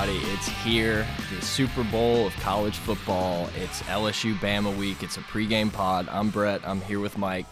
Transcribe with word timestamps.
Everybody, 0.00 0.32
it's 0.32 0.48
here. 0.48 1.06
The 1.34 1.42
Super 1.44 1.84
Bowl 1.84 2.26
of 2.26 2.34
college 2.36 2.76
football. 2.76 3.50
It's 3.56 3.82
LSU 3.82 4.34
Bama 4.36 4.74
week. 4.76 5.02
It's 5.02 5.18
a 5.18 5.20
pregame 5.20 5.70
pod. 5.70 6.08
I'm 6.10 6.30
Brett. 6.30 6.66
I'm 6.66 6.80
here 6.82 7.00
with 7.00 7.18
Mike. 7.18 7.44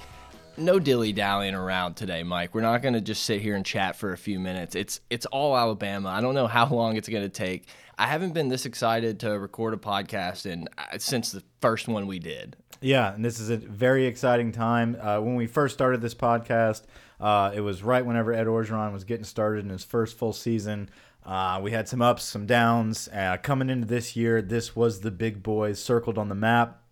No 0.57 0.79
dilly 0.79 1.13
dallying 1.13 1.55
around 1.55 1.95
today, 1.95 2.23
Mike. 2.23 2.55
We're 2.55 2.63
not 2.63 2.81
going 2.81 2.95
to 2.95 3.03
just 3.03 3.25
sit 3.25 3.43
here 3.43 3.55
and 3.55 3.67
chat 3.67 3.97
for 3.97 4.13
a 4.13 4.17
few 4.17 4.41
minutes. 4.41 4.75
It's 4.75 5.01
it's 5.11 5.27
all 5.27 5.59
Alabama. 5.59 6.09
I 6.09 6.23
don't 6.23 6.35
know 6.35 6.47
how 6.47 6.67
long 6.69 6.97
it's 6.97 7.09
going 7.09 7.23
to 7.23 7.29
take. 7.29 7.67
I 7.99 8.07
haven't 8.07 8.33
been 8.33 8.49
this 8.49 8.65
excited 8.65 9.21
to 9.21 9.39
record 9.39 9.75
a 9.75 9.77
podcast 9.77 10.47
in 10.47 10.69
uh, 10.79 10.97
since 10.99 11.33
the 11.33 11.43
first 11.61 11.87
one 11.87 12.07
we 12.07 12.19
did. 12.19 12.57
Yeah, 12.81 13.13
and 13.13 13.25
this 13.25 13.41
is 13.41 13.51
a 13.51 13.57
very 13.57 14.07
exciting 14.07 14.53
time. 14.53 14.97
Uh, 15.01 15.21
when 15.21 15.35
we 15.35 15.47
first 15.47 15.75
started 15.75 16.01
this 16.01 16.15
podcast, 16.15 16.83
uh, 17.21 17.51
it 17.55 17.61
was 17.61 17.83
right 17.83 18.07
whenever 18.07 18.33
Ed 18.33 18.47
Orgeron 18.47 18.93
was 18.93 19.05
getting 19.05 19.25
started 19.25 19.65
in 19.65 19.71
his 19.71 19.85
first 19.85 20.17
full 20.17 20.33
season. 20.33 20.89
Uh, 21.25 21.61
we 21.63 21.73
had 21.73 21.89
some 21.89 22.01
ups, 22.01 22.25
some 22.25 22.47
downs. 22.47 23.09
Uh, 23.13 23.37
coming 23.43 23.69
into 23.69 23.87
this 23.87 24.17
year, 24.17 24.41
this 24.41 24.75
was 24.75 25.01
the 25.01 25.11
big 25.11 25.43
boys 25.43 25.83
circled 25.83 26.17
on 26.19 26.29
the 26.29 26.35
map. 26.35 26.83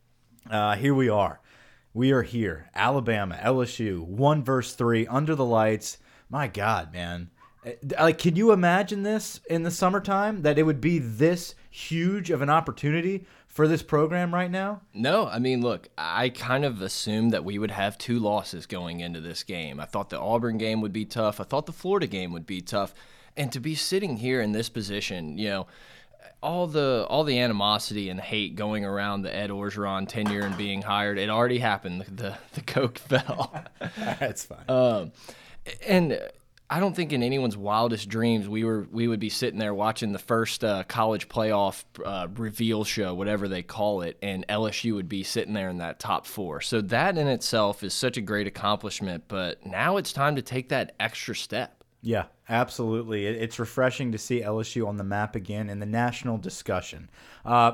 Uh, 0.51 0.77
here 0.77 0.95
we 0.95 1.09
are. 1.09 1.41
We 1.95 2.13
are 2.13 2.23
here. 2.23 2.69
Alabama, 2.75 3.39
LSU, 3.43 4.01
one 4.03 4.45
verse 4.45 4.75
three, 4.75 5.07
under 5.07 5.35
the 5.35 5.45
lights. 5.45 5.99
My 6.29 6.49
God, 6.49 6.93
man. 6.93 7.31
Uh, 7.65 7.71
Like, 7.99 8.19
can 8.19 8.37
you 8.37 8.53
imagine 8.53 9.03
this 9.03 9.41
in 9.49 9.63
the 9.63 9.71
summertime? 9.71 10.43
That 10.43 10.59
it 10.59 10.65
would 10.65 10.81
be 10.81 10.99
this 10.99 11.55
huge 11.71 12.31
of 12.31 12.43
an 12.43 12.51
opportunity 12.51 13.25
for 13.47 13.67
this 13.67 13.83
program 13.83 14.35
right 14.35 14.51
now? 14.51 14.83
No, 14.93 15.27
I 15.27 15.39
mean, 15.39 15.63
look, 15.63 15.89
I 15.97 16.29
kind 16.29 16.67
of 16.67 16.83
assumed 16.83 17.33
that 17.33 17.45
we 17.45 17.59
would 17.59 17.71
have 17.71 17.97
two 17.97 18.19
losses 18.19 18.67
going 18.67 19.01
into 19.01 19.21
this 19.23 19.43
game. 19.43 19.81
I 19.81 19.87
thought 19.87 20.11
the 20.11 20.21
Auburn 20.21 20.59
game 20.59 20.83
would 20.83 20.93
be 20.93 21.07
tough. 21.07 21.41
I 21.41 21.45
thought 21.45 21.65
the 21.65 21.73
Florida 21.73 22.07
game 22.07 22.33
would 22.35 22.47
be 22.47 22.61
tough. 22.61 22.95
And 23.37 23.53
to 23.53 23.61
be 23.61 23.75
sitting 23.75 24.17
here 24.17 24.41
in 24.41 24.53
this 24.53 24.69
position, 24.69 25.37
you 25.39 25.49
know, 25.49 25.67
all 26.43 26.67
the 26.67 27.07
all 27.09 27.25
the 27.25 27.39
animosity 27.39 28.09
and 28.09 28.21
hate 28.21 28.57
going 28.57 28.85
around 28.85 29.23
the 29.23 29.35
Ed 29.35 29.51
Orgeron 29.51 30.09
tenure 30.09 30.43
and 30.43 30.57
being 30.57 30.83
hired, 30.83 31.19
it 31.19 31.29
already 31.29 31.59
happened. 31.59 32.03
The 32.03 32.11
the, 32.11 32.39
the 32.55 32.61
coke 32.63 32.99
fell. 32.99 33.65
That's 33.97 34.45
fine. 34.45 34.65
Um, 34.69 35.13
and 35.87 36.21
I 36.69 36.81
don't 36.81 36.97
think 36.97 37.13
in 37.13 37.23
anyone's 37.23 37.57
wildest 37.57 38.09
dreams 38.09 38.49
we 38.49 38.65
were 38.65 38.89
we 38.91 39.07
would 39.07 39.21
be 39.21 39.29
sitting 39.29 39.59
there 39.59 39.75
watching 39.75 40.13
the 40.13 40.19
first 40.19 40.65
uh, 40.65 40.83
college 40.89 41.29
playoff 41.29 41.85
uh, 42.05 42.27
reveal 42.37 42.83
show, 42.83 43.15
whatever 43.15 43.47
they 43.47 43.63
call 43.63 44.03
it, 44.03 44.19
and 44.21 44.47
LSU 44.49 44.95
would 44.95 45.09
be 45.09 45.23
sitting 45.23 45.55
there 45.55 45.69
in 45.69 45.79
that 45.79 46.01
top 46.01 46.27
four. 46.27 46.61
So 46.61 46.81
that 46.83 47.17
in 47.19 47.29
itself 47.29 47.85
is 47.85 47.95
such 47.95 48.17
a 48.17 48.21
great 48.21 48.49
accomplishment. 48.49 49.25
But 49.29 49.65
now 49.65 49.97
it's 49.97 50.13
time 50.13 50.37
to 50.37 50.43
take 50.43 50.71
that 50.71 50.95
extra 50.99 51.37
step. 51.37 51.76
Yeah, 52.03 52.27
absolutely. 52.49 53.27
It's 53.27 53.59
refreshing 53.59 54.13
to 54.13 54.19
see 54.19 54.41
LSU 54.41 54.87
on 54.87 54.97
the 54.97 55.05
map 55.05 55.35
again 55.35 55.69
in 55.69 55.81
the 55.81 55.87
national 55.87 56.39
discussion. 56.39 57.11
Uh, 57.45 57.73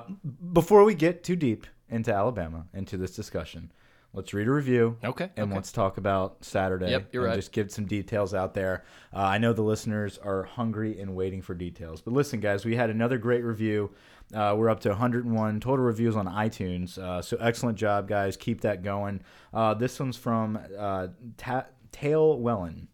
before 0.53 0.85
we 0.85 0.95
get 0.95 1.23
too 1.25 1.37
deep 1.37 1.67
into 1.89 2.13
Alabama, 2.15 2.67
into 2.73 2.97
this 2.97 3.15
discussion, 3.15 3.71
let's 4.15 4.33
read 4.33 4.47
a 4.49 4.51
review. 4.51 4.97
Okay, 5.05 5.29
And 5.37 5.47
okay. 5.49 5.55
let's 5.55 5.71
talk 5.73 5.99
about 5.99 6.43
Saturday. 6.45 6.91
Yep, 6.91 7.09
you're 7.13 7.25
and 7.25 7.31
right. 7.33 7.37
Just 7.37 7.53
give 7.53 7.71
some 7.71 7.85
details 7.85 8.33
out 8.33 8.55
there. 8.55 8.85
Uh, 9.15 9.19
I 9.19 9.39
know 9.39 9.53
the 9.53 9.63
listeners 9.63 10.19
are 10.19 10.45
hungry 10.45 10.99
and 11.01 11.15
waiting 11.15 11.43
for 11.43 11.55
details. 11.55 12.01
But 12.01 12.15
listen, 12.15 12.41
guys, 12.41 12.65
we 12.65 12.75
had 12.77 12.89
another 12.89 13.19
great 13.19 13.45
review. 13.45 13.91
Uh, 14.33 14.55
we're 14.57 14.71
up 14.71 14.81
to 14.81 14.89
101 14.91 15.61
total 15.61 15.85
reviews 15.85 16.17
on 16.17 16.27
iTunes. 16.27 16.97
Uh, 16.97 17.21
so 17.21 17.37
excellent 17.39 17.77
job, 17.77 18.09
guys. 18.09 18.37
Keep 18.39 18.63
that 18.63 18.83
going. 18.83 19.21
Uh, 19.53 19.75
this 19.75 20.01
one's 20.01 20.17
from 20.17 20.59
uh, 20.79 21.09
Ta- 21.37 21.67
Tail 21.91 22.39
Wellen. 22.39 22.87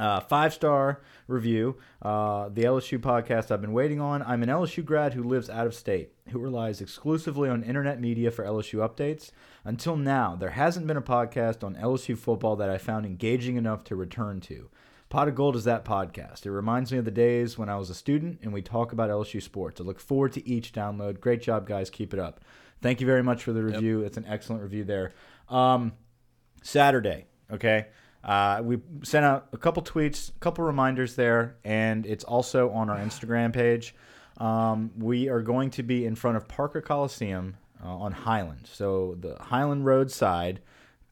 Uh, 0.00 0.18
five 0.18 0.54
star 0.54 1.02
review. 1.28 1.76
Uh, 2.00 2.48
the 2.48 2.62
LSU 2.62 2.98
podcast 2.98 3.50
I've 3.50 3.60
been 3.60 3.74
waiting 3.74 4.00
on. 4.00 4.22
I'm 4.22 4.42
an 4.42 4.48
LSU 4.48 4.84
grad 4.84 5.12
who 5.12 5.22
lives 5.22 5.50
out 5.50 5.66
of 5.66 5.74
state, 5.74 6.12
who 6.30 6.38
relies 6.38 6.80
exclusively 6.80 7.50
on 7.50 7.62
internet 7.62 8.00
media 8.00 8.30
for 8.30 8.44
LSU 8.44 8.78
updates. 8.78 9.30
Until 9.62 9.96
now, 9.96 10.34
there 10.34 10.50
hasn't 10.50 10.86
been 10.86 10.96
a 10.96 11.02
podcast 11.02 11.62
on 11.62 11.76
LSU 11.76 12.16
football 12.16 12.56
that 12.56 12.70
I 12.70 12.78
found 12.78 13.04
engaging 13.04 13.56
enough 13.56 13.84
to 13.84 13.94
return 13.96 14.40
to. 14.42 14.70
Pot 15.10 15.28
of 15.28 15.34
Gold 15.34 15.56
is 15.56 15.64
that 15.64 15.84
podcast. 15.84 16.46
It 16.46 16.52
reminds 16.52 16.92
me 16.92 16.98
of 16.98 17.04
the 17.04 17.10
days 17.10 17.58
when 17.58 17.68
I 17.68 17.76
was 17.76 17.90
a 17.90 17.94
student 17.94 18.38
and 18.42 18.52
we 18.52 18.62
talk 18.62 18.92
about 18.92 19.10
LSU 19.10 19.42
sports. 19.42 19.80
I 19.80 19.84
look 19.84 20.00
forward 20.00 20.32
to 20.34 20.48
each 20.48 20.72
download. 20.72 21.20
Great 21.20 21.42
job, 21.42 21.66
guys. 21.66 21.90
Keep 21.90 22.14
it 22.14 22.20
up. 22.20 22.40
Thank 22.80 23.00
you 23.00 23.06
very 23.06 23.22
much 23.22 23.42
for 23.42 23.52
the 23.52 23.62
review. 23.62 24.02
It's 24.02 24.16
an 24.16 24.24
excellent 24.26 24.62
review 24.62 24.84
there. 24.84 25.12
Um, 25.48 25.92
Saturday, 26.62 27.26
okay? 27.52 27.88
Uh, 28.22 28.60
we 28.62 28.78
sent 29.02 29.24
out 29.24 29.48
a 29.52 29.56
couple 29.56 29.82
tweets, 29.82 30.30
a 30.30 30.38
couple 30.40 30.64
reminders 30.64 31.14
there, 31.16 31.56
and 31.64 32.04
it's 32.06 32.24
also 32.24 32.70
on 32.70 32.90
our 32.90 32.98
Instagram 32.98 33.52
page. 33.52 33.94
Um, 34.38 34.90
we 34.98 35.28
are 35.28 35.42
going 35.42 35.70
to 35.70 35.82
be 35.82 36.04
in 36.04 36.14
front 36.14 36.36
of 36.36 36.48
Parker 36.48 36.80
Coliseum 36.80 37.56
uh, 37.84 37.88
on 37.88 38.12
Highland. 38.12 38.68
So 38.70 39.16
the 39.20 39.36
Highland 39.36 39.84
Road 39.84 40.10
side, 40.10 40.60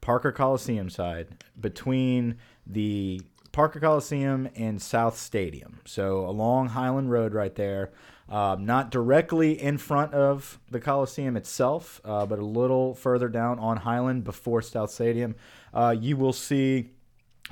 Parker 0.01 0.33
Coliseum 0.33 0.91
side, 0.91 1.45
between 1.61 2.37
the 2.67 3.21
Parker 3.53 3.81
Coliseum 3.81 4.49
and 4.57 4.81
South 4.81 5.17
Stadium. 5.17 5.81
So 5.85 6.27
along 6.27 6.69
Highland 6.69 7.11
Road 7.11 7.33
right 7.35 7.55
there. 7.55 7.91
Um, 8.29 8.67
not 8.67 8.91
directly 8.91 9.61
in 9.61 9.79
front 9.79 10.13
of 10.13 10.61
the 10.71 10.81
Coliseum 10.81 11.35
itself, 11.35 11.99
uh, 12.05 12.27
but 12.27 12.39
a 12.39 12.45
little 12.45 12.95
further 12.95 13.31
down 13.31 13.59
on 13.59 13.79
Highland 13.79 14.25
before 14.25 14.61
South 14.61 14.91
Stadium. 14.91 15.35
Uh, 15.73 15.97
you 15.99 16.15
will 16.15 16.35
see 16.35 16.91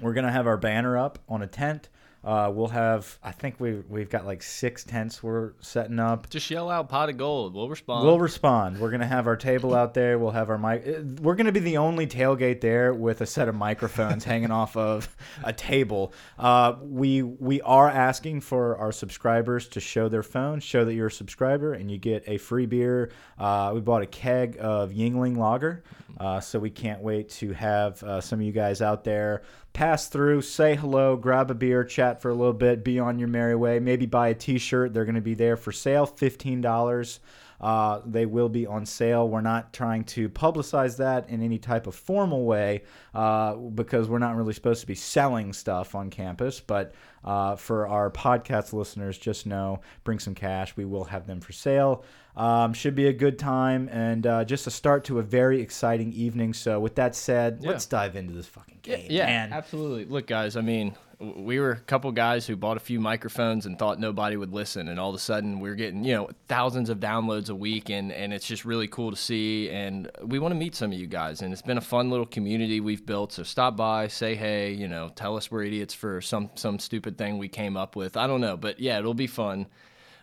we're 0.00 0.14
gonna 0.14 0.32
have 0.32 0.46
our 0.46 0.56
banner 0.56 0.96
up 0.98 1.18
on 1.28 1.42
a 1.42 1.46
tent. 1.46 1.88
Uh, 2.24 2.50
we'll 2.52 2.66
have, 2.66 3.20
I 3.22 3.30
think 3.30 3.60
we 3.60 3.74
we've 3.88 4.10
got 4.10 4.26
like 4.26 4.42
six 4.42 4.82
tents 4.82 5.22
we're 5.22 5.52
setting 5.60 6.00
up. 6.00 6.28
Just 6.28 6.50
yell 6.50 6.68
out 6.68 6.88
"pot 6.88 7.08
of 7.08 7.16
gold." 7.18 7.54
We'll 7.54 7.68
respond. 7.68 8.04
We'll 8.04 8.18
respond. 8.18 8.80
We're 8.80 8.90
gonna 8.90 9.06
have 9.06 9.28
our 9.28 9.36
table 9.36 9.76
out 9.76 9.94
there. 9.94 10.18
We'll 10.18 10.32
have 10.32 10.50
our 10.50 10.58
mic. 10.58 10.84
uh, 10.88 11.02
We're 11.22 11.36
gonna 11.36 11.52
be 11.52 11.60
the 11.60 11.76
only 11.76 12.04
tailgate 12.08 12.60
there 12.60 12.92
with 12.92 13.20
a 13.20 13.26
set 13.26 13.46
of 13.46 13.54
microphones 13.54 14.24
hanging 14.32 14.50
off 14.50 14.76
of 14.76 15.14
a 15.44 15.52
table. 15.52 16.12
Uh, 16.36 16.74
we 16.82 17.22
we 17.22 17.60
are 17.60 17.88
asking 17.88 18.40
for 18.40 18.76
our 18.78 18.90
subscribers 18.90 19.68
to 19.68 19.78
show 19.80 20.08
their 20.08 20.24
phone, 20.24 20.58
show 20.58 20.84
that 20.84 20.94
you're 20.94 21.06
a 21.06 21.12
subscriber, 21.12 21.74
and 21.74 21.92
you 21.92 21.96
get 21.98 22.24
a 22.26 22.38
free 22.38 22.66
beer. 22.66 23.12
Uh, 23.38 23.70
we 23.72 23.80
bought 23.80 24.02
a 24.02 24.06
keg 24.06 24.56
of 24.58 24.90
Yuengling 24.90 25.36
Lager, 25.36 25.84
uh, 26.18 26.40
so 26.40 26.58
we 26.58 26.70
can't 26.70 27.02
wait 27.02 27.28
to 27.28 27.52
have 27.52 28.02
uh, 28.02 28.20
some 28.20 28.40
of 28.40 28.44
you 28.46 28.52
guys 28.52 28.82
out 28.82 29.04
there 29.04 29.42
pass 29.76 30.08
through, 30.08 30.40
say 30.40 30.74
hello, 30.74 31.16
grab 31.16 31.50
a 31.50 31.54
beer, 31.54 31.84
chat 31.84 32.22
for 32.22 32.30
a 32.30 32.34
little 32.34 32.54
bit, 32.54 32.82
be 32.82 32.98
on 32.98 33.18
your 33.18 33.28
merry 33.28 33.54
way. 33.54 33.78
Maybe 33.78 34.06
buy 34.06 34.28
a 34.28 34.34
T-shirt. 34.34 34.94
They're 34.94 35.04
going 35.04 35.16
to 35.16 35.20
be 35.20 35.34
there 35.34 35.58
for 35.58 35.70
sale, 35.70 36.06
fifteen 36.06 36.62
dollars. 36.62 37.20
Uh, 37.60 38.00
they 38.04 38.26
will 38.26 38.48
be 38.48 38.66
on 38.66 38.84
sale. 38.86 39.28
We're 39.28 39.40
not 39.40 39.72
trying 39.72 40.04
to 40.04 40.28
publicize 40.28 40.96
that 40.98 41.28
in 41.30 41.42
any 41.42 41.58
type 41.58 41.86
of 41.86 41.94
formal 41.94 42.44
way 42.44 42.82
uh, 43.14 43.54
because 43.54 44.08
we're 44.08 44.18
not 44.18 44.36
really 44.36 44.52
supposed 44.52 44.80
to 44.82 44.86
be 44.86 44.94
selling 44.94 45.52
stuff 45.52 45.94
on 45.94 46.10
campus. 46.10 46.60
But 46.60 46.94
uh, 47.24 47.56
for 47.56 47.88
our 47.88 48.10
podcast 48.10 48.72
listeners, 48.72 49.16
just 49.18 49.46
know 49.46 49.80
bring 50.04 50.18
some 50.18 50.34
cash. 50.34 50.76
We 50.76 50.84
will 50.84 51.04
have 51.04 51.26
them 51.26 51.40
for 51.40 51.52
sale. 51.52 52.04
Um, 52.36 52.74
should 52.74 52.94
be 52.94 53.06
a 53.08 53.14
good 53.14 53.38
time 53.38 53.88
and 53.90 54.26
uh, 54.26 54.44
just 54.44 54.66
a 54.66 54.70
start 54.70 55.04
to 55.04 55.18
a 55.18 55.22
very 55.22 55.62
exciting 55.62 56.12
evening. 56.12 56.52
So, 56.52 56.78
with 56.78 56.96
that 56.96 57.14
said, 57.14 57.60
Yeah. 57.62 57.70
let's 57.70 57.86
dive 57.86 58.14
into 58.14 58.34
this 58.34 58.46
fucking 58.46 58.80
game. 58.82 59.06
Yeah, 59.08 59.24
man. 59.24 59.52
absolutely. 59.54 60.04
Look, 60.04 60.26
guys, 60.26 60.54
I 60.54 60.60
mean, 60.60 60.94
We 61.18 61.60
were 61.60 61.70
a 61.70 61.80
couple 61.80 62.12
guys 62.12 62.46
who 62.46 62.56
bought 62.56 62.76
a 62.76 62.80
few 62.80 63.00
microphones 63.00 63.64
and 63.64 63.78
thought 63.78 63.98
nobody 63.98 64.36
would 64.36 64.52
listen, 64.52 64.88
and 64.88 65.00
all 65.00 65.08
of 65.08 65.14
a 65.14 65.18
sudden 65.18 65.60
we're 65.60 65.74
getting 65.74 66.04
you 66.04 66.14
know 66.14 66.28
thousands 66.46 66.90
of 66.90 67.00
downloads 67.00 67.48
a 67.48 67.54
week, 67.54 67.88
and 67.88 68.12
and 68.12 68.34
it's 68.34 68.46
just 68.46 68.64
really 68.64 68.86
cool 68.86 69.10
to 69.10 69.16
see. 69.16 69.70
And 69.70 70.10
we 70.22 70.38
want 70.38 70.52
to 70.52 70.58
meet 70.58 70.74
some 70.74 70.92
of 70.92 70.98
you 70.98 71.06
guys, 71.06 71.40
and 71.40 71.52
it's 71.52 71.62
been 71.62 71.78
a 71.78 71.82
fun 71.82 72.10
little 72.10 72.26
community 72.26 72.80
we've 72.80 73.06
built. 73.06 73.32
So 73.32 73.42
stop 73.42 73.76
by, 73.76 74.08
say 74.08 74.34
hey, 74.34 74.72
you 74.72 74.88
know, 74.88 75.10
tell 75.14 75.36
us 75.36 75.50
we're 75.50 75.64
idiots 75.64 75.94
for 75.94 76.20
some 76.20 76.50
some 76.54 76.78
stupid 76.78 77.16
thing 77.16 77.38
we 77.38 77.48
came 77.48 77.76
up 77.76 77.96
with. 77.96 78.16
I 78.16 78.26
don't 78.26 78.40
know, 78.40 78.56
but 78.56 78.78
yeah, 78.78 78.98
it'll 78.98 79.14
be 79.14 79.26
fun. 79.26 79.66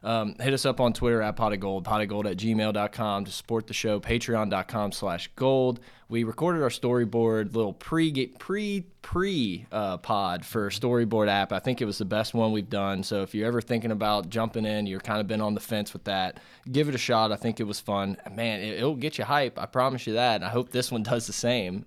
Um, 0.04 0.36
hit 0.40 0.54
us 0.54 0.66
up 0.66 0.82
on 0.82 0.92
Twitter 0.92 1.22
at 1.22 1.38
pot 1.38 1.54
of 1.54 1.62
gold, 1.62 1.86
pot 1.86 2.02
of 2.02 2.10
gold 2.10 2.28
at 2.28 2.36
gmail.com 2.36 3.26
to 3.26 3.32
support 3.32 3.68
the 3.68 3.74
show, 3.74 4.00
patreon.com 4.02 4.92
slash 4.92 5.30
gold. 5.36 5.80
We 6.10 6.26
recorded 6.26 6.62
our 6.62 6.70
storyboard 6.70 7.56
little 7.56 7.74
pre 7.74 8.28
pre 8.28 8.86
pre 9.02 9.66
uh, 9.72 9.98
pod 9.98 10.46
for 10.46 10.70
storyboard 10.70 11.30
app. 11.30 11.54
I 11.54 11.60
think 11.60 11.82
it 11.82 11.86
was 11.86 11.98
the 11.98 12.06
best 12.06 12.34
one 12.34 12.52
we've 12.52 12.70
done. 12.70 13.04
So 13.04 13.22
if 13.22 13.34
you're 13.34 13.48
ever 13.48 13.62
thinking 13.62 13.92
about 13.92 14.30
jumping 14.30 14.66
in, 14.66 14.86
you're 14.86 15.00
kind 15.00 15.22
of 15.22 15.28
been 15.28 15.42
on 15.42 15.54
the 15.54 15.62
fence 15.62 15.94
with 15.94 16.04
that, 16.04 16.40
give 16.70 16.90
it 16.90 16.96
a 16.96 17.00
shot. 17.00 17.32
I 17.32 17.38
think 17.38 17.60
it 17.60 17.64
was 17.64 17.80
fun. 17.80 18.18
Man, 18.30 18.60
it, 18.60 18.78
it'll 18.80 18.96
get 18.96 19.18
you 19.18 19.24
hype. 19.24 19.58
I 19.58 19.66
promise 19.66 20.06
you 20.06 20.14
that. 20.14 20.36
And 20.36 20.46
I 20.46 20.50
hope 20.50 20.70
this 20.70 20.92
one 20.92 21.04
does 21.04 21.28
the 21.28 21.34
same. 21.34 21.86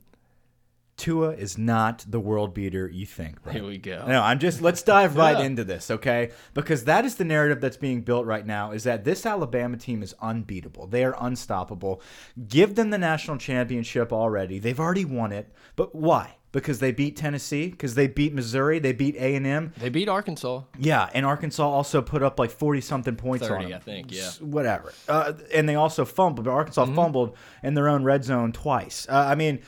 Tua 0.97 1.31
is 1.33 1.59
not 1.59 2.05
the 2.09 2.19
world 2.19 2.55
beater 2.55 2.89
you 2.89 3.05
think. 3.05 3.43
Bro. 3.43 3.53
Here 3.53 3.67
we 3.67 3.79
go. 3.79 4.05
No, 4.07 4.23
I'm 4.23 4.39
just 4.39 4.63
let's 4.63 4.83
dive 4.83 5.17
right 5.25 5.39
yeah. 5.39 5.45
into 5.45 5.65
this, 5.65 5.91
okay? 5.91 6.31
Because 6.55 6.85
that 6.85 7.05
is 7.05 7.17
the 7.17 7.25
narrative 7.25 7.61
that's 7.61 7.77
being 7.77 8.01
built 8.01 8.27
right 8.27 8.47
now 8.47 8.73
is 8.73 8.85
that 8.85 9.05
this 9.05 9.27
Alabama 9.27 9.77
team 9.77 10.03
is 10.03 10.15
unbeatable. 10.23 10.87
They 10.87 11.05
are 11.05 11.17
unstoppable. 11.21 12.01
Give 12.49 12.75
them 12.75 12.91
the 12.91 12.99
national 12.99 13.37
championship 13.39 14.13
already. 14.13 14.59
They've 14.59 14.81
already 14.81 15.05
won 15.05 15.33
it. 15.33 15.53
But 15.77 15.95
why? 15.95 16.37
because 16.57 16.79
they 16.79 16.91
beat 16.91 17.17
Tennessee, 17.17 17.69
because 17.69 17.95
they 17.95 18.07
beat 18.07 18.33
Missouri, 18.33 18.79
they 18.79 18.95
beat 18.95 19.15
A 19.17 19.35
and 19.35 19.47
M, 19.47 19.75
they 19.77 19.91
beat 19.91 20.09
Arkansas. 20.09 20.63
Yeah, 20.79 21.07
and 21.13 21.27
Arkansas 21.27 21.69
also 21.69 22.01
put 22.01 22.23
up 22.23 22.39
like 22.39 22.51
forty 22.51 22.81
something 22.81 23.15
points 23.15 23.47
30, 23.47 23.65
on 23.65 23.71
them. 23.71 23.77
I 23.77 23.83
think. 23.83 24.11
Yeah, 24.11 24.31
whatever. 24.41 24.95
Uh, 25.07 25.35
and 25.53 25.69
they 25.69 25.75
also 25.75 26.07
fumbled, 26.07 26.47
but 26.47 26.51
Arkansas 26.51 26.87
mm 26.87 26.93
-hmm. 26.93 26.95
fumbled 26.95 27.37
in 27.63 27.75
their 27.75 27.89
own 27.89 28.05
red 28.05 28.25
zone 28.25 28.53
twice. 28.53 29.07
Uh, 29.07 29.33
I 29.33 29.35
mean, 29.35 29.61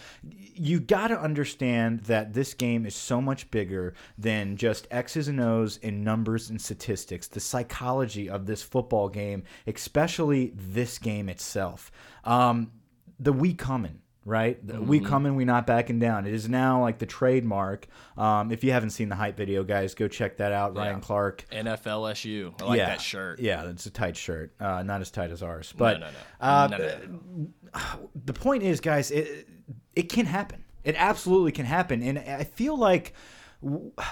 you 0.58 0.81
got 0.81 1.08
to 1.08 1.20
understand 1.20 2.00
that 2.00 2.32
this 2.34 2.55
game 2.55 2.87
is 2.87 2.94
so 2.94 3.20
much 3.20 3.50
bigger 3.50 3.94
than 4.16 4.56
just 4.56 4.87
X's 4.90 5.28
and 5.28 5.40
O's 5.40 5.78
and 5.82 6.05
numbers 6.05 6.50
and 6.50 6.60
statistics. 6.60 7.28
The 7.28 7.40
psychology 7.40 8.28
of 8.28 8.46
this 8.46 8.62
football 8.62 9.08
game, 9.08 9.44
especially 9.66 10.52
this 10.55 10.99
game 10.99 11.28
itself. 11.28 11.90
Um, 12.25 12.72
the 13.19 13.32
we 13.32 13.55
coming 13.55 14.00
right? 14.28 14.64
Mm 14.64 14.70
-hmm. 14.70 14.86
We 14.86 14.98
mm-hmm. 14.98 15.08
coming, 15.08 15.36
we 15.36 15.44
not 15.44 15.66
backing 15.66 15.98
down. 15.98 16.26
It 16.26 16.34
is 16.34 16.48
now 16.48 16.84
like 16.86 16.98
the 16.98 17.06
trademark. 17.06 17.86
Um, 18.16 18.52
if 18.52 18.62
you 18.64 18.72
haven't 18.72 18.90
seen 18.90 19.08
the 19.08 19.16
hype 19.16 19.36
video, 19.36 19.64
guys, 19.64 19.94
go 19.94 20.08
check 20.08 20.36
that 20.36 20.52
out. 20.52 20.75
Yeah. 20.75 20.82
Ryan 20.82 21.00
Clark, 21.00 21.44
NFLSU. 21.50 22.54
I 22.60 22.64
like 22.64 22.78
yeah. 22.78 22.88
that 22.88 23.00
shirt. 23.00 23.40
Yeah, 23.40 23.70
it's 23.70 23.86
a 23.86 23.90
tight 23.90 24.16
shirt. 24.16 24.52
Uh, 24.60 24.82
not 24.82 25.00
as 25.00 25.10
tight 25.10 25.30
as 25.30 25.42
ours, 25.42 25.75
but 25.76 26.00
no, 26.00 26.06
no, 26.06 26.12
no. 26.12 26.48
Uh, 26.48 26.69
no, 26.70 26.78
no, 26.78 28.10
the 28.26 28.32
point 28.32 28.62
is, 28.62 28.80
guys, 28.80 29.10
it 29.10 29.48
it 29.94 30.12
can 30.12 30.26
happen. 30.26 30.64
It 30.84 30.94
absolutely 30.98 31.52
can 31.52 31.66
happen, 31.66 32.02
and 32.02 32.19
I 32.19 32.44
feel 32.44 32.76
like 32.76 33.12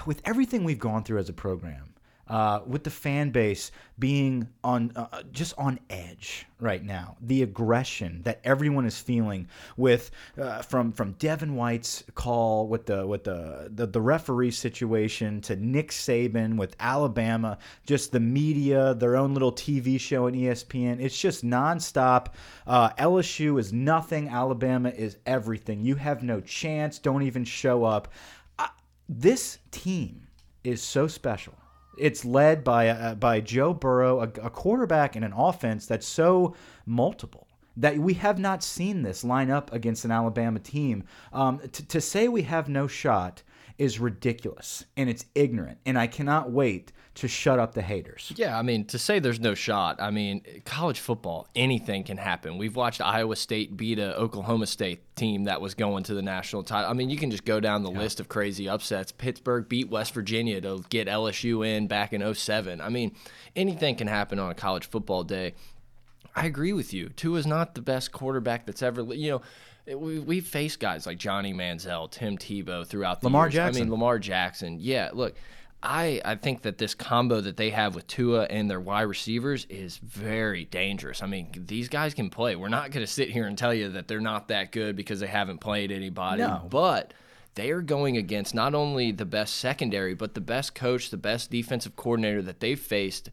with 0.05 0.21
everything 0.25 0.65
we've 0.65 0.79
gone 0.79 1.03
through 1.03 1.19
as 1.19 1.29
a 1.29 1.33
program 1.33 1.93
uh, 2.29 2.61
with 2.65 2.83
the 2.83 2.89
fan 2.89 3.29
base 3.29 3.71
being 3.99 4.47
on 4.63 4.91
uh, 4.95 5.07
uh, 5.11 5.23
just 5.31 5.53
on 5.57 5.79
edge 5.89 6.45
right 6.59 6.83
now. 6.83 7.17
The 7.21 7.43
aggression 7.43 8.21
that 8.23 8.39
everyone 8.43 8.85
is 8.85 8.99
feeling 8.99 9.47
with 9.75 10.11
uh, 10.39 10.61
from 10.61 10.91
from 10.91 11.13
Devin 11.13 11.55
White's 11.55 12.03
call 12.13 12.67
with 12.67 12.85
the 12.85 13.07
with 13.07 13.23
the, 13.23 13.71
the, 13.73 13.87
the 13.87 14.01
referee 14.01 14.51
situation 14.51 15.41
to 15.41 15.55
Nick 15.55 15.91
Saban 15.91 16.57
with 16.57 16.75
Alabama, 16.79 17.57
just 17.85 18.11
the 18.11 18.19
media, 18.19 18.93
their 18.93 19.15
own 19.15 19.33
little 19.33 19.51
TV 19.51 19.99
show 19.99 20.27
on 20.27 20.33
ESPN. 20.33 20.99
It's 20.99 21.19
just 21.19 21.45
nonstop. 21.45 22.27
Uh, 22.65 22.89
LSU 22.91 23.59
is 23.59 23.73
nothing. 23.73 24.29
Alabama 24.29 24.89
is 24.89 25.17
everything. 25.25 25.81
You 25.81 25.95
have 25.95 26.23
no 26.23 26.41
chance. 26.41 26.99
Don't 26.99 27.23
even 27.23 27.45
show 27.45 27.83
up. 27.83 28.09
this 29.09 29.59
team 29.71 30.27
is 30.65 30.81
so 30.81 31.07
special 31.07 31.53
it's 31.97 32.25
led 32.25 32.63
by 32.63 32.89
uh, 32.89 33.15
by 33.15 33.41
Joe 33.41 33.73
Burrow, 33.73 34.21
a, 34.21 34.29
a 34.41 34.49
quarterback 34.49 35.15
and 35.15 35.25
an 35.25 35.33
offense 35.33 35.85
that's 35.85 36.07
so 36.07 36.55
multiple 36.85 37.47
that 37.77 37.97
we 37.97 38.15
have 38.15 38.39
not 38.39 38.63
seen 38.63 39.03
this 39.03 39.23
line 39.23 39.51
up 39.51 39.71
against 39.71 40.03
an 40.03 40.11
Alabama 40.11 40.59
team. 40.59 41.03
Um, 41.31 41.59
to 41.69 42.01
say 42.01 42.27
we 42.27 42.41
have 42.41 42.67
no 42.67 42.87
shot 42.87 43.43
is 43.77 43.99
ridiculous 43.99 44.85
and 44.95 45.09
it's 45.09 45.25
ignorant, 45.35 45.77
and 45.85 45.97
I 45.97 46.07
cannot 46.07 46.51
wait 46.51 46.91
to 47.17 47.27
shut 47.27 47.57
up 47.57 47.73
the 47.73 47.81
haters. 47.81 48.31
Yeah, 48.35 48.57
I 48.57 48.61
mean, 48.61 48.85
to 48.85 48.99
say 48.99 49.17
there's 49.17 49.39
no 49.39 49.55
shot, 49.55 49.99
I 49.99 50.11
mean, 50.11 50.43
college 50.65 50.99
football, 50.99 51.47
anything 51.55 52.03
can 52.03 52.17
happen. 52.17 52.59
We've 52.59 52.75
watched 52.75 53.01
Iowa 53.01 53.35
State 53.35 53.75
beat 53.75 53.97
a 53.97 54.15
Oklahoma 54.15 54.67
State 54.67 55.15
team 55.15 55.45
that 55.45 55.59
was 55.59 55.73
going 55.73 56.03
to 56.03 56.13
the 56.13 56.21
national 56.21 56.61
title. 56.61 56.89
I 56.89 56.93
mean, 56.93 57.09
you 57.09 57.17
can 57.17 57.31
just 57.31 57.43
go 57.43 57.59
down 57.59 57.81
the 57.81 57.91
yeah. 57.91 57.99
list 57.99 58.19
of 58.19 58.29
crazy 58.29 58.69
upsets. 58.69 59.11
Pittsburgh 59.11 59.67
beat 59.67 59.89
West 59.89 60.13
Virginia 60.13 60.61
to 60.61 60.83
get 60.89 61.07
LSU 61.07 61.67
in 61.67 61.87
back 61.87 62.13
in 62.13 62.33
07. 62.35 62.81
I 62.81 62.89
mean, 62.89 63.15
anything 63.55 63.95
can 63.95 64.07
happen 64.07 64.37
on 64.37 64.51
a 64.51 64.55
college 64.55 64.87
football 64.87 65.23
day. 65.23 65.55
I 66.35 66.45
agree 66.45 66.73
with 66.73 66.93
you. 66.93 67.09
Tua 67.09 67.39
is 67.39 67.47
not 67.47 67.73
the 67.73 67.81
best 67.81 68.11
quarterback 68.11 68.67
that's 68.67 68.83
ever, 68.83 69.01
you 69.01 69.31
know, 69.31 69.41
we 69.95 70.19
we 70.19 70.41
faced 70.41 70.79
guys 70.79 71.05
like 71.05 71.17
Johnny 71.17 71.53
Manziel, 71.53 72.09
Tim 72.11 72.37
Tebow 72.37 72.85
throughout 72.85 73.21
the 73.21 73.27
Lamar 73.27 73.45
years. 73.45 73.53
Jackson. 73.53 73.81
I 73.81 73.85
mean, 73.85 73.91
Lamar 73.91 74.19
Jackson. 74.19 74.77
Yeah, 74.79 75.11
look, 75.13 75.35
I, 75.81 76.21
I 76.25 76.35
think 76.35 76.63
that 76.63 76.79
this 76.79 76.95
combo 76.95 77.39
that 77.41 77.57
they 77.57 77.69
have 77.69 77.93
with 77.93 78.07
Tua 78.07 78.45
and 78.45 78.69
their 78.69 78.79
wide 78.79 79.03
receivers 79.03 79.65
is 79.69 79.97
very 79.97 80.65
dangerous. 80.65 81.21
I 81.21 81.27
mean, 81.27 81.49
these 81.53 81.87
guys 81.87 82.13
can 82.13 82.29
play. 82.29 82.55
We're 82.55 82.67
not 82.67 82.91
going 82.91 83.05
to 83.05 83.11
sit 83.11 83.29
here 83.29 83.45
and 83.45 83.57
tell 83.57 83.73
you 83.73 83.89
that 83.89 84.07
they're 84.07 84.19
not 84.19 84.47
that 84.47 84.71
good 84.71 84.95
because 84.95 85.19
they 85.19 85.27
haven't 85.27 85.59
played 85.59 85.91
anybody. 85.91 86.41
No. 86.41 86.65
But 86.67 87.13
they 87.53 87.69
are 87.69 87.81
going 87.81 88.17
against 88.17 88.55
not 88.55 88.73
only 88.73 89.11
the 89.11 89.25
best 89.25 89.55
secondary, 89.57 90.15
but 90.15 90.33
the 90.33 90.41
best 90.41 90.73
coach, 90.73 91.11
the 91.11 91.17
best 91.17 91.51
defensive 91.51 91.95
coordinator 91.95 92.41
that 92.41 92.59
they've 92.59 92.79
faced 92.79 93.29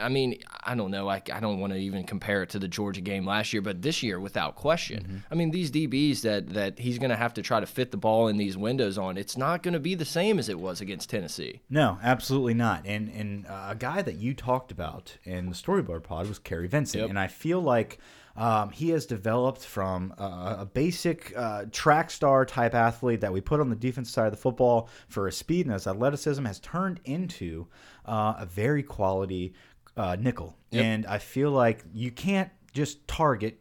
I 0.00 0.08
mean, 0.08 0.40
I 0.64 0.74
don't 0.74 0.90
know. 0.90 1.08
I, 1.08 1.22
I 1.32 1.38
don't 1.38 1.60
want 1.60 1.72
to 1.72 1.78
even 1.78 2.02
compare 2.04 2.42
it 2.42 2.50
to 2.50 2.58
the 2.58 2.66
Georgia 2.66 3.00
game 3.00 3.24
last 3.24 3.52
year, 3.52 3.62
but 3.62 3.80
this 3.80 4.02
year, 4.02 4.18
without 4.18 4.56
question. 4.56 5.04
Mm 5.04 5.10
-hmm. 5.10 5.32
I 5.32 5.34
mean, 5.36 5.50
these 5.50 5.70
DBs 5.70 6.22
that 6.22 6.48
that 6.48 6.78
he's 6.78 6.98
going 6.98 7.10
to 7.10 7.16
have 7.16 7.34
to 7.34 7.42
try 7.42 7.60
to 7.60 7.66
fit 7.66 7.90
the 7.90 7.96
ball 7.96 8.28
in 8.28 8.38
these 8.38 8.58
windows 8.58 8.98
on. 8.98 9.16
It's 9.16 9.36
not 9.36 9.62
going 9.62 9.74
to 9.74 9.80
be 9.80 9.94
the 9.96 10.04
same 10.04 10.38
as 10.40 10.48
it 10.48 10.58
was 10.58 10.80
against 10.80 11.10
Tennessee. 11.10 11.60
No, 11.68 11.98
absolutely 12.02 12.54
not. 12.54 12.86
And 12.86 13.10
and 13.20 13.46
uh, 13.46 13.70
a 13.70 13.74
guy 13.74 14.02
that 14.02 14.14
you 14.14 14.34
talked 14.34 14.72
about 14.78 15.18
in 15.24 15.48
the 15.48 15.54
storyboard 15.54 16.02
pod 16.02 16.26
was 16.26 16.38
Kary 16.38 16.68
Vincent, 16.68 17.02
yep. 17.02 17.10
and 17.10 17.18
I 17.18 17.28
feel 17.28 17.62
like. 17.76 17.98
Um, 18.40 18.70
he 18.70 18.92
has 18.92 19.06
developed 19.06 19.64
from 19.64 20.14
uh, 20.16 20.64
a 20.64 20.64
basic 20.64 21.32
uh, 21.36 21.64
track 21.72 22.10
star 22.10 22.46
type 22.46 22.72
athlete 22.72 23.20
that 23.20 23.32
we 23.32 23.40
put 23.40 23.58
on 23.60 23.68
the 23.68 23.80
defense 23.88 24.10
side 24.12 24.26
of 24.26 24.32
the 24.32 24.42
football 24.42 24.88
for 25.08 25.26
his 25.26 25.36
speed 25.36 25.66
and 25.66 25.72
his 25.72 25.88
athleticism 25.88 26.44
has 26.44 26.60
turned 26.60 27.00
into 27.04 27.66
uh, 28.08 28.34
a 28.38 28.46
very 28.46 28.82
quality 28.82 29.54
uh, 29.96 30.16
nickel. 30.18 30.56
Yep. 30.70 30.84
And 30.84 31.06
I 31.06 31.18
feel 31.18 31.50
like 31.50 31.84
you 31.92 32.10
can't 32.10 32.50
just 32.72 33.06
target 33.06 33.60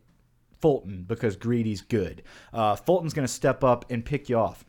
Fulton 0.60 1.04
because 1.08 1.36
Greedy's 1.36 1.82
good. 1.82 2.24
Uh, 2.54 2.76
Fulton's 2.76 3.14
going 3.14 3.28
to 3.28 3.34
step 3.34 3.64
up 3.64 3.92
and 3.92 4.04
pick 4.04 4.30
you 4.30 4.38
off. 4.38 4.66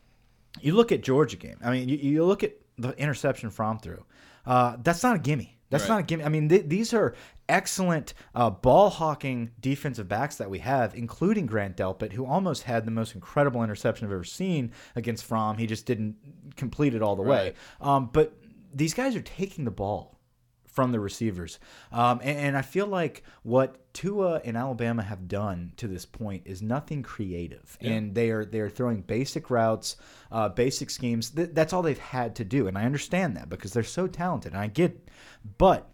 You 0.61 0.75
look 0.75 0.91
at 0.91 1.01
Georgia 1.01 1.37
game. 1.37 1.57
I 1.63 1.71
mean, 1.71 1.89
you, 1.89 1.97
you 1.97 2.25
look 2.25 2.43
at 2.43 2.53
the 2.77 2.91
interception 2.97 3.49
from 3.49 3.79
through. 3.79 4.03
Uh, 4.45 4.77
that's 4.83 5.03
not 5.03 5.15
a 5.15 5.19
gimme. 5.19 5.57
That's 5.69 5.83
right. 5.83 5.89
not 5.89 5.99
a 5.99 6.03
gimme. 6.03 6.23
I 6.23 6.29
mean, 6.29 6.49
th 6.49 6.67
these 6.67 6.93
are 6.93 7.13
excellent 7.47 8.13
uh, 8.33 8.49
ball 8.49 8.89
hawking 8.89 9.51
defensive 9.59 10.07
backs 10.07 10.37
that 10.37 10.49
we 10.49 10.59
have, 10.59 10.95
including 10.95 11.45
Grant 11.45 11.77
Delpit, 11.77 12.13
who 12.13 12.25
almost 12.25 12.63
had 12.63 12.85
the 12.85 12.91
most 12.91 13.13
incredible 13.13 13.63
interception 13.63 14.07
I've 14.07 14.13
ever 14.13 14.23
seen 14.23 14.71
against 14.95 15.25
Fromm. 15.25 15.57
He 15.57 15.67
just 15.67 15.85
didn't 15.85 16.15
complete 16.55 16.95
it 16.95 17.01
all 17.01 17.15
the 17.15 17.23
right. 17.23 17.53
way. 17.53 17.53
Um, 17.81 18.09
but 18.11 18.33
these 18.73 18.93
guys 18.93 19.15
are 19.15 19.21
taking 19.21 19.65
the 19.65 19.71
ball 19.71 20.19
from 20.65 20.91
the 20.91 20.99
receivers. 20.99 21.59
Um, 21.91 22.19
and, 22.23 22.37
and, 22.37 22.57
I 22.57 22.61
feel 22.61 22.85
like 22.85 23.23
what 23.43 23.93
Tua 23.93 24.41
and 24.45 24.55
Alabama 24.55 25.01
have 25.01 25.27
done 25.27 25.73
to 25.77 25.87
this 25.87 26.05
point 26.05 26.43
is 26.45 26.61
nothing 26.61 27.01
creative, 27.03 27.77
yeah. 27.81 27.93
and 27.93 28.15
they 28.15 28.29
are 28.29 28.45
they 28.45 28.59
are 28.59 28.69
throwing 28.69 29.01
basic 29.01 29.49
routes, 29.49 29.97
uh, 30.31 30.49
basic 30.49 30.89
schemes. 30.89 31.31
Th 31.31 31.49
that's 31.53 31.73
all 31.73 31.81
they've 31.81 31.97
had 31.97 32.35
to 32.35 32.45
do, 32.45 32.67
and 32.67 32.77
I 32.77 32.85
understand 32.85 33.35
that 33.35 33.49
because 33.49 33.73
they're 33.73 33.83
so 33.83 34.07
talented, 34.07 34.53
and 34.53 34.61
I 34.61 34.67
get, 34.67 34.91
it. 34.91 35.09
but 35.57 35.89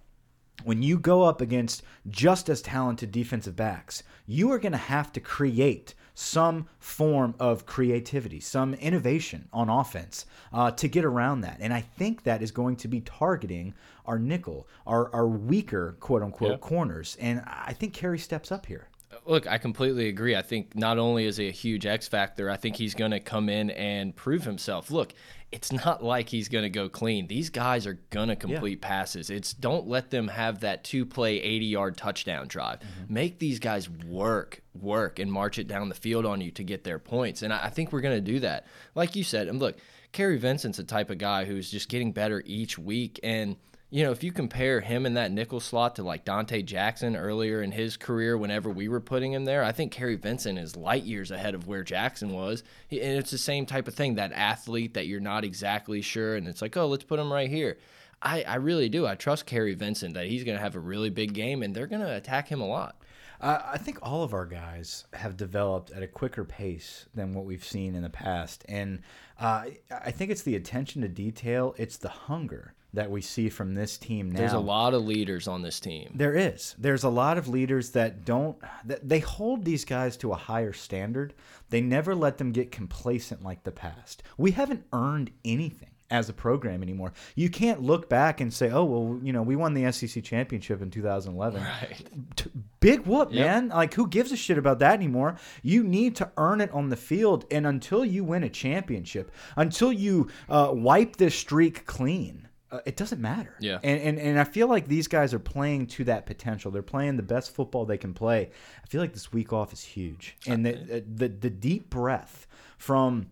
when 0.63 0.81
you 0.81 0.97
go 0.99 1.23
up 1.23 1.41
against 1.41 1.83
just 2.07 2.49
as 2.49 2.61
talented 2.61 3.11
defensive 3.11 3.55
backs, 3.55 4.03
you 4.25 4.51
are 4.51 4.59
going 4.59 4.71
to 4.71 4.77
have 4.77 5.11
to 5.13 5.19
create 5.19 5.95
some 6.15 6.67
form 6.79 7.35
of 7.39 7.65
creativity, 7.65 8.39
some 8.39 8.73
innovation 8.75 9.47
on 9.53 9.69
offense 9.69 10.25
uh, 10.51 10.71
to 10.71 10.87
get 10.87 11.05
around 11.05 11.41
that. 11.41 11.57
And 11.59 11.73
I 11.73 11.81
think 11.81 12.23
that 12.23 12.41
is 12.41 12.51
going 12.51 12.77
to 12.77 12.87
be 12.87 13.01
targeting 13.01 13.75
our 14.05 14.17
nickel, 14.17 14.67
our, 14.87 15.13
our 15.13 15.27
weaker, 15.27 15.97
quote 15.99 16.23
unquote, 16.23 16.61
corners. 16.61 17.17
And 17.19 17.43
I 17.45 17.73
think 17.73 17.93
Kary 17.93 18.17
steps 18.17 18.51
up 18.51 18.65
here. 18.65 18.87
Look, 19.25 19.47
I 19.47 19.57
completely 19.57 20.07
agree. 20.07 20.35
I 20.35 20.43
think 20.43 20.75
not 20.75 20.99
only 20.99 21.25
is 21.25 21.37
he 21.37 21.47
a 21.47 21.51
huge 21.51 21.85
X 21.85 22.07
factor, 22.07 22.49
I 22.49 22.57
think 22.57 22.75
he's 22.75 22.93
going 22.93 23.11
to 23.11 23.19
come 23.19 23.49
in 23.49 23.71
and 23.71 24.15
prove 24.15 24.43
himself. 24.43 24.91
Look, 24.91 25.13
it's 25.51 25.71
not 25.71 26.03
like 26.03 26.29
he's 26.29 26.47
going 26.47 26.63
to 26.63 26.69
go 26.69 26.89
clean. 26.89 27.27
These 27.27 27.49
guys 27.49 27.87
are 27.87 27.99
going 28.09 28.27
to 28.27 28.35
complete 28.35 28.79
yeah. 28.81 28.87
passes. 28.87 29.29
It's 29.29 29.53
don't 29.53 29.87
let 29.87 30.11
them 30.11 30.27
have 30.27 30.59
that 30.59 30.83
two 30.83 31.05
play 31.05 31.41
80 31.41 31.65
yard 31.65 31.97
touchdown 31.97 32.47
drive. 32.47 32.79
Mm 32.79 32.87
-hmm. 32.87 33.09
Make 33.09 33.39
these 33.39 33.59
guys 33.59 33.89
work, 33.89 34.61
work, 34.73 35.19
and 35.19 35.31
march 35.31 35.57
it 35.57 35.67
down 35.67 35.89
the 35.89 35.95
field 35.95 36.25
on 36.25 36.41
you 36.41 36.51
to 36.51 36.63
get 36.63 36.83
their 36.83 36.99
points. 36.99 37.41
And 37.41 37.53
I, 37.53 37.67
I 37.67 37.69
think 37.69 37.91
we're 37.91 38.01
going 38.01 38.23
to 38.23 38.31
do 38.31 38.39
that. 38.41 38.65
Like 38.95 39.15
you 39.15 39.23
said, 39.23 39.47
and 39.47 39.59
look, 39.59 39.75
Kary 40.11 40.37
Vincent's 40.37 40.79
a 40.79 40.83
type 40.83 41.11
of 41.11 41.17
guy 41.17 41.45
who's 41.45 41.71
just 41.71 41.89
getting 41.89 42.13
better 42.13 42.43
each 42.45 42.77
week. 42.77 43.19
And 43.23 43.55
you 43.91 44.03
know, 44.03 44.11
if 44.11 44.23
you 44.23 44.31
compare 44.31 44.81
him 44.81 45.05
in 45.05 45.13
that 45.13 45.31
nickel 45.31 45.59
slot 45.59 45.95
to 45.95 46.03
like 46.03 46.25
Donte 46.25 46.65
Jackson 46.65 47.15
earlier 47.15 47.61
in 47.61 47.71
his 47.71 47.97
career, 47.97 48.37
whenever 48.37 48.69
we 48.69 48.87
were 48.87 48.99
putting 48.99 49.31
him 49.31 49.45
there, 49.45 49.63
I 49.63 49.71
think 49.71 49.91
Kary 49.91 50.15
Vincent 50.15 50.57
is 50.57 50.75
light 50.75 51.03
years 51.03 51.31
ahead 51.31 51.53
of 51.53 51.67
where 51.67 51.83
Jackson 51.83 52.33
was. 52.33 52.63
And 52.89 52.99
it's 52.99 53.31
the 53.31 53.37
same 53.37 53.65
type 53.65 53.87
of 53.87 53.93
thing 53.93 54.15
that 54.15 54.31
athlete 54.33 54.95
that 54.95 55.07
you're 55.07 55.19
not 55.19 55.43
exactly 55.43 56.01
sure. 56.01 56.35
And 56.35 56.47
it's 56.47 56.61
like, 56.61 56.75
oh, 56.75 56.87
let's 56.87 57.03
put 57.03 57.19
him 57.19 57.31
right 57.31 57.49
here. 57.49 57.77
I, 58.21 58.43
I 58.43 58.55
really 58.55 58.89
do. 58.89 59.05
I 59.05 59.15
trust 59.15 59.45
Kary 59.45 59.75
Vincent 59.75 60.15
that 60.15 60.25
he's 60.25 60.43
going 60.43 60.57
to 60.57 60.63
have 60.63 60.75
a 60.75 60.79
really 60.79 61.11
big 61.11 61.33
game 61.33 61.61
and 61.61 61.75
they're 61.75 61.87
going 61.87 62.01
to 62.01 62.15
attack 62.15 62.47
him 62.47 62.61
a 62.61 62.67
lot. 62.67 62.95
Uh, 63.39 63.61
I 63.65 63.77
think 63.77 63.99
all 64.01 64.23
of 64.23 64.33
our 64.33 64.45
guys 64.45 65.05
have 65.13 65.37
developed 65.37 65.91
at 65.91 66.01
a 66.01 66.07
quicker 66.07 66.43
pace 66.43 67.05
than 67.13 67.33
what 67.33 67.45
we've 67.45 67.63
seen 67.63 67.93
in 67.93 68.01
the 68.01 68.09
past. 68.09 68.65
And 68.67 69.01
uh, 69.39 69.65
I 69.91 70.11
think 70.11 70.31
it's 70.31 70.41
the 70.41 70.55
attention 70.55 71.01
to 71.03 71.07
detail, 71.07 71.75
it's 71.77 71.97
the 71.97 72.09
hunger 72.09 72.73
that 72.95 73.11
we 73.11 73.21
see 73.21 73.49
from 73.49 73.73
this 73.73 73.97
team 73.97 74.31
now. 74.31 74.39
There's 74.39 74.53
a 74.53 74.59
lot 74.59 74.93
of 74.93 75.05
leaders 75.05 75.47
on 75.47 75.61
this 75.61 75.79
team. 75.79 76.11
There 76.15 76.35
is. 76.35 76.75
There's 76.77 77.03
a 77.03 77.09
lot 77.09 77.37
of 77.37 77.47
leaders 77.47 77.91
that 77.91 78.25
don't 78.25 78.57
that 78.85 79.07
they 79.07 79.19
hold 79.19 79.63
these 79.63 79.85
guys 79.85 80.17
to 80.17 80.31
a 80.31 80.35
higher 80.35 80.73
standard. 80.73 81.33
They 81.69 81.81
never 81.81 82.15
let 82.15 82.37
them 82.37 82.51
get 82.51 82.71
complacent 82.71 83.43
like 83.43 83.63
the 83.63 83.71
past. 83.71 84.23
We 84.37 84.51
haven't 84.51 84.85
earned 84.93 85.31
anything 85.43 85.89
as 86.11 86.29
a 86.29 86.33
program 86.33 86.83
anymore. 86.83 87.13
You 87.35 87.49
can't 87.49 87.81
look 87.81 88.09
back 88.09 88.39
and 88.39 88.53
say, 88.53 88.69
"Oh, 88.69 88.85
well, 88.85 89.19
you 89.23 89.33
know, 89.33 89.41
we 89.41 89.55
won 89.55 89.73
the 89.73 89.91
SEC 89.91 90.23
championship 90.23 90.81
in 90.81 90.91
2011." 90.91 91.61
Right. 91.61 92.47
Big 92.79 93.05
whoop, 93.07 93.29
yep. 93.31 93.45
man. 93.45 93.69
Like 93.69 93.93
who 93.93 94.07
gives 94.07 94.31
a 94.31 94.37
shit 94.37 94.57
about 94.57 94.79
that 94.79 94.93
anymore? 94.93 95.37
You 95.63 95.83
need 95.83 96.15
to 96.17 96.31
earn 96.37 96.61
it 96.61 96.71
on 96.71 96.89
the 96.89 96.95
field 96.95 97.45
and 97.49 97.65
until 97.65 98.05
you 98.05 98.23
win 98.23 98.43
a 98.43 98.49
championship, 98.49 99.31
until 99.55 99.91
you 99.91 100.29
uh, 100.47 100.69
wipe 100.71 101.15
this 101.15 101.35
streak 101.35 101.85
clean, 101.85 102.44
uh, 102.75 102.79
it 102.85 102.95
doesn't 102.95 103.21
matter. 103.21 103.55
Yeah. 103.59 103.79
And, 103.83 104.01
and 104.01 104.19
and 104.19 104.39
I 104.39 104.43
feel 104.43 104.67
like 104.67 104.87
these 104.87 105.07
guys 105.07 105.33
are 105.33 105.39
playing 105.39 105.87
to 105.87 106.03
that 106.05 106.25
potential. 106.25 106.71
They're 106.71 106.81
playing 106.81 107.17
the 107.17 107.23
best 107.23 107.53
football 107.53 107.85
they 107.85 107.97
can 107.97 108.13
play. 108.13 108.49
I 108.83 108.87
feel 108.87 109.01
like 109.01 109.13
this 109.13 109.31
week 109.31 109.53
off 109.53 109.73
is 109.73 109.83
huge. 109.83 110.37
And 110.47 110.65
the 110.65 110.73
uh, 110.73 111.01
the, 111.07 111.27
the 111.29 111.49
deep 111.49 111.89
breath 111.89 112.47
from 112.77 113.27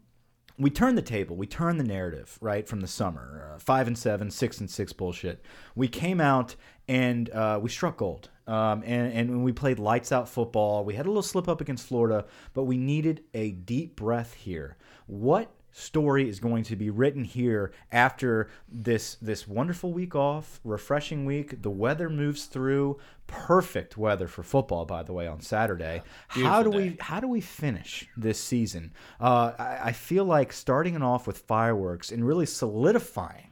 we 0.57 0.69
turn 0.69 0.95
the 0.95 1.01
table, 1.01 1.35
we 1.35 1.47
turn 1.47 1.77
the 1.77 1.83
narrative, 1.83 2.37
right, 2.39 2.67
from 2.67 2.81
the 2.81 2.87
summer, 2.87 3.53
uh, 3.53 3.59
five 3.59 3.87
and 3.87 3.97
seven, 3.97 4.29
six 4.29 4.59
and 4.59 4.69
six 4.69 4.93
bullshit. 4.93 5.43
We 5.75 5.87
came 5.87 6.21
out 6.21 6.55
and 6.87 7.29
uh, 7.31 7.59
we 7.61 7.69
struck 7.69 7.97
gold. 7.97 8.29
Um, 8.45 8.83
and, 8.85 9.13
and 9.13 9.43
we 9.43 9.53
played 9.53 9.79
lights 9.79 10.11
out 10.11 10.27
football. 10.27 10.83
We 10.83 10.95
had 10.95 11.05
a 11.05 11.09
little 11.09 11.23
slip 11.23 11.47
up 11.47 11.61
against 11.61 11.87
Florida, 11.87 12.25
but 12.53 12.63
we 12.63 12.77
needed 12.77 13.23
a 13.33 13.51
deep 13.51 13.95
breath 13.95 14.33
here. 14.33 14.75
What 15.07 15.49
story 15.73 16.29
is 16.29 16.39
going 16.39 16.63
to 16.63 16.75
be 16.75 16.89
written 16.89 17.23
here 17.23 17.73
after 17.91 18.49
this 18.71 19.15
this 19.15 19.47
wonderful 19.47 19.91
week 19.91 20.15
off, 20.15 20.59
refreshing 20.63 21.25
week. 21.25 21.61
The 21.61 21.69
weather 21.69 22.09
moves 22.09 22.45
through. 22.45 22.99
Perfect 23.25 23.97
weather 23.97 24.27
for 24.27 24.43
football, 24.43 24.85
by 24.85 25.03
the 25.03 25.13
way, 25.13 25.27
on 25.27 25.41
Saturday. 25.41 26.03
how 26.27 26.61
do 26.61 26.71
day. 26.71 26.77
we 26.77 26.97
how 26.99 27.19
do 27.19 27.27
we 27.27 27.41
finish 27.41 28.07
this 28.15 28.39
season? 28.39 28.93
Uh, 29.19 29.53
I, 29.57 29.79
I 29.85 29.91
feel 29.91 30.25
like 30.25 30.53
starting 30.53 30.95
it 30.95 31.01
off 31.01 31.27
with 31.27 31.39
fireworks 31.39 32.11
and 32.11 32.25
really 32.25 32.45
solidifying 32.45 33.49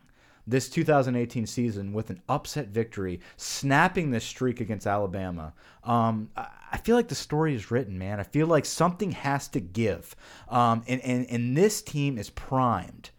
this 0.47 0.69
2018 0.69 1.45
season 1.45 1.93
with 1.93 2.09
an 2.09 2.21
upset 2.27 2.67
victory, 2.67 3.19
snapping 3.37 4.11
this 4.11 4.23
streak 4.23 4.59
against 4.59 4.87
Alabama. 4.87 5.53
Um, 5.83 6.29
I 6.35 6.77
feel 6.77 6.95
like 6.95 7.07
the 7.07 7.15
story 7.15 7.55
is 7.55 7.71
written, 7.71 7.97
man. 7.97 8.19
I 8.19 8.23
feel 8.23 8.47
like 8.47 8.65
something 8.65 9.11
has 9.11 9.47
to 9.49 9.59
give, 9.59 10.15
um, 10.49 10.83
and, 10.87 11.01
and 11.01 11.29
and 11.29 11.57
this 11.57 11.81
team 11.81 12.17
is 12.17 12.29
primed 12.29 13.09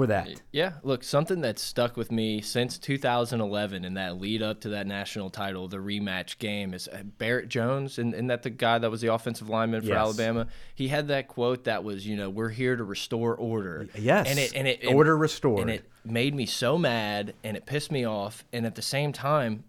for 0.00 0.06
that. 0.06 0.40
Yeah, 0.50 0.72
look, 0.82 1.04
something 1.04 1.42
that's 1.42 1.60
stuck 1.60 1.94
with 1.94 2.10
me 2.10 2.40
since 2.40 2.78
2011 2.78 3.84
and 3.84 3.96
that 3.98 4.18
lead 4.18 4.40
up 4.40 4.62
to 4.62 4.70
that 4.70 4.86
national 4.86 5.28
title, 5.28 5.68
the 5.68 5.76
rematch 5.76 6.38
game, 6.38 6.72
is 6.72 6.88
uh, 6.88 7.02
Barrett 7.18 7.50
Jones, 7.50 7.98
and, 7.98 8.14
and 8.14 8.30
that 8.30 8.42
the 8.42 8.48
guy 8.48 8.78
that 8.78 8.90
was 8.90 9.02
the 9.02 9.12
offensive 9.12 9.50
lineman 9.50 9.82
for 9.82 9.88
yes. 9.88 9.98
Alabama. 9.98 10.46
He 10.74 10.88
had 10.88 11.08
that 11.08 11.28
quote 11.28 11.64
that 11.64 11.84
was, 11.84 12.06
you 12.06 12.16
know, 12.16 12.30
we're 12.30 12.48
here 12.48 12.76
to 12.76 12.82
restore 12.82 13.34
order. 13.34 13.88
Yes, 13.94 14.26
and 14.26 14.38
it 14.38 14.54
and 14.54 14.66
it 14.66 14.86
order 14.86 15.14
restored, 15.14 15.60
and 15.60 15.70
it 15.70 15.84
made 16.02 16.34
me 16.34 16.46
so 16.46 16.78
mad, 16.78 17.34
and 17.44 17.54
it 17.54 17.66
pissed 17.66 17.92
me 17.92 18.06
off, 18.06 18.42
and 18.54 18.64
at 18.64 18.76
the 18.76 18.82
same 18.82 19.12
time, 19.12 19.64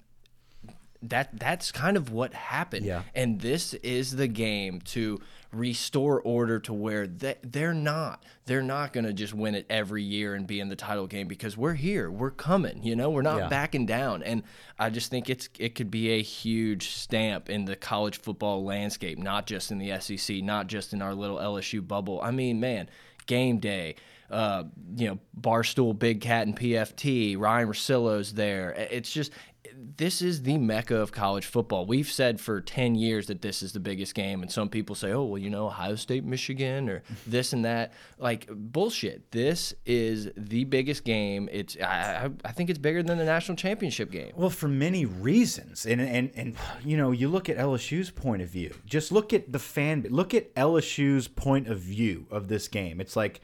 that 1.04 1.38
that's 1.38 1.74
kind 1.74 1.98
of 1.98 2.14
what 2.14 2.34
happened. 2.34 2.86
Yeah. 2.86 3.02
And 3.14 3.42
this 3.42 3.74
is 3.74 4.16
the 4.16 4.28
game 4.28 4.80
to 4.82 5.20
restore 5.52 6.22
order 6.22 6.60
to 6.60 6.74
where 6.74 7.06
they, 7.06 7.36
they're 7.44 7.74
not 7.74 8.24
they're 8.46 8.62
not 8.62 8.94
going 8.94 9.04
to 9.04 9.12
just 9.12 9.34
win 9.34 9.54
it 9.54 9.66
every 9.70 10.02
year 10.02 10.34
and 10.34 10.48
be 10.48 10.62
in 10.62 10.70
the 10.70 10.76
title 10.76 11.08
game 11.08 11.28
because 11.28 11.58
we're 11.58 11.74
here 11.74 12.10
we're 12.10 12.32
coming 12.32 12.82
you 12.84 12.96
know 12.96 13.10
we're 13.10 13.22
not 13.22 13.38
yeah. 13.38 13.48
backing 13.50 13.86
down 13.86 14.24
and 14.24 14.44
i 14.80 14.90
just 14.90 15.12
think 15.12 15.30
it's 15.30 15.50
it 15.60 15.76
could 15.76 15.92
be 15.92 16.12
a 16.12 16.22
huge 16.22 16.92
stamp 16.92 17.50
in 17.50 17.66
the 17.66 17.76
college 17.76 18.18
football 18.18 18.64
landscape 18.64 19.18
not 19.18 19.46
just 19.46 19.72
in 19.72 19.78
the 19.78 19.92
sec 20.00 20.38
not 20.42 20.68
just 20.68 20.94
in 20.94 21.02
our 21.02 21.14
little 21.14 21.38
lsu 21.38 21.86
bubble 21.86 22.22
i 22.22 22.32
mean 22.32 22.60
man 22.60 22.90
game 23.26 23.60
day 23.60 23.96
uh, 24.32 24.64
you 24.96 25.08
know, 25.10 25.20
Barstool, 25.40 25.98
Big 25.98 26.22
Cat, 26.22 26.48
and 26.48 26.58
PFT. 26.58 27.38
Ryen 27.38 27.68
Russillo's 27.68 28.34
there. 28.34 28.72
It's 28.72 29.12
just 29.12 29.34
this 29.98 30.22
is 30.22 30.44
the 30.44 30.58
mecca 30.58 30.96
of 30.96 31.12
college 31.12 31.46
football. 31.46 31.86
We've 31.86 32.10
said 32.10 32.40
for 32.40 32.62
10 32.62 32.96
years 32.96 33.28
that 33.28 33.42
this 33.42 33.64
is 33.64 33.74
the 33.74 33.80
biggest 33.80 34.14
game, 34.16 34.42
and 34.42 34.52
some 34.52 34.70
people 34.70 34.96
say, 34.96 35.12
oh, 35.12 35.24
well, 35.24 35.38
you 35.38 35.50
know, 35.50 35.68
Ohio 35.68 35.96
State, 35.96 36.24
Michigan, 36.24 36.90
or 36.90 37.04
this 37.28 37.54
and 37.54 37.66
that. 37.66 37.94
Like, 38.18 38.48
bullshit. 38.50 39.32
This 39.32 39.74
is 39.86 40.30
the 40.38 40.64
biggest 40.66 41.04
game. 41.04 41.50
It's 41.52 41.78
I, 41.78 42.30
I 42.46 42.52
think 42.52 42.70
it's 42.70 42.80
bigger 42.80 43.04
than 43.04 43.18
the 43.18 43.26
national 43.26 43.56
championship 43.58 44.12
game. 44.12 44.32
Well, 44.36 44.50
for 44.50 44.68
many 44.68 45.06
reasons. 45.06 45.86
And, 45.86 46.02
and, 46.02 46.32
and, 46.36 46.56
you 46.84 46.98
know, 46.98 47.12
you 47.12 47.28
look 47.28 47.50
at 47.50 47.58
LSU's 47.58 48.12
point 48.12 48.42
of 48.42 48.50
view. 48.50 48.74
Just 48.86 49.12
look 49.12 49.34
at 49.34 49.52
the 49.52 49.60
fan, 49.60 50.06
look 50.10 50.34
at 50.34 50.54
LSU's 50.56 51.28
point 51.28 51.68
of 51.68 51.80
view 51.80 52.26
of 52.30 52.48
this 52.48 52.68
game. 52.68 53.02
It's 53.02 53.16
like, 53.16 53.42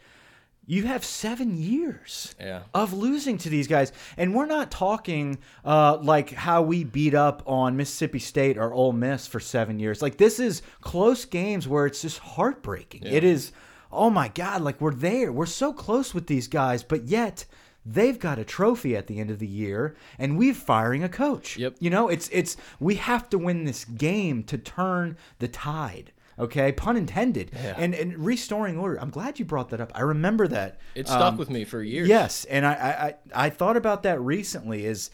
you 0.70 0.84
have 0.84 1.04
seven 1.04 1.58
years 1.58 2.36
yeah. 2.40 2.64
of 2.74 2.92
losing 2.92 3.38
to 3.40 3.50
these 3.50 3.68
guys, 3.68 3.94
and 4.18 4.36
we're 4.36 4.46
not 4.46 4.70
talking 4.70 5.40
uh, 5.64 5.98
like 6.02 6.32
how 6.32 6.62
we 6.62 6.84
beat 6.84 7.16
up 7.16 7.42
on 7.48 7.78
Mississippi 7.78 8.20
State 8.20 8.58
or 8.58 8.74
Ole 8.74 8.92
Miss 8.92 9.26
for 9.26 9.40
seven 9.40 9.80
years. 9.80 10.02
Like 10.02 10.18
this 10.18 10.40
is 10.40 10.62
close 10.82 11.24
games 11.24 11.68
where 11.68 11.86
it's 11.86 12.02
just 12.02 12.20
heartbreaking. 12.20 13.04
Yeah. 13.04 13.14
It 13.14 13.24
is, 13.24 13.54
oh 13.92 14.10
my 14.10 14.28
god, 14.28 14.62
like 14.62 14.82
we're 14.82 14.94
there, 14.94 15.32
we're 15.32 15.46
so 15.46 15.72
close 15.72 16.14
with 16.14 16.28
these 16.28 16.50
guys, 16.50 16.84
but 16.84 17.06
yet 17.06 17.46
they've 17.86 18.20
got 18.20 18.38
a 18.38 18.44
trophy 18.44 18.98
at 18.98 19.08
the 19.08 19.20
end 19.20 19.32
of 19.32 19.40
the 19.40 19.48
year 19.48 19.96
and 20.20 20.38
we're 20.38 20.54
firing 20.54 21.02
a 21.02 21.10
coach. 21.10 21.58
Yep. 21.58 21.78
You 21.80 21.90
know, 21.90 22.10
it's 22.10 22.28
it's 22.34 22.58
we 22.80 22.96
have 22.96 23.30
to 23.30 23.38
win 23.38 23.64
this 23.64 23.86
game 23.86 24.44
to 24.44 24.58
turn 24.58 25.18
the 25.40 25.48
tide. 25.48 26.12
Okay, 26.40 26.72
pun 26.72 26.98
intended. 26.98 27.52
Yeah. 27.54 27.74
And 27.78 27.96
and 27.96 28.18
restoring 28.18 28.78
order. 28.78 29.00
I'm 29.00 29.10
glad 29.10 29.40
you 29.40 29.46
brought 29.46 29.70
that 29.70 29.82
up. 29.82 29.92
I 29.96 30.02
remember 30.02 30.48
that. 30.48 30.80
It 30.96 31.08
stuck 31.08 31.34
um, 31.34 31.38
with 31.38 31.50
me 31.50 31.66
for 31.66 31.82
years. 31.82 32.08
Yes, 32.08 32.46
and 32.46 32.66
I, 32.66 33.16
I 33.34 33.46
I 33.48 33.50
thought 33.50 33.78
about 33.78 34.04
that 34.04 34.22
recently. 34.22 34.86
Is 34.86 35.10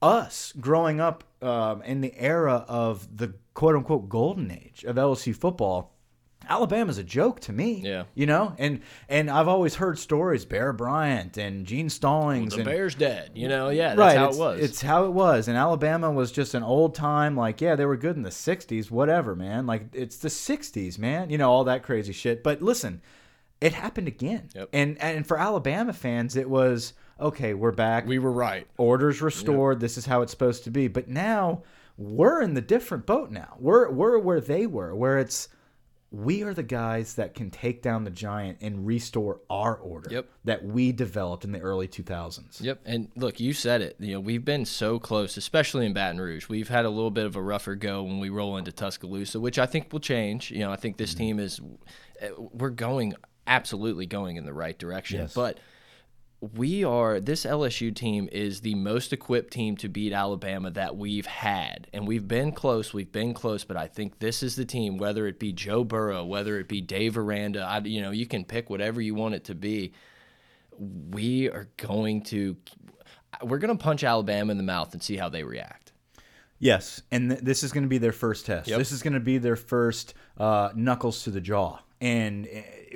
us 0.00 0.52
growing 0.58 1.00
up 1.00 1.24
um, 1.42 1.82
in 1.82 2.00
the 2.00 2.14
era 2.16 2.64
of 2.68 3.16
the 3.16 3.34
quote 3.54 3.76
unquote 3.76 4.08
golden 4.08 4.50
age 4.50 4.84
of 4.84 4.96
LSU 4.96 5.34
football 5.34 5.92
Alabama's 6.48 6.98
a 6.98 7.04
joke 7.04 7.40
to 7.40 7.52
me. 7.52 7.82
Yeah. 7.84 8.04
You 8.14 8.26
know, 8.26 8.54
and 8.58 8.80
and 9.08 9.30
I've 9.30 9.48
always 9.48 9.76
heard 9.76 9.98
stories, 9.98 10.44
Bear 10.44 10.72
Bryant 10.72 11.36
and 11.36 11.66
Gene 11.66 11.90
Stallings. 11.90 12.56
Well, 12.56 12.64
the 12.64 12.70
and, 12.70 12.78
Bear's 12.78 12.94
dead. 12.94 13.32
You 13.34 13.48
know, 13.48 13.68
yeah, 13.68 13.94
that's 13.94 13.98
right, 13.98 14.16
how 14.16 14.30
it 14.30 14.36
was. 14.36 14.60
It's 14.60 14.80
how 14.80 15.04
it 15.04 15.12
was. 15.12 15.48
And 15.48 15.56
Alabama 15.56 16.10
was 16.10 16.32
just 16.32 16.54
an 16.54 16.62
old 16.62 16.94
time, 16.94 17.36
like, 17.36 17.60
yeah, 17.60 17.76
they 17.76 17.84
were 17.84 17.96
good 17.96 18.16
in 18.16 18.22
the 18.22 18.30
60s, 18.30 18.90
whatever, 18.90 19.36
man. 19.36 19.66
Like, 19.66 19.84
it's 19.92 20.16
the 20.16 20.28
60s, 20.28 20.98
man. 20.98 21.30
You 21.30 21.38
know, 21.38 21.50
all 21.50 21.64
that 21.64 21.82
crazy 21.82 22.12
shit. 22.12 22.42
But 22.42 22.62
listen, 22.62 23.02
it 23.60 23.74
happened 23.74 24.08
again. 24.08 24.48
Yep. 24.54 24.68
And, 24.72 24.98
and 25.00 25.26
for 25.26 25.38
Alabama 25.38 25.92
fans, 25.92 26.36
it 26.36 26.48
was, 26.48 26.94
okay, 27.20 27.54
we're 27.54 27.72
back. 27.72 28.06
We 28.06 28.18
were 28.18 28.32
right. 28.32 28.66
Orders 28.76 29.20
restored. 29.20 29.76
Yep. 29.76 29.80
This 29.80 29.98
is 29.98 30.06
how 30.06 30.22
it's 30.22 30.32
supposed 30.32 30.64
to 30.64 30.70
be. 30.70 30.88
But 30.88 31.08
now 31.08 31.62
we're 31.96 32.40
in 32.40 32.54
the 32.54 32.60
different 32.60 33.06
boat 33.06 33.30
now. 33.30 33.56
We're, 33.58 33.90
we're 33.90 34.18
where 34.18 34.40
they 34.40 34.66
were, 34.66 34.94
where 34.94 35.18
it's, 35.18 35.48
we 36.10 36.42
are 36.42 36.54
the 36.54 36.62
guys 36.62 37.14
that 37.16 37.34
can 37.34 37.50
take 37.50 37.82
down 37.82 38.04
the 38.04 38.10
giant 38.10 38.58
and 38.62 38.86
restore 38.86 39.40
our 39.50 39.76
order 39.76 40.08
Yep. 40.10 40.26
that 40.44 40.64
we 40.64 40.90
developed 40.90 41.44
in 41.44 41.52
the 41.52 41.60
early 41.60 41.86
2000s. 41.86 42.62
Yep, 42.62 42.80
and 42.86 43.10
look, 43.14 43.38
you 43.40 43.52
said 43.52 43.82
it. 43.82 43.96
You 43.98 44.14
know, 44.14 44.20
we've 44.20 44.44
been 44.44 44.64
so 44.64 44.98
close, 44.98 45.36
especially 45.36 45.84
in 45.84 45.92
Baton 45.92 46.18
Rouge. 46.20 46.48
We've 46.48 46.68
had 46.70 46.86
a 46.86 46.90
little 46.90 47.10
bit 47.10 47.26
of 47.26 47.36
a 47.36 47.42
rougher 47.42 47.74
go 47.74 48.02
when 48.04 48.20
we 48.20 48.30
roll 48.30 48.56
into 48.56 48.72
Tuscaloosa, 48.72 49.38
which 49.38 49.58
I 49.58 49.66
think 49.66 49.92
will 49.92 50.00
change. 50.00 50.50
You 50.50 50.60
know, 50.60 50.72
I 50.72 50.76
think 50.76 50.96
this 50.96 51.10
Mm-hmm. 51.10 51.18
team 51.18 51.38
is 51.40 51.60
uh, 52.22 52.28
we're 52.38 52.70
going 52.70 53.14
absolutely 53.46 54.06
going 54.06 54.36
in 54.36 54.46
the 54.46 54.52
right 54.54 54.78
direction. 54.78 55.20
Yes. 55.20 55.34
But 55.34 55.58
we 56.40 56.84
are 56.84 57.18
this 57.18 57.44
LSU 57.44 57.94
team 57.94 58.28
is 58.30 58.60
the 58.60 58.74
most 58.76 59.12
equipped 59.12 59.52
team 59.52 59.76
to 59.78 59.88
beat 59.88 60.12
Alabama 60.12 60.70
that 60.70 60.96
we've 60.96 61.26
had. 61.26 61.88
And 61.92 62.06
we've 62.06 62.28
been 62.28 62.52
close, 62.52 62.94
we've 62.94 63.10
been 63.10 63.34
close, 63.34 63.64
but 63.64 63.76
I 63.76 63.88
think 63.88 64.20
this 64.20 64.42
is 64.42 64.54
the 64.54 64.64
team 64.64 64.98
whether 64.98 65.26
it 65.26 65.40
be 65.40 65.52
Joe 65.52 65.82
Burrow, 65.82 66.24
whether 66.24 66.58
it 66.60 66.68
be 66.68 66.80
Dave 66.80 67.18
Aranda, 67.18 67.62
I, 67.62 67.78
you 67.78 68.00
know, 68.00 68.12
you 68.12 68.26
can 68.26 68.44
pick 68.44 68.70
whatever 68.70 69.00
you 69.00 69.14
want 69.14 69.34
it 69.34 69.44
to 69.44 69.54
be 69.54 69.92
we 70.78 71.50
are 71.50 71.68
going 71.76 72.22
to 72.22 72.56
we're 73.42 73.58
going 73.58 73.76
to 73.76 73.82
punch 73.82 74.04
Alabama 74.04 74.50
in 74.52 74.56
the 74.56 74.62
mouth 74.64 74.92
and 74.92 75.02
see 75.02 75.16
how 75.16 75.28
they 75.28 75.42
react. 75.44 75.92
Yes, 76.58 77.02
and 77.10 77.30
th 77.30 77.40
this 77.40 77.62
is 77.62 77.72
going 77.72 77.84
to 77.84 77.88
be 77.88 77.98
their 77.98 78.12
first 78.12 78.46
test. 78.46 78.68
Yep. 78.68 78.78
This 78.78 78.92
is 78.92 79.02
going 79.02 79.12
to 79.12 79.20
be 79.20 79.38
their 79.38 79.56
first 79.56 80.14
uh, 80.38 80.70
knuckles 80.74 81.22
to 81.24 81.30
the 81.30 81.40
jaw, 81.40 81.78
and 82.00 82.48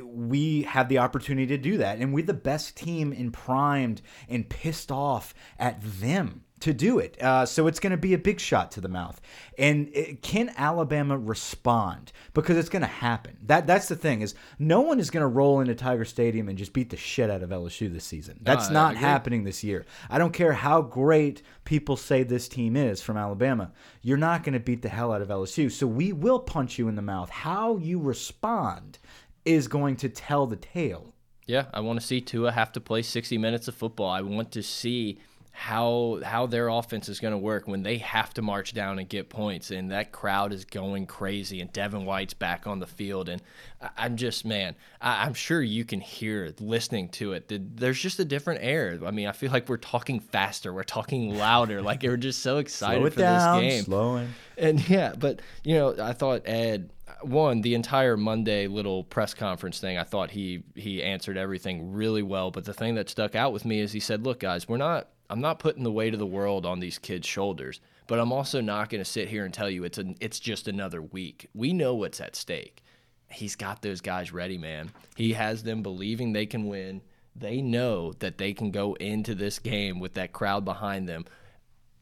we 0.03 0.63
have 0.63 0.89
the 0.89 0.99
opportunity 0.99 1.47
to 1.49 1.59
do 1.59 1.79
that. 1.79 1.99
And 1.99 2.13
we're 2.13 2.25
the 2.25 2.35
best 2.35 2.77
team 2.77 3.13
and 3.13 3.33
primed 3.33 4.03
and 4.29 4.49
pissed 4.49 4.93
off 4.93 5.35
at 5.59 5.81
them 5.83 6.45
to 6.63 6.73
do 6.73 7.01
it. 7.01 7.21
Uh, 7.21 7.45
so 7.45 7.67
it's 7.67 7.81
going 7.81 7.91
to 7.91 7.97
be 7.97 8.15
a 8.15 8.19
big 8.19 8.39
shot 8.39 8.71
to 8.71 8.81
the 8.81 8.89
mouth. 8.89 9.21
And 9.59 9.89
it, 9.93 10.23
can 10.23 10.53
Alabama 10.57 11.19
respond? 11.19 12.13
Because 12.35 12.57
it's 12.57 12.69
going 12.69 12.83
to 12.83 12.89
happen. 12.89 13.37
That 13.47 13.67
that's 13.67 13.89
the 13.89 13.97
thing 13.97 14.21
is 14.23 14.37
no 14.61 14.81
one 14.81 15.01
is 15.01 15.11
going 15.11 15.23
to 15.23 15.27
roll 15.27 15.61
into 15.61 15.75
Tiger 15.75 16.05
Stadium 16.05 16.49
and 16.49 16.57
just 16.57 16.73
beat 16.73 16.91
the 16.91 16.97
shit 16.97 17.31
out 17.31 17.43
of 17.43 17.51
LSU 17.51 17.93
this 17.93 18.05
season. 18.05 18.39
That's 18.43 18.71
not 18.71 18.95
happening 18.95 19.13
happening 19.13 19.45
this 19.45 19.65
year. 19.65 19.85
I 20.09 20.19
don't 20.19 20.33
care 20.33 20.53
how 20.53 20.83
great 20.83 21.43
people 21.65 21.97
say 21.97 22.23
this 22.23 22.49
team 22.49 22.77
is 22.77 23.03
from 23.03 23.17
Alabama. 23.17 23.73
You're 24.01 24.17
not 24.17 24.45
going 24.45 24.55
to 24.55 24.61
beat 24.61 24.83
the 24.83 24.89
hell 24.89 25.13
out 25.13 25.21
of 25.21 25.29
LSU. 25.29 25.71
So 25.71 25.87
we 25.87 26.13
will 26.13 26.39
punch 26.39 26.79
you 26.79 26.89
in 26.89 26.95
the 26.95 27.03
mouth. 27.03 27.29
How 27.29 27.77
you 27.77 28.01
respond 28.01 28.99
is 29.45 29.69
going 29.69 29.97
to 29.97 30.09
tell 30.09 30.47
the 30.47 30.57
tale. 30.57 31.15
Yeah, 31.47 31.67
I 31.75 31.81
want 31.81 32.01
to 32.01 32.07
see 32.07 32.21
Tua 32.21 32.53
have 32.53 32.73
to 32.73 32.81
play 32.81 33.03
60 33.03 33.37
minutes 33.39 33.67
of 33.69 33.75
football. 33.75 34.11
I 34.11 34.21
want 34.23 34.53
to 34.53 34.63
see 34.63 35.19
how 35.55 36.19
how 36.25 36.47
their 36.47 36.69
offense 36.69 37.11
is 37.11 37.21
going 37.21 37.33
to 37.33 37.37
work 37.39 37.69
when 37.69 37.83
they 37.83 37.99
have 37.99 38.33
to 38.33 38.41
march 38.41 38.73
down 38.73 38.99
and 38.99 39.07
get 39.07 39.29
points 39.29 39.71
and 39.71 39.91
that 39.91 40.11
crowd 40.11 40.51
is 40.51 40.65
going 40.65 41.05
crazy 41.05 41.61
and 41.61 41.71
Devin 41.75 42.07
White's 42.07 42.33
back 42.33 42.67
on 42.67 42.79
the 42.79 42.87
field 42.87 43.29
and 43.29 43.43
I- 43.79 43.91
I'm 43.99 44.17
just 44.17 44.47
man 44.47 44.75
I, 44.99 45.27
I'm 45.27 45.35
sure 45.35 45.61
you 45.61 45.85
can 45.85 46.01
hear 46.01 46.55
listening 46.59 47.11
to 47.11 47.35
it 47.35 47.53
there's 47.77 48.01
just 48.01 48.19
a 48.19 48.25
different 48.25 48.61
air 48.63 48.99
I 49.05 49.11
mean 49.11 49.29
I 49.29 49.33
feel 49.33 49.53
like 49.53 49.69
we're 49.69 49.77
talking 49.77 50.21
faster 50.21 50.73
we're 50.73 50.85
talking 50.85 51.37
louder 51.37 51.83
like 51.83 52.03
we're 52.03 52.17
just 52.17 52.41
so 52.41 52.57
excited 52.65 53.01
Slow 53.01 53.07
it 53.09 53.13
for 53.13 53.21
down, 53.21 53.63
this 53.63 53.71
game 53.75 53.85
slowing. 53.85 54.29
and 54.57 54.89
yeah, 54.89 55.13
but 55.19 55.43
you 55.65 55.75
know, 55.75 55.95
I 56.03 56.15
thought 56.15 56.43
Ed 56.47 56.89
one 57.27 57.61
the 57.61 57.75
entire 57.75 58.17
Monday 58.17 58.67
little 58.67 59.05
press 59.05 59.35
conference 59.35 59.81
thing. 59.81 59.99
I 59.99 60.05
thought 60.05 60.31
he 60.31 60.63
he 60.75 61.03
answered 61.03 61.37
everything 61.37 61.93
really 61.93 62.23
well. 62.23 62.51
But 62.51 62.65
the 62.65 62.75
thing 62.75 62.95
that 62.97 63.09
stuck 63.09 63.35
out 63.35 63.53
with 63.53 63.65
me 63.65 63.81
is 63.81 63.93
he 63.93 64.01
said, 64.01 64.25
"Look, 64.25 64.41
guys, 64.41 64.69
we're 64.69 64.77
not. 64.77 65.09
I'm 65.31 65.41
not 65.41 65.59
putting 65.59 65.83
the 65.83 65.93
weight 65.93 66.13
of 66.13 66.21
the 66.21 66.27
world 66.27 66.67
on 66.67 66.81
these 66.81 66.99
kids' 66.99 67.27
shoulders, 67.27 67.81
but 68.07 68.19
I'm 68.19 68.33
also 68.33 68.61
not 68.61 68.91
going 68.91 69.03
to 69.03 69.11
sit 69.11 69.29
here 69.29 69.45
and 69.45 69.55
tell 69.55 69.71
you 69.71 69.85
it's 69.85 69.99
a 69.99 70.15
it's 70.21 70.41
just 70.41 70.69
another 70.69 71.01
week. 71.01 71.49
We 71.55 71.73
know 71.73 71.95
what's 71.95 72.21
at 72.21 72.37
stake. 72.37 72.83
He's 73.31 73.57
got 73.57 73.81
those 73.81 74.03
guys 74.03 74.33
ready, 74.33 74.59
man. 74.59 74.91
He 75.17 75.33
has 75.33 75.63
them 75.63 75.83
believing 75.83 76.33
they 76.33 76.47
can 76.47 76.67
win. 76.67 77.01
They 77.35 77.63
know 77.63 78.13
that 78.19 78.37
they 78.37 78.53
can 78.53 78.71
go 78.71 78.93
into 78.95 79.35
this 79.35 79.59
game 79.59 80.01
with 80.01 80.15
that 80.15 80.35
crowd 80.35 80.67
behind 80.67 81.09
them 81.09 81.25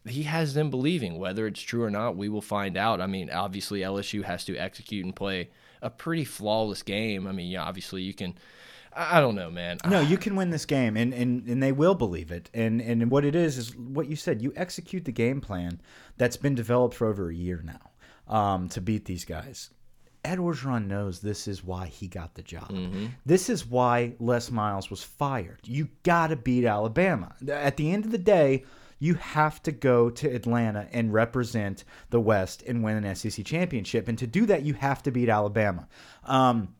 he 0.06 0.22
has 0.24 0.54
them 0.54 0.70
believing 0.70 1.18
whether 1.18 1.46
it's 1.46 1.60
true 1.60 1.82
or 1.82 1.90
not 1.90 2.16
we 2.16 2.28
will 2.28 2.40
find 2.40 2.76
out 2.76 3.00
i 3.00 3.06
mean 3.06 3.28
obviously 3.30 3.80
lsu 3.80 4.24
has 4.24 4.44
to 4.44 4.56
execute 4.56 5.04
and 5.04 5.14
play 5.14 5.48
a 5.82 5.90
pretty 5.90 6.24
flawless 6.24 6.82
game 6.82 7.26
i 7.26 7.32
mean 7.32 7.50
yeah 7.50 7.62
obviously 7.62 8.00
you 8.02 8.14
can 8.14 8.34
i 8.94 9.20
don't 9.20 9.34
know 9.34 9.50
man 9.50 9.76
No, 9.88 10.00
you 10.00 10.16
can 10.18 10.34
win 10.36 10.50
this 10.50 10.66
game, 10.66 10.96
and, 10.96 11.12
and, 11.14 11.46
and 11.46 11.62
they 11.62 11.70
will 11.72 11.94
believe 11.94 12.30
it. 12.32 12.50
And 12.52 12.80
and 12.80 13.08
what 13.10 13.24
it 13.24 13.34
is 13.36 13.56
is 13.56 13.76
what 13.76 14.08
you 14.08 14.16
said. 14.16 14.42
You 14.42 14.52
execute 14.56 15.04
the 15.04 15.12
game 15.12 15.40
plan 15.40 15.80
that's 16.18 16.36
been 16.36 16.56
developed 16.56 16.94
for 16.96 17.06
over 17.06 17.30
a 17.30 17.34
year 17.34 17.62
now 17.64 18.34
um, 18.36 18.68
to 18.70 18.80
beat 18.80 19.04
these 19.04 19.24
guys. 19.24 19.70
Ed 20.24 20.38
Orgeron 20.38 20.86
knows 20.88 21.20
this 21.20 21.46
is 21.46 21.62
why 21.64 21.86
he 21.86 22.08
got 22.08 22.34
the 22.34 22.42
job. 22.42 22.70
This 23.24 23.48
is 23.48 23.64
why 23.64 24.14
Les 24.18 24.50
Miles 24.50 24.90
was 24.90 25.02
fired. 25.04 25.60
You 25.64 25.88
got 26.02 26.26
to 26.28 26.36
beat 26.36 26.64
Alabama. 26.66 27.34
At 27.48 27.76
the 27.76 27.92
end 27.92 28.04
of 28.04 28.10
the 28.10 28.18
day, 28.18 28.64
you 29.00 29.14
have 29.14 29.60
to 29.64 29.72
go 29.72 30.10
to 30.10 30.32
Atlanta 30.32 30.86
and 30.92 31.12
represent 31.12 31.84
the 32.10 32.20
West 32.20 32.62
and 32.66 32.84
win 32.84 33.02
an 33.02 33.16
SEC 33.16 33.44
championship. 33.44 34.06
And 34.06 34.16
to 34.18 34.26
do 34.26 34.46
that, 34.46 34.62
you 34.62 34.74
have 34.74 35.02
to 35.02 35.10
beat 35.10 35.28
Alabama. 35.28 35.88
Um, 36.24 36.74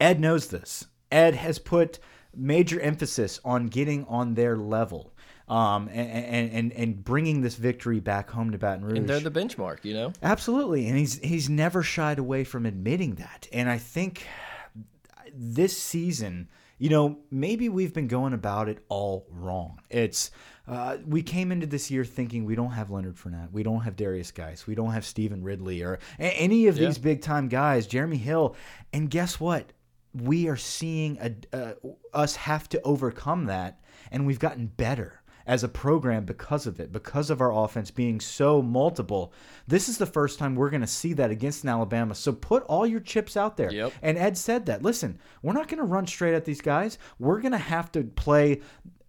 Ed 0.00 0.20
knows 0.20 0.48
this. 0.48 0.86
Ed 1.10 1.34
has 1.34 1.58
put 1.58 1.98
major 2.36 2.78
emphasis 2.78 3.40
on 3.44 3.66
getting 3.66 4.04
on 4.04 4.34
their 4.34 4.56
level 4.56 5.14
um, 5.48 5.88
and, 5.88 6.10
and, 6.10 6.52
and, 6.52 6.72
and 6.72 7.04
bringing 7.04 7.40
this 7.40 7.54
victory 7.56 8.00
back 8.00 8.30
home 8.30 8.52
to 8.52 8.58
Baton 8.58 8.84
Rouge. 8.84 8.98
and 8.98 9.08
they're 9.08 9.20
the 9.20 9.30
benchmark 9.30 9.78
you 9.84 9.92
know 9.92 10.12
Absolutely, 10.22 10.88
and 10.88 10.96
he's 10.96 11.18
he's 11.18 11.50
never 11.50 11.82
shied 11.82 12.18
away 12.18 12.44
from 12.44 12.66
admitting 12.66 13.16
that. 13.16 13.46
And 13.52 13.68
I 13.68 13.78
think 13.78 14.26
this 15.34 15.76
season, 15.76 16.48
you 16.78 16.90
know, 16.90 17.18
maybe 17.30 17.68
we've 17.68 17.94
been 17.94 18.08
going 18.08 18.32
about 18.32 18.68
it 18.68 18.78
all 18.88 19.26
wrong. 19.30 19.80
It's 19.90 20.30
uh, 20.66 20.96
we 21.06 21.22
came 21.22 21.52
into 21.52 21.66
this 21.66 21.90
year 21.90 22.04
thinking 22.04 22.44
we 22.44 22.54
don't 22.54 22.70
have 22.72 22.90
Leonard 22.90 23.16
Fournette, 23.16 23.52
we 23.52 23.62
don't 23.62 23.80
have 23.82 23.96
Derrius 23.96 24.32
Guice, 24.34 24.66
we 24.66 24.74
don't 24.74 24.92
have 24.92 25.04
Stevan 25.04 25.42
Ridley 25.42 25.82
or 25.82 25.98
any 26.18 26.66
of 26.68 26.78
Yeah. 26.78 26.86
these 26.86 26.98
big 26.98 27.20
time 27.22 27.48
guys, 27.48 27.86
Jeremy 27.86 28.16
Hill, 28.16 28.56
and 28.92 29.10
guess 29.10 29.38
what? 29.38 29.72
We 30.14 30.48
are 30.48 30.56
seeing 30.56 31.18
a, 31.20 31.34
uh, 31.56 31.72
us 32.12 32.36
have 32.36 32.68
to 32.70 32.80
overcome 32.82 33.46
that, 33.46 33.80
and 34.10 34.26
we've 34.26 34.38
gotten 34.38 34.66
better 34.68 35.20
as 35.46 35.62
a 35.62 35.68
program 35.68 36.24
because 36.24 36.66
of 36.66 36.80
it, 36.80 36.92
because 36.92 37.30
of 37.30 37.40
our 37.40 37.52
offense 37.52 37.90
being 37.90 38.20
so 38.20 38.62
multiple. 38.62 39.32
This 39.66 39.88
is 39.88 39.98
the 39.98 40.06
first 40.06 40.38
time 40.38 40.54
we're 40.54 40.70
going 40.70 40.80
to 40.80 40.86
see 40.86 41.12
that 41.14 41.30
against 41.30 41.64
an 41.64 41.70
Alabama. 41.70 42.14
So 42.14 42.32
put 42.32 42.62
all 42.64 42.86
your 42.86 43.00
chips 43.00 43.36
out 43.36 43.56
there. 43.56 43.72
Yep. 43.72 43.92
And 44.02 44.18
Ed 44.18 44.38
said 44.38 44.66
that. 44.66 44.82
Listen, 44.82 45.18
we're 45.42 45.52
not 45.52 45.68
going 45.68 45.78
to 45.78 45.84
run 45.84 46.06
straight 46.06 46.34
at 46.34 46.44
these 46.44 46.60
guys. 46.60 46.98
We're 47.18 47.40
going 47.40 47.52
to 47.52 47.58
have 47.58 47.92
to 47.92 48.04
play 48.04 48.62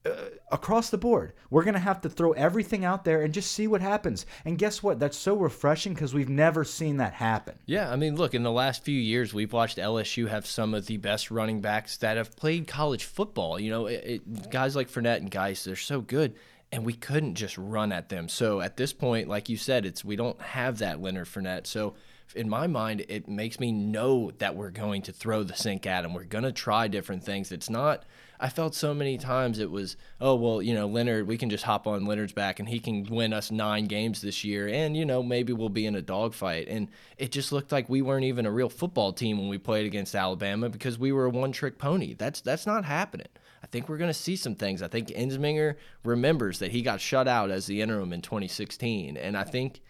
uh, 0.06 0.30
across 0.52 0.90
the 0.90 0.98
board. 0.98 1.34
We're 1.50 1.64
going 1.64 1.74
to 1.74 1.80
have 1.80 2.02
to 2.02 2.10
throw 2.10 2.32
everything 2.34 2.86
out 2.86 3.04
there 3.04 3.22
and 3.22 3.34
just 3.34 3.52
see 3.52 3.68
what 3.68 3.82
happens. 3.82 4.26
And 4.46 4.58
guess 4.58 4.84
what? 4.84 5.00
That's 5.00 5.18
so 5.18 5.36
refreshing 5.36 5.94
because 5.94 6.14
we've 6.14 6.30
never 6.30 6.64
seen 6.64 6.98
that 6.98 7.14
happen. 7.14 7.58
Yeah, 7.66 7.92
I 7.92 7.96
mean, 7.96 8.16
look, 8.16 8.34
in 8.34 8.44
the 8.44 8.52
last 8.52 8.84
few 8.84 9.00
years, 9.00 9.34
we've 9.34 9.54
watched 9.54 9.78
LSU 9.78 10.28
have 10.30 10.46
some 10.46 10.74
of 10.74 10.86
the 10.86 10.98
best 10.98 11.32
running 11.32 11.62
backs 11.62 11.98
that 11.98 12.18
have 12.18 12.36
played 12.36 12.68
college 12.68 13.04
football. 13.04 13.60
You 13.60 13.72
know, 13.72 13.86
it, 13.88 14.04
it, 14.06 14.50
guys 14.52 14.76
like 14.76 14.90
Fournette 14.90 15.18
and 15.18 15.32
Guice, 15.32 15.64
they're 15.64 15.76
so 15.76 16.02
good, 16.02 16.36
and 16.72 16.86
we 16.86 16.94
couldn't 16.94 17.36
just 17.36 17.58
run 17.58 17.92
at 17.92 18.10
them. 18.10 18.30
So 18.30 18.62
at 18.62 18.78
this 18.78 18.94
point, 18.94 19.28
like 19.28 19.50
you 19.50 19.58
said, 19.58 19.86
it's 19.86 20.06
we 20.06 20.16
don't 20.16 20.40
have 20.42 20.80
that 20.80 21.02
Leonard 21.02 21.28
Fournette. 21.28 21.68
So 21.68 21.96
in 22.36 22.50
my 22.50 22.68
mind, 22.68 23.06
it 23.08 23.28
makes 23.28 23.60
me 23.60 23.72
know 23.72 24.32
that 24.40 24.56
we're 24.56 24.72
going 24.72 25.04
to 25.04 25.12
throw 25.12 25.44
the 25.44 25.56
sink 25.56 25.86
at 25.86 26.06
him. 26.06 26.14
We're 26.14 26.26
going 26.26 26.44
to 26.44 26.52
try 26.52 26.88
different 26.88 27.24
things. 27.24 27.52
It's 27.52 27.70
not. 27.70 28.04
I 28.40 28.50
felt 28.50 28.76
so 28.76 28.94
many 28.94 29.18
times 29.18 29.60
it 29.60 29.72
was, 29.72 29.98
oh 30.20 30.36
well, 30.36 30.62
you 30.62 30.74
know, 30.74 30.88
Leonard, 30.88 31.28
we 31.28 31.38
can 31.38 31.50
just 31.50 31.64
hop 31.64 31.88
on 31.88 32.06
Leonard's 32.06 32.34
back 32.34 32.60
and 32.60 32.68
he 32.68 32.80
can 32.80 33.04
win 33.06 33.34
us 33.34 33.52
nine 33.52 33.86
games 33.86 34.22
this 34.22 34.44
year, 34.44 34.68
and 34.68 34.96
you 34.96 35.06
know 35.06 35.24
maybe 35.24 35.54
we'll 35.54 35.70
be 35.70 35.86
in 35.86 35.96
a 35.96 36.02
dogfight. 36.02 36.68
And 36.68 36.90
it 37.18 37.32
just 37.32 37.52
looked 37.52 37.72
like 37.72 37.90
we 37.90 38.02
weren't 38.02 38.26
even 38.26 38.46
a 38.46 38.52
real 38.52 38.70
football 38.70 39.14
team 39.14 39.38
when 39.38 39.50
we 39.50 39.58
played 39.58 39.86
against 39.86 40.16
Alabama 40.16 40.70
because 40.70 41.00
we 41.00 41.12
were 41.12 41.26
a 41.26 41.30
one-trick 41.30 41.78
pony. 41.78 42.14
That's 42.14 42.42
that's 42.42 42.66
not 42.66 42.86
happening. 42.86 43.28
I 43.64 43.68
think 43.68 43.90
we're 43.90 43.98
going 43.98 44.10
to 44.10 44.14
see 44.14 44.36
some 44.36 44.56
things. 44.56 44.82
I 44.82 44.88
think 44.88 45.08
Ensminger 45.10 45.76
remembers 46.04 46.60
that 46.60 46.72
he 46.72 46.82
got 46.82 47.02
shut 47.02 47.28
out 47.28 47.50
as 47.50 47.66
the 47.66 47.82
interim 47.82 48.14
in 48.14 48.22
2016, 48.22 49.18
and 49.18 49.38
I 49.38 49.44
think. 49.44 49.82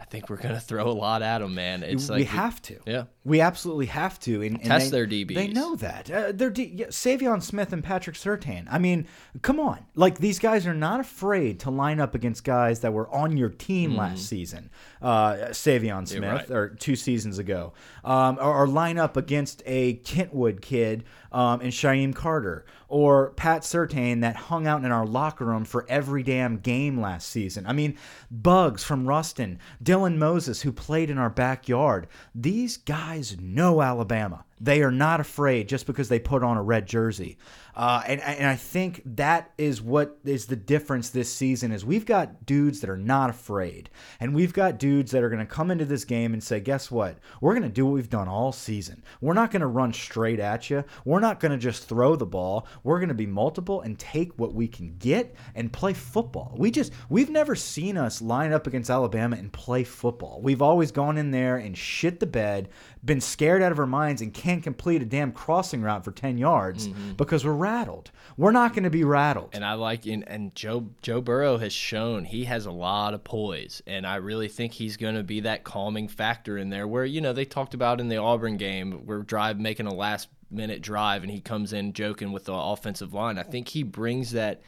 I 0.00 0.04
think 0.04 0.28
we're 0.28 0.36
gonna 0.38 0.58
throw 0.60 0.88
a 0.88 0.92
lot 0.92 1.22
at 1.22 1.38
them, 1.38 1.54
man. 1.54 1.82
It's 1.84 2.08
like 2.08 2.18
we 2.18 2.24
have 2.24 2.60
to. 2.62 2.78
yeah. 2.86 3.04
We 3.22 3.40
absolutely 3.42 3.86
have 3.86 4.18
to. 4.20 4.42
And, 4.42 4.56
and 4.56 4.64
Test 4.64 4.90
they- 4.90 4.96
their 4.96 5.06
DBs. 5.06 5.34
They 5.34 5.48
know 5.48 5.76
that. 5.76 6.10
Uh, 6.10 6.32
they're 6.34 6.50
D 6.50 6.72
yeah, 6.74 6.86
Saivion 6.86 7.42
Smith 7.42 7.72
and 7.72 7.84
Patrick 7.84 8.16
Surtain. 8.16 8.66
I 8.70 8.78
mean, 8.78 9.06
come 9.42 9.60
on. 9.60 9.84
Like 9.94 10.18
these 10.18 10.38
guys 10.38 10.66
are 10.66 10.74
not 10.74 10.98
afraid 11.00 11.60
to 11.60 11.70
line 11.70 12.00
up 12.00 12.14
against 12.14 12.42
guys 12.44 12.80
that 12.80 12.92
were 12.92 13.08
on 13.14 13.36
your 13.36 13.50
team 13.50 13.94
last 13.96 14.26
season. 14.26 14.70
Uh, 15.00 15.34
Saivion 15.50 16.08
Smith, 16.08 16.22
Mm-hmm. 16.22 16.36
right. 16.36 16.50
or 16.50 16.70
two 16.70 16.96
seasons 16.96 17.38
ago, 17.38 17.72
um, 18.04 18.38
or, 18.40 18.62
or 18.62 18.66
line 18.66 18.98
up 18.98 19.16
against 19.16 19.62
a 19.66 19.94
Kentwood 19.94 20.60
kid 20.60 21.04
um, 21.30 21.60
and 21.60 21.72
Shyheim 21.72 22.14
Carter, 22.14 22.64
or 22.90 23.30
Pat 23.30 23.62
Surtain 23.62 24.20
that 24.20 24.36
hung 24.36 24.66
out 24.66 24.84
in 24.84 24.92
our 24.92 25.06
locker 25.06 25.46
room 25.46 25.64
for 25.64 25.86
every 25.88 26.22
damn 26.22 26.58
game 26.58 27.00
last 27.00 27.28
season. 27.28 27.64
I 27.66 27.72
mean, 27.72 27.96
Bugs 28.30 28.84
from 28.84 29.06
Ruston. 29.06 29.58
Dylan 29.82 30.16
Moses, 30.16 30.62
who 30.62 30.72
played 30.72 31.08
in 31.08 31.16
our 31.16 31.30
backyard. 31.30 32.08
These 32.34 32.76
guys 32.76 33.36
know 33.40 33.80
Alabama. 33.80 34.44
They 34.60 34.82
are 34.82 34.90
not 34.90 35.20
afraid 35.20 35.68
just 35.68 35.86
because 35.86 36.08
they 36.08 36.18
put 36.18 36.42
on 36.42 36.56
a 36.56 36.62
red 36.62 36.86
jersey. 36.86 37.38
Uh, 37.74 38.02
and, 38.06 38.20
and 38.20 38.46
I 38.46 38.56
think 38.56 39.00
that 39.16 39.52
is 39.56 39.80
what 39.80 40.18
is 40.24 40.46
the 40.46 40.56
difference 40.56 41.10
this 41.10 41.32
season 41.32 41.72
is 41.72 41.84
we've 41.84 42.04
got 42.04 42.44
dudes 42.44 42.80
that 42.80 42.90
are 42.90 42.96
not 42.96 43.30
afraid. 43.30 43.88
And 44.18 44.34
we've 44.34 44.52
got 44.52 44.78
dudes 44.78 45.12
that 45.12 45.22
are 45.22 45.30
going 45.30 45.40
to 45.40 45.46
come 45.46 45.70
into 45.70 45.84
this 45.84 46.04
game 46.04 46.32
and 46.32 46.42
say, 46.42 46.60
guess 46.60 46.90
what? 46.90 47.18
We're 47.40 47.54
going 47.54 47.62
to 47.62 47.68
do 47.68 47.86
what 47.86 47.94
we've 47.94 48.10
done 48.10 48.28
all 48.28 48.52
season. 48.52 49.02
We're 49.20 49.34
not 49.34 49.50
going 49.50 49.60
to 49.60 49.66
run 49.66 49.92
straight 49.92 50.40
at 50.40 50.68
you. 50.68 50.84
We're 51.04 51.20
not 51.20 51.40
going 51.40 51.52
to 51.52 51.58
just 51.58 51.88
throw 51.88 52.16
the 52.16 52.26
ball. 52.26 52.66
We're 52.82 52.98
going 52.98 53.08
to 53.08 53.14
be 53.14 53.26
multiple 53.26 53.80
and 53.80 53.98
take 53.98 54.38
what 54.38 54.52
we 54.52 54.68
can 54.68 54.96
get 54.98 55.34
and 55.54 55.72
play 55.72 55.94
football. 55.94 56.54
We 56.58 56.70
just, 56.70 56.92
we've 57.08 57.30
never 57.30 57.54
seen 57.54 57.96
us 57.96 58.20
line 58.20 58.52
up 58.52 58.66
against 58.66 58.90
Alabama 58.90 59.36
and 59.36 59.52
play 59.52 59.84
football. 59.84 60.40
We've 60.42 60.62
always 60.62 60.90
gone 60.90 61.16
in 61.16 61.30
there 61.30 61.56
and 61.56 61.78
shit 61.78 62.20
the 62.20 62.26
bed, 62.26 62.68
been 63.04 63.20
scared 63.20 63.62
out 63.62 63.72
of 63.72 63.78
our 63.78 63.86
minds, 63.86 64.20
and 64.20 64.34
can't 64.34 64.62
complete 64.62 65.00
a 65.00 65.06
damn 65.06 65.32
crossing 65.32 65.82
route 65.82 66.04
for 66.04 66.12
10 66.12 66.36
yards 66.38 66.88
mm 66.88 66.94
-hmm. 66.94 67.16
because 67.16 67.44
we're 67.44 67.52
rattled. 67.52 68.10
We're 68.36 68.52
not 68.52 68.74
going 68.74 68.84
to 68.84 68.90
be 68.90 69.04
rattled. 69.04 69.50
And 69.52 69.64
I 69.64 69.74
like 69.74 70.06
and, 70.06 70.28
and 70.28 70.54
Joe 70.54 70.90
Joe 71.02 71.20
Burrow 71.20 71.58
has 71.58 71.72
shown 71.72 72.24
he 72.24 72.44
has 72.44 72.66
a 72.66 72.70
lot 72.70 73.14
of 73.14 73.24
poise, 73.24 73.82
and 73.86 74.06
I 74.06 74.16
really 74.16 74.48
think 74.48 74.74
he's 74.74 74.96
going 74.96 75.16
to 75.16 75.22
be 75.22 75.40
that 75.40 75.64
calming 75.64 76.08
factor 76.08 76.58
in 76.58 76.70
there. 76.70 76.86
Where 76.86 77.04
you 77.04 77.20
know 77.20 77.32
they 77.32 77.46
talked 77.46 77.74
about 77.74 78.00
in 78.00 78.08
the 78.08 78.18
Auburn 78.18 78.56
game, 78.56 79.06
we're 79.06 79.22
drive 79.22 79.58
making 79.58 79.86
a 79.86 79.94
last 79.94 80.28
minute 80.50 80.82
drive, 80.82 81.22
and 81.22 81.30
he 81.30 81.40
comes 81.40 81.72
in 81.72 81.92
joking 81.92 82.32
with 82.32 82.44
the 82.44 82.54
offensive 82.54 83.14
line. 83.14 83.38
I 83.38 83.44
think 83.44 83.68
he 83.68 83.82
brings 83.82 84.32
that 84.32 84.60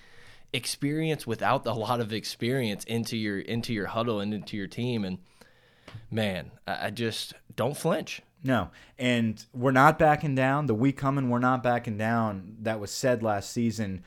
experience 0.52 1.26
without 1.26 1.66
a 1.66 1.72
lot 1.72 2.00
of 2.00 2.12
experience 2.12 2.84
into 2.84 3.16
your 3.16 3.38
into 3.40 3.72
your 3.72 3.86
huddle 3.86 4.20
and 4.20 4.34
into 4.34 4.56
your 4.56 4.66
team 4.66 5.04
and 5.04 5.18
man 6.10 6.50
i 6.66 6.90
just 6.90 7.34
don't 7.56 7.76
flinch 7.76 8.22
no, 8.44 8.70
and 8.98 9.44
we're 9.54 9.70
not 9.70 10.00
backing 10.00 10.34
down. 10.34 10.66
The 10.66 10.74
week 10.74 10.96
coming, 10.96 11.30
we're 11.30 11.38
not 11.38 11.62
backing 11.62 11.96
down. 11.96 12.56
That 12.62 12.80
was 12.80 12.90
said 12.90 13.22
last 13.22 13.52
season 13.52 14.02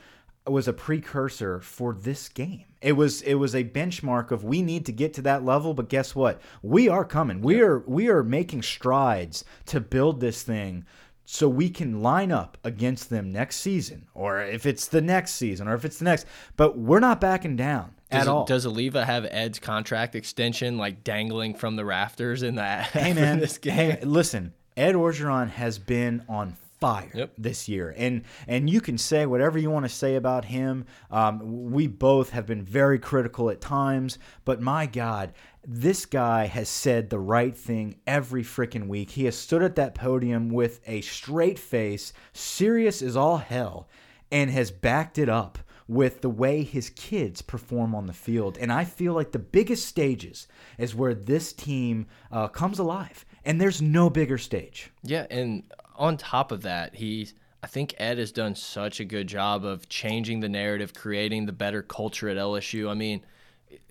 was 0.48 0.68
a 0.68 0.74
precursor 0.74 1.60
for 1.60 1.94
this 1.94 2.30
game. 2.30 2.66
It 2.82 2.94
was 2.94 3.22
it 3.22 3.36
was 3.36 3.56
a 3.56 3.64
benchmark 3.64 4.32
of 4.32 4.44
we 4.44 4.62
need 4.62 4.86
to 4.86 4.92
get 4.92 5.14
to 5.16 5.22
that 5.24 5.44
level, 5.44 5.74
but 5.74 5.90
guess 5.90 6.16
what? 6.16 6.40
We 6.62 6.88
are 6.88 7.06
coming. 7.06 7.42
We 7.42 7.56
yep. 7.56 7.64
are 7.64 7.80
we 7.88 8.10
are 8.10 8.24
making 8.24 8.62
strides 8.62 9.44
to 9.68 9.80
build 9.80 10.20
this 10.20 10.44
thing 10.44 10.86
so 11.24 11.50
we 11.50 11.70
can 11.70 12.04
line 12.04 12.32
up 12.32 12.58
against 12.64 13.10
them 13.10 13.32
next 13.32 13.58
season 13.58 14.06
or 14.14 14.40
if 14.42 14.68
it's 14.68 14.88
the 14.88 15.02
next 15.02 15.34
season 15.34 15.68
or 15.68 15.74
if 15.74 15.84
it's 15.84 15.98
the 15.98 16.06
next, 16.06 16.28
but 16.56 16.78
we're 16.78 17.00
not 17.00 17.20
backing 17.20 17.56
down. 17.56 17.95
Does, 18.16 18.28
at 18.28 18.28
all. 18.28 18.46
does 18.46 18.66
Alleva 18.66 19.06
have 19.06 19.26
Ed's 19.30 19.60
contract 19.60 20.16
extension 20.16 20.78
like 20.78 21.04
dangling 21.04 21.56
from 21.56 21.76
the 21.76 21.86
rafters 21.86 22.44
in 22.44 22.56
that? 22.56 22.90
Hey 22.96 23.14
man, 23.14 23.40
this 23.40 23.58
game? 23.58 23.74
Hey, 23.74 24.00
listen, 24.04 24.54
Ed 24.76 24.96
Orgeron 24.96 25.50
has 25.50 25.78
been 25.78 26.24
on 26.28 26.56
fire 26.80 27.12
yep. 27.14 27.34
this 27.38 27.68
year, 27.70 27.94
and 27.98 28.24
and 28.48 28.70
you 28.70 28.82
can 28.82 28.98
say 28.98 29.26
whatever 29.26 29.58
you 29.58 29.70
want 29.70 29.86
to 29.86 29.90
say 29.90 30.16
about 30.16 30.46
him. 30.46 30.86
Um, 31.12 31.72
we 31.72 31.88
both 31.88 32.32
have 32.32 32.46
been 32.46 32.64
very 32.64 33.00
critical 33.00 33.50
at 33.50 33.62
times, 33.62 34.18
but 34.44 34.62
my 34.62 34.86
God, 34.86 35.34
this 35.66 36.06
guy 36.06 36.46
has 36.46 36.70
said 36.70 37.10
the 37.10 37.20
right 37.20 37.56
thing 37.56 37.96
every 38.06 38.44
freaking 38.44 38.88
week. 38.88 39.12
He 39.12 39.26
has 39.26 39.38
stood 39.38 39.64
at 39.64 39.76
that 39.76 39.96
podium 39.96 40.50
with 40.50 40.80
a 40.88 41.02
straight 41.02 41.60
face, 41.60 42.14
serious 42.34 43.02
as 43.02 43.16
all 43.16 43.38
hell, 43.38 43.88
and 44.32 44.50
has 44.50 44.72
backed 44.72 45.18
it 45.18 45.30
up 45.30 45.60
with 45.88 46.22
the 46.22 46.30
way 46.30 46.64
his 46.64 46.90
kids 46.90 47.42
perform 47.42 47.94
on 47.94 48.08
the 48.08 48.14
field. 48.14 48.58
And 48.58 48.72
I 48.72 48.86
feel 48.86 49.14
like 49.14 49.32
the 49.32 49.40
biggest 49.40 49.86
stages 49.86 50.48
is 50.78 50.96
where 50.96 51.14
this 51.14 51.54
team 51.54 52.08
uh, 52.32 52.48
comes 52.48 52.80
alive. 52.80 53.26
And 53.44 53.62
there's 53.62 53.82
no 53.82 54.10
bigger 54.10 54.40
stage. 54.40 54.92
Yeah. 55.04 55.28
And 55.30 55.64
on 55.96 56.18
top 56.18 56.52
of 56.52 56.64
that, 56.64 56.96
he's. 56.96 57.34
I 57.62 57.68
think 57.68 57.96
Ed 57.98 58.20
has 58.20 58.32
done 58.32 58.54
such 58.54 59.00
a 59.00 59.06
good 59.06 59.26
job 59.26 59.66
of 59.66 59.90
changing 59.90 60.40
the 60.40 60.50
narrative, 60.50 60.94
creating 60.94 61.48
the 61.48 61.52
better 61.52 61.82
culture 61.82 62.30
at 62.30 62.38
LSU. 62.38 62.92
I 62.92 62.94
mean, 62.94 63.26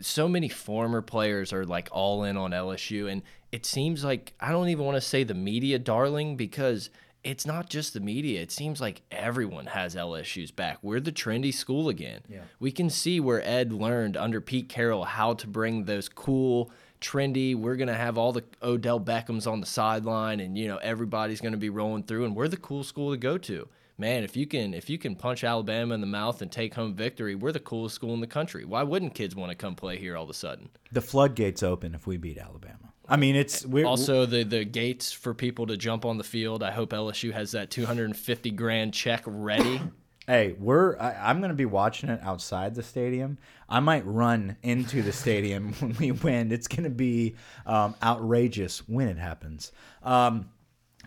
so 0.01 0.29
many 0.29 0.49
former 0.49 1.03
players 1.03 1.53
are 1.53 1.65
like 1.65 1.89
all 1.91 2.23
in 2.23 2.37
on 2.37 2.53
LSU, 2.53 3.11
and 3.11 3.23
it 3.51 3.67
seems 3.67 4.05
like 4.05 4.33
I 4.39 4.53
don't 4.53 4.69
even 4.69 4.85
want 4.85 4.97
to 4.97 5.01
say 5.01 5.25
the 5.25 5.35
media 5.35 5.81
darling 5.81 6.37
because 6.37 6.91
it's 7.25 7.47
not 7.47 7.71
just 7.71 7.95
the 7.95 8.01
media. 8.01 8.41
It 8.43 8.53
seems 8.53 8.81
like 8.81 9.03
everyone 9.11 9.67
has 9.67 9.95
LSU's 9.95 10.51
back. 10.51 10.79
We're 10.83 11.01
the 11.01 11.11
trendy 11.11 11.53
school 11.53 11.89
again. 11.89 12.21
Yeah. 12.29 12.43
We 12.61 12.71
can 12.71 12.91
see 12.91 13.19
where 13.19 13.43
Ed 13.43 13.73
learned 13.73 14.17
under 14.17 14.41
Pete 14.41 14.69
Carroll 14.69 15.05
how 15.05 15.35
to 15.35 15.47
bring 15.47 15.85
those 15.85 16.09
cool, 16.09 16.71
trendy. 17.01 17.57
We're 17.57 17.77
gonna 17.77 17.95
have 17.95 18.19
all 18.19 18.33
the 18.33 18.45
Odell 18.63 19.01
Beckhams 19.01 19.51
on 19.51 19.61
the 19.61 19.67
sideline, 19.67 20.41
and 20.41 20.57
you 20.57 20.69
know 20.69 20.77
everybody's 20.79 21.41
gonna 21.41 21.57
be 21.57 21.71
rolling 21.71 22.05
through, 22.05 22.27
and 22.27 22.37
we're 22.37 22.49
the 22.49 22.57
cool 22.57 22.85
school 22.85 23.11
to 23.11 23.17
go 23.17 23.39
to. 23.39 23.69
Man, 23.97 24.25
if 24.25 24.37
you 24.37 24.47
can 24.47 24.75
if 24.75 24.91
you 24.91 24.99
can 24.99 25.15
punch 25.15 25.45
Alabama 25.45 25.95
in 25.95 26.01
the 26.01 26.07
mouth 26.07 26.43
and 26.43 26.51
take 26.51 26.75
home 26.75 26.95
victory, 26.95 27.35
we're 27.35 27.53
the 27.53 27.61
coolest 27.61 27.95
school 27.95 28.13
in 28.13 28.21
the 28.21 28.27
country. 28.27 28.65
Why 28.65 28.83
wouldn't 28.83 29.15
kids 29.15 29.37
want 29.37 29.51
to 29.51 29.57
come 29.57 29.77
play 29.77 29.99
here 29.99 30.17
all 30.17 30.25
of 30.25 30.31
a 30.31 30.35
sudden? 30.35 30.69
The 30.91 31.01
floodgates 31.01 31.63
open 31.63 31.95
if 31.95 32.07
we 32.07 32.17
beat 32.17 32.39
Alabama. 32.39 32.84
I 33.09 33.17
mean, 33.17 33.37
it's 33.37 33.67
we're, 33.67 33.87
also 33.87 34.25
the 34.27 34.45
the 34.45 34.65
gates 34.65 35.13
for 35.13 35.35
people 35.35 35.67
to 35.67 35.77
jump 35.77 36.05
on 36.05 36.19
the 36.19 36.25
field. 36.25 36.63
I 36.63 36.71
hope 36.71 36.91
LSU 36.91 37.33
has 37.33 37.53
that 37.53 37.71
250 37.71 38.51
grand 38.53 38.95
check 38.95 39.23
ready. 39.27 39.81
hey, 40.27 40.55
we're 40.59 40.97
I, 40.99 41.31
am 41.31 41.41
going 41.41 41.51
to 41.51 41.57
be 41.57 41.67
watching 41.67 42.09
it 42.09 42.21
outside 42.23 42.75
the 42.75 42.83
stadium. 42.83 43.39
I 43.69 43.81
might 43.81 44.07
run 44.07 44.57
into 44.63 45.03
the 45.03 45.13
stadium 45.13 45.73
when 45.81 45.97
we 45.99 46.13
win. 46.13 46.51
It's 46.51 46.69
going 46.69 46.85
to 46.85 46.91
be 46.91 47.35
um, 47.67 47.95
outrageous 48.03 48.89
when 48.89 49.09
it 49.09 49.19
happens. 49.19 49.73
Um, 50.03 50.49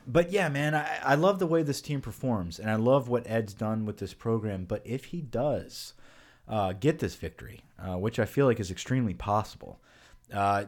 but 0.06 0.32
yeah, 0.32 0.50
man, 0.50 0.74
I, 0.76 1.00
I 1.04 1.16
love 1.16 1.40
the 1.40 1.48
way 1.48 1.64
this 1.64 1.82
team 1.82 2.00
performs, 2.00 2.60
and 2.60 2.70
I 2.70 2.76
love 2.76 3.10
what 3.10 3.28
Ed's 3.28 3.54
done 3.54 3.86
with 3.86 3.98
this 3.98 4.14
program. 4.14 4.66
But 4.66 4.82
if 4.86 5.06
he 5.06 5.22
does 5.22 5.94
uh, 6.48 6.74
get 6.74 7.00
this 7.00 7.16
victory, 7.16 7.62
uh, 7.78 7.98
which 7.98 8.20
I 8.20 8.26
feel 8.26 8.46
like 8.46 8.60
is 8.60 8.72
extremely 8.72 9.14
possible, 9.14 9.82
uh, 10.34 10.66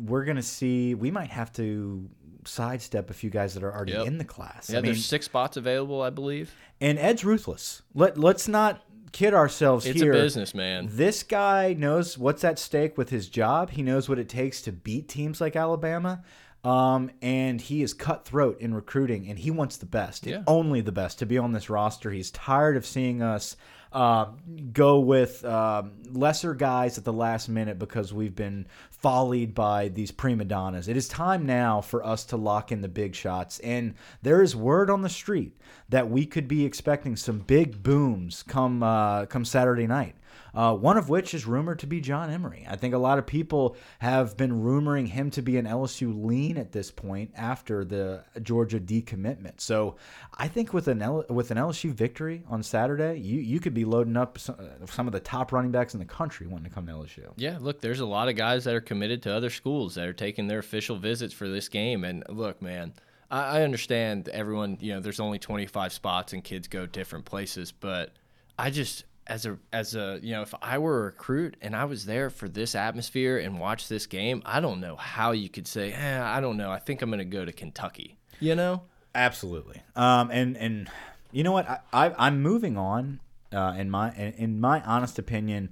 we're 0.00 0.24
going 0.24 0.36
to 0.36 0.42
see, 0.42 0.94
we 0.94 1.10
might 1.10 1.30
have 1.30 1.52
to 1.54 2.08
sidestep 2.44 3.10
a 3.10 3.14
few 3.14 3.30
guys 3.30 3.54
that 3.54 3.62
are 3.62 3.74
already 3.74 3.92
yep. 3.92 4.06
in 4.06 4.18
the 4.18 4.24
class. 4.24 4.70
Yeah, 4.70 4.78
I 4.78 4.82
mean, 4.82 4.92
there's 4.92 5.04
six 5.04 5.26
spots 5.26 5.56
available, 5.56 6.02
I 6.02 6.10
believe. 6.10 6.54
And 6.80 6.98
Ed's 6.98 7.24
ruthless. 7.24 7.82
Let, 7.94 8.18
let's 8.18 8.48
not 8.48 8.82
kid 9.12 9.34
ourselves 9.34 9.86
it's 9.86 10.00
here. 10.00 10.12
It's 10.12 10.20
a 10.20 10.22
business, 10.22 10.54
man. 10.54 10.88
This 10.90 11.22
guy 11.22 11.72
knows 11.72 12.18
what's 12.18 12.44
at 12.44 12.58
stake 12.58 12.98
with 12.98 13.10
his 13.10 13.28
job. 13.28 13.70
He 13.70 13.82
knows 13.82 14.08
what 14.08 14.18
it 14.18 14.28
takes 14.28 14.60
to 14.62 14.72
beat 14.72 15.08
teams 15.08 15.40
like 15.40 15.56
Alabama. 15.56 16.22
Um, 16.64 17.10
and 17.22 17.60
he 17.60 17.82
is 17.82 17.94
cutthroat 17.94 18.60
in 18.60 18.74
recruiting, 18.74 19.28
and 19.28 19.38
he 19.38 19.52
wants 19.52 19.76
the 19.76 19.86
best, 19.86 20.26
yeah. 20.26 20.42
only 20.48 20.80
the 20.80 20.90
best, 20.90 21.20
to 21.20 21.26
be 21.26 21.38
on 21.38 21.52
this 21.52 21.70
roster. 21.70 22.10
He's 22.10 22.32
tired 22.32 22.76
of 22.76 22.84
seeing 22.84 23.22
us 23.22 23.56
uh, 23.96 24.26
go 24.74 25.00
with 25.00 25.42
um, 25.46 25.92
lesser 26.12 26.52
guys 26.52 26.98
at 26.98 27.04
the 27.04 27.12
last 27.14 27.48
minute 27.48 27.78
because 27.78 28.12
we've 28.12 28.34
been 28.34 28.66
follied 28.90 29.54
by 29.54 29.88
these 29.88 30.10
prima 30.10 30.44
donnas. 30.44 30.86
It 30.86 30.98
is 30.98 31.08
time 31.08 31.46
now 31.46 31.80
for 31.80 32.04
us 32.04 32.26
to 32.26 32.36
lock 32.36 32.70
in 32.70 32.82
the 32.82 32.88
big 32.88 33.14
shots. 33.14 33.58
And 33.60 33.94
there 34.20 34.42
is 34.42 34.54
word 34.54 34.90
on 34.90 35.00
the 35.00 35.08
street 35.08 35.58
that 35.88 36.10
we 36.10 36.26
could 36.26 36.46
be 36.46 36.66
expecting 36.66 37.16
some 37.16 37.38
big 37.38 37.82
booms 37.82 38.42
come 38.42 38.82
uh, 38.82 39.24
come 39.26 39.46
Saturday 39.46 39.86
night 39.86 40.14
uh, 40.54 40.74
one 40.74 40.96
of 40.96 41.08
which 41.08 41.34
is 41.34 41.46
rumored 41.46 41.78
to 41.80 41.86
be 41.86 42.00
John 42.00 42.30
Emery. 42.30 42.66
I 42.68 42.76
think 42.76 42.94
a 42.94 42.98
lot 42.98 43.18
of 43.18 43.26
people 43.26 43.76
have 43.98 44.36
been 44.36 44.62
rumoring 44.62 45.08
him 45.08 45.30
to 45.32 45.42
be 45.42 45.58
an 45.58 45.66
LSU 45.66 46.24
lean 46.24 46.56
at 46.56 46.72
this 46.72 46.90
point 46.90 47.32
after 47.36 47.84
the 47.84 48.24
Georgia 48.42 48.80
decommitment. 48.80 49.60
So 49.60 49.96
I 50.38 50.48
think 50.48 50.72
with 50.72 50.88
an 50.88 51.02
L 51.02 51.24
with 51.28 51.50
an 51.50 51.58
LSU 51.58 51.92
victory 51.92 52.42
on 52.48 52.62
Saturday, 52.62 53.18
you 53.18 53.40
you 53.40 53.60
could 53.60 53.74
be 53.74 53.84
loading 53.84 54.16
up 54.16 54.38
some, 54.38 54.56
uh, 54.58 54.86
some 54.86 55.06
of 55.06 55.12
the 55.12 55.20
top 55.20 55.52
running 55.52 55.70
backs 55.70 55.94
in 55.94 56.00
the 56.00 56.06
country 56.06 56.46
wanting 56.46 56.68
to 56.68 56.74
come 56.74 56.86
to 56.86 56.92
LSU. 56.92 57.32
Yeah, 57.36 57.58
look, 57.60 57.80
there's 57.80 58.00
a 58.00 58.06
lot 58.06 58.28
of 58.28 58.36
guys 58.36 58.64
that 58.64 58.74
are 58.74 58.80
committed 58.80 59.22
to 59.24 59.32
other 59.32 59.50
schools 59.50 59.94
that 59.96 60.06
are 60.06 60.12
taking 60.12 60.46
their 60.46 60.58
official 60.58 60.96
visits 60.96 61.34
for 61.34 61.48
this 61.48 61.68
game, 61.68 62.04
and 62.04 62.24
look, 62.28 62.62
man. 62.62 62.94
I 63.28 63.62
understand 63.62 64.28
everyone, 64.28 64.78
you 64.80 64.94
know, 64.94 65.00
there's 65.00 65.18
only 65.18 65.40
25 65.40 65.92
spots 65.92 66.32
and 66.32 66.44
kids 66.44 66.68
go 66.68 66.86
different 66.86 67.24
places, 67.24 67.72
but 67.72 68.12
I 68.56 68.70
just 68.70 69.04
as 69.26 69.46
a 69.46 69.58
as 69.72 69.94
a 69.94 70.18
you 70.22 70.32
know 70.32 70.42
if 70.42 70.54
I 70.62 70.78
were 70.78 71.00
a 71.00 71.04
recruit 71.06 71.56
and 71.60 71.74
I 71.74 71.84
was 71.84 72.06
there 72.06 72.30
for 72.30 72.48
this 72.48 72.74
atmosphere 72.74 73.38
and 73.38 73.58
watched 73.58 73.88
this 73.88 74.06
game, 74.06 74.42
I 74.44 74.60
don't 74.60 74.80
know 74.80 74.96
how 74.96 75.32
you 75.32 75.48
could 75.48 75.66
say, 75.66 75.92
eh, 75.92 76.22
I 76.22 76.40
don't 76.40 76.56
know. 76.56 76.70
I 76.70 76.78
think 76.78 77.02
I'm 77.02 77.10
going 77.10 77.18
to 77.18 77.24
go 77.24 77.44
to 77.44 77.52
Kentucky. 77.52 78.18
You 78.40 78.54
know? 78.54 78.82
Absolutely. 79.14 79.82
Um, 79.94 80.30
and 80.30 80.56
and 80.56 80.90
you 81.32 81.42
know 81.42 81.52
what? 81.52 81.68
I, 81.92 82.10
I 82.10 82.28
am 82.28 82.42
moving 82.42 82.76
on. 82.76 83.20
Uh, 83.52 83.74
in 83.78 83.88
my 83.90 84.12
in 84.12 84.60
my 84.60 84.82
honest 84.82 85.18
opinion, 85.18 85.70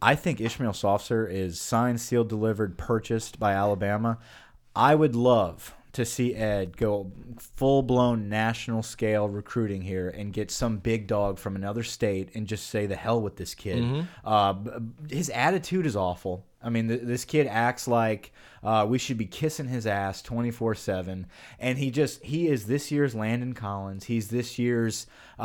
I 0.00 0.14
think 0.14 0.40
Ishmael 0.40 0.72
Sopsher 0.72 1.30
is 1.30 1.60
signed, 1.60 2.00
sealed, 2.00 2.28
delivered, 2.28 2.76
purchased 2.76 3.40
by 3.40 3.52
Alabama. 3.52 4.18
I 4.76 4.94
would 4.94 5.16
love 5.16 5.74
to 5.94 6.04
see 6.04 6.34
Ed 6.34 6.76
go 6.76 7.10
full 7.38 7.82
blown 7.82 8.28
national 8.28 8.82
scale 8.82 9.28
recruiting 9.28 9.82
here 9.82 10.08
and 10.08 10.32
get 10.32 10.50
some 10.50 10.78
big 10.78 11.06
dog 11.06 11.38
from 11.38 11.56
another 11.56 11.82
state 11.82 12.30
and 12.34 12.46
just 12.46 12.68
say 12.68 12.86
the 12.86 12.96
hell 12.96 13.20
with 13.20 13.36
this 13.36 13.54
kid. 13.54 13.82
Mm 13.82 13.92
-hmm. 13.92 14.06
uh, 14.24 14.80
his 15.08 15.30
attitude 15.30 15.86
is 15.86 15.96
awful. 15.96 16.44
I 16.64 16.70
mean, 16.70 16.88
th 16.88 17.02
this 17.02 17.24
kid 17.24 17.46
acts 17.46 17.86
like 17.86 18.32
uh, 18.64 18.86
we 18.88 18.98
should 18.98 19.18
be 19.18 19.26
kissing 19.26 19.68
his 19.68 19.86
ass 19.86 20.22
24 20.22 20.74
7. 20.74 21.26
And 21.58 21.78
he 21.78 21.90
just, 21.90 22.24
he 22.24 22.48
is 22.48 22.64
this 22.64 22.90
year's 22.90 23.14
Landon 23.14 23.52
Collins. 23.52 24.04
He's 24.04 24.28
this 24.28 24.58
year's 24.58 25.06
uh, 25.38 25.42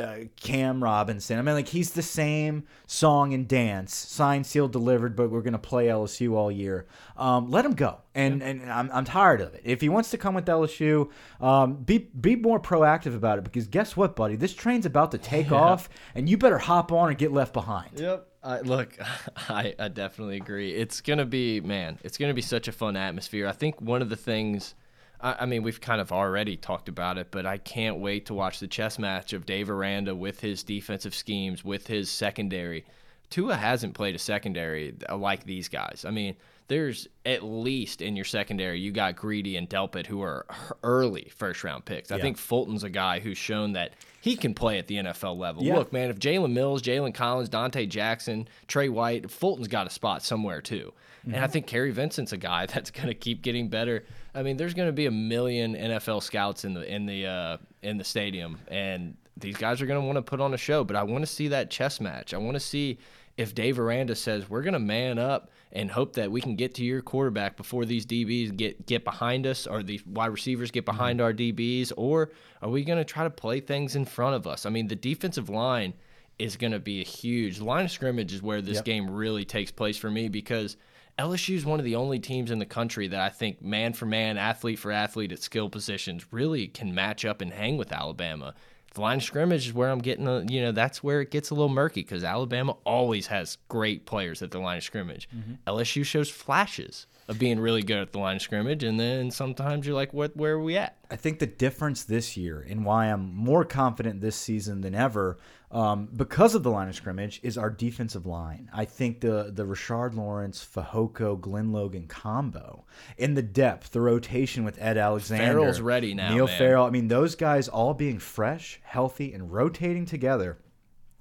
uh, 0.00 0.16
Cam 0.36 0.82
Robinson. 0.82 1.38
I 1.38 1.42
mean, 1.42 1.54
like, 1.54 1.68
he's 1.68 1.90
the 1.90 2.02
same 2.02 2.64
song 2.86 3.34
and 3.34 3.46
dance, 3.46 3.94
signed, 3.94 4.46
sealed, 4.46 4.72
delivered, 4.72 5.14
but 5.14 5.30
we're 5.30 5.42
going 5.42 5.52
to 5.52 5.58
play 5.58 5.88
LSU 5.88 6.32
all 6.32 6.50
year. 6.50 6.86
Um, 7.14 7.50
let 7.50 7.66
him 7.66 7.74
go. 7.74 7.98
And, 8.14 8.40
yeah. 8.40 8.48
and 8.48 8.72
I'm, 8.72 8.90
I'm 8.90 9.04
tired 9.04 9.42
of 9.42 9.52
it. 9.54 9.60
If 9.64 9.82
he 9.82 9.90
wants 9.90 10.10
to 10.12 10.18
come 10.18 10.34
with 10.34 10.46
LSU, 10.46 11.10
um, 11.42 11.74
be, 11.74 11.98
be 11.98 12.36
more 12.36 12.58
proactive 12.58 13.14
about 13.14 13.36
it 13.36 13.44
because 13.44 13.66
guess 13.66 13.98
what, 13.98 14.16
buddy? 14.16 14.36
This 14.36 14.54
train's 14.54 14.86
about 14.86 15.10
to 15.10 15.18
take 15.18 15.50
yeah. 15.50 15.58
off, 15.58 15.90
and 16.14 16.26
you 16.26 16.38
better 16.38 16.58
hop 16.58 16.90
on 16.90 17.10
or 17.10 17.14
get 17.14 17.32
left 17.32 17.52
behind. 17.52 18.00
Yep. 18.00 18.28
Uh, 18.42 18.58
look, 18.64 18.98
I, 19.48 19.74
I 19.78 19.88
definitely 19.88 20.36
agree. 20.36 20.72
It's 20.72 21.00
gonna 21.00 21.24
be 21.24 21.60
man. 21.60 21.98
It's 22.02 22.18
gonna 22.18 22.34
be 22.34 22.42
such 22.42 22.68
a 22.68 22.72
fun 22.72 22.96
atmosphere. 22.96 23.46
I 23.46 23.52
think 23.52 23.80
one 23.80 24.02
of 24.02 24.08
the 24.08 24.16
things. 24.16 24.74
I, 25.20 25.36
I 25.40 25.46
mean, 25.46 25.62
we've 25.62 25.80
kind 25.80 26.00
of 26.00 26.10
already 26.10 26.56
talked 26.56 26.88
about 26.88 27.18
it, 27.18 27.28
but 27.30 27.46
I 27.46 27.58
can't 27.58 27.98
wait 27.98 28.26
to 28.26 28.34
watch 28.34 28.58
the 28.58 28.66
chess 28.66 28.98
match 28.98 29.32
of 29.32 29.46
Dave 29.46 29.70
Aranda 29.70 30.14
with 30.14 30.40
his 30.40 30.62
defensive 30.62 31.14
schemes, 31.14 31.64
with 31.64 31.86
his 31.86 32.10
secondary. 32.10 32.84
Tua 33.30 33.54
hasn't 33.54 33.94
played 33.94 34.14
a 34.14 34.18
secondary 34.18 34.94
like 35.10 35.44
these 35.44 35.68
guys. 35.68 36.04
I 36.06 36.10
mean, 36.10 36.36
there's 36.68 37.08
at 37.24 37.42
least 37.42 38.02
in 38.02 38.16
your 38.16 38.24
secondary, 38.24 38.80
you 38.80 38.92
got 38.92 39.16
Greedy 39.16 39.56
and 39.56 39.68
Delpit, 39.68 40.06
who 40.06 40.22
are 40.22 40.46
early 40.82 41.30
first 41.34 41.64
round 41.64 41.84
picks. 41.84 42.10
I 42.10 42.20
think 42.20 42.36
Fulton's 42.36 42.84
a 42.84 42.90
guy 42.90 43.20
who's 43.20 43.38
shown 43.38 43.72
that 43.72 43.92
he 44.20 44.36
can 44.36 44.54
play 44.54 44.78
at 44.78 44.86
the 44.86 44.96
NFL 44.96 45.36
level. 45.36 45.62
Yeah. 45.62 45.76
Look, 45.76 45.92
man, 45.92 46.10
if 46.10 46.18
Jalen 46.18 46.52
Mills, 46.52 46.82
Jalen 46.82 47.14
Collins, 47.14 47.48
Donte 47.48 47.88
Jackson, 47.88 48.48
Trey 48.68 48.88
White, 48.88 49.30
Fulton's 49.30 49.68
got 49.68 49.86
a 49.86 49.90
spot 49.90 50.22
somewhere 50.22 50.60
too. 50.60 50.76
Mm 50.76 50.80
-hmm. 50.82 51.24
And 51.24 51.36
I 51.36 51.38
mm-hmm. 51.38 51.52
think 51.52 51.66
Kary 51.66 51.90
Vincent's 51.90 52.32
a 52.32 52.36
guy 52.36 52.66
that's 52.72 52.90
going 52.90 53.08
to 53.08 53.14
keep 53.14 53.42
getting 53.42 53.68
better. 53.68 54.04
I 54.34 54.42
mean, 54.42 54.56
there's 54.56 54.74
going 54.74 54.88
to 54.88 54.94
be 54.94 55.06
a 55.06 55.10
million 55.10 55.74
NFL 55.74 56.20
scouts 56.20 56.64
in 56.64 56.74
the 56.74 56.94
in 56.94 57.06
the 57.06 57.26
uh, 57.26 57.58
in 57.82 57.98
the 57.98 58.04
stadium, 58.04 58.58
and 58.68 59.16
these 59.36 59.58
guys 59.58 59.82
are 59.82 59.86
going 59.86 60.00
to 60.00 60.06
want 60.06 60.16
to 60.16 60.22
put 60.22 60.40
on 60.40 60.54
a 60.54 60.58
show. 60.58 60.84
But 60.84 60.96
I 60.96 61.02
want 61.02 61.24
to 61.26 61.32
see 61.32 61.48
that 61.48 61.70
chess 61.70 62.00
match. 62.00 62.32
I 62.34 62.38
want 62.38 62.54
to 62.54 62.60
see 62.60 62.98
if 63.36 63.54
Dave 63.54 63.78
Aranda 63.78 64.14
says 64.14 64.48
we're 64.48 64.62
going 64.62 64.74
to 64.74 64.86
man 64.96 65.18
up 65.18 65.50
and 65.72 65.90
hope 65.90 66.12
that 66.14 66.30
we 66.30 66.40
can 66.40 66.54
get 66.54 66.74
to 66.74 66.84
your 66.84 67.00
quarterback 67.00 67.56
before 67.56 67.84
these 67.84 68.04
DBs 68.04 68.56
get 68.56 68.86
get 68.86 69.04
behind 69.04 69.46
us 69.46 69.66
or 69.66 69.82
the 69.82 70.00
wide 70.06 70.26
receivers 70.26 70.70
get 70.70 70.84
behind 70.84 71.18
mm 71.18 71.22
-hmm. 71.22 71.26
our 71.26 71.32
DBs 71.32 71.92
or 71.96 72.30
are 72.60 72.70
we 72.70 72.84
going 72.84 72.98
to 72.98 73.12
try 73.14 73.24
to 73.24 73.30
play 73.30 73.60
things 73.60 73.96
in 73.96 74.04
front 74.04 74.36
of 74.36 74.46
us? 74.46 74.66
I 74.66 74.70
mean, 74.70 74.88
the 74.88 74.96
defensive 74.96 75.48
line 75.48 75.94
is 76.38 76.56
going 76.56 76.72
to 76.72 76.80
be 76.80 77.00
a 77.00 77.04
huge 77.04 77.60
line 77.60 77.84
of 77.84 77.90
scrimmage 77.90 78.32
is 78.32 78.42
where 78.42 78.62
this 78.62 78.76
yep. 78.76 78.84
game 78.84 79.10
really 79.10 79.44
takes 79.44 79.70
place 79.70 79.98
for 79.98 80.10
me 80.10 80.28
because 80.28 80.76
LSU 81.18 81.54
is 81.54 81.64
one 81.64 81.78
of 81.78 81.84
the 81.84 81.96
only 81.96 82.18
teams 82.18 82.50
in 82.50 82.58
the 82.58 82.66
country 82.66 83.08
that 83.08 83.20
I 83.20 83.28
think 83.28 83.62
man 83.62 83.92
for 83.92 84.06
man, 84.06 84.38
athlete 84.38 84.78
for 84.78 84.90
athlete 84.90 85.32
at 85.32 85.42
skill 85.42 85.68
positions 85.68 86.26
really 86.32 86.68
can 86.68 86.94
match 86.94 87.24
up 87.24 87.40
and 87.42 87.52
hang 87.52 87.76
with 87.76 87.92
Alabama 87.92 88.54
the 88.94 89.00
line 89.00 89.18
of 89.18 89.22
scrimmage 89.22 89.66
is 89.66 89.72
where 89.72 89.90
I'm 89.90 90.00
getting, 90.00 90.28
a, 90.28 90.44
you 90.48 90.60
know, 90.60 90.72
that's 90.72 91.02
where 91.02 91.20
it 91.20 91.30
gets 91.30 91.50
a 91.50 91.54
little 91.54 91.68
murky 91.68 92.02
because 92.02 92.24
Alabama 92.24 92.76
always 92.84 93.26
has 93.28 93.58
great 93.68 94.06
players 94.06 94.42
at 94.42 94.50
the 94.50 94.58
line 94.58 94.78
of 94.78 94.84
scrimmage. 94.84 95.28
Mm 95.34 95.42
-hmm. 95.42 95.56
LSU 95.66 96.04
shows 96.04 96.30
flashes 96.30 97.06
of 97.32 97.38
being 97.38 97.58
really 97.58 97.82
good 97.82 97.98
at 97.98 98.12
the 98.12 98.18
line 98.18 98.36
of 98.36 98.42
scrimmage, 98.42 98.84
and 98.84 99.00
then 99.00 99.30
sometimes 99.30 99.86
you're 99.86 99.96
like, 99.96 100.12
"What? 100.12 100.36
Where 100.36 100.54
are 100.54 100.62
we 100.62 100.76
at?" 100.76 100.96
I 101.10 101.16
think 101.16 101.40
the 101.40 101.46
difference 101.46 102.04
this 102.04 102.36
year 102.36 102.64
and 102.68 102.84
why 102.84 103.06
I'm 103.06 103.34
more 103.34 103.64
confident 103.64 104.20
this 104.20 104.36
season 104.36 104.80
than 104.80 104.94
ever, 104.94 105.38
um, 105.70 106.08
because 106.14 106.54
of 106.54 106.62
the 106.62 106.70
line 106.70 106.88
of 106.88 106.94
scrimmage, 106.94 107.40
is 107.42 107.58
our 107.58 107.70
defensive 107.70 108.24
line. 108.24 108.70
I 108.72 108.84
think 108.84 109.20
the 109.20 109.50
the 109.52 109.64
Rashard 109.64 110.14
Lawrence, 110.14 110.64
Fehoko, 110.64 111.40
Glenn 111.40 111.72
Logan 111.72 112.06
combo 112.06 112.84
in 113.18 113.34
the 113.34 113.42
depth, 113.42 113.90
the 113.90 114.00
rotation 114.00 114.64
with 114.64 114.80
Ed 114.80 114.96
Alexander, 114.96 115.58
Farrell's 115.58 115.80
ready 115.80 116.14
now. 116.14 116.32
Neil 116.32 116.46
man. 116.46 116.58
Farrell. 116.58 116.86
I 116.86 116.90
mean, 116.90 117.08
those 117.08 117.34
guys 117.34 117.68
all 117.68 117.94
being 117.94 118.18
fresh, 118.18 118.80
healthy, 118.84 119.32
and 119.32 119.52
rotating 119.52 120.06
together 120.06 120.58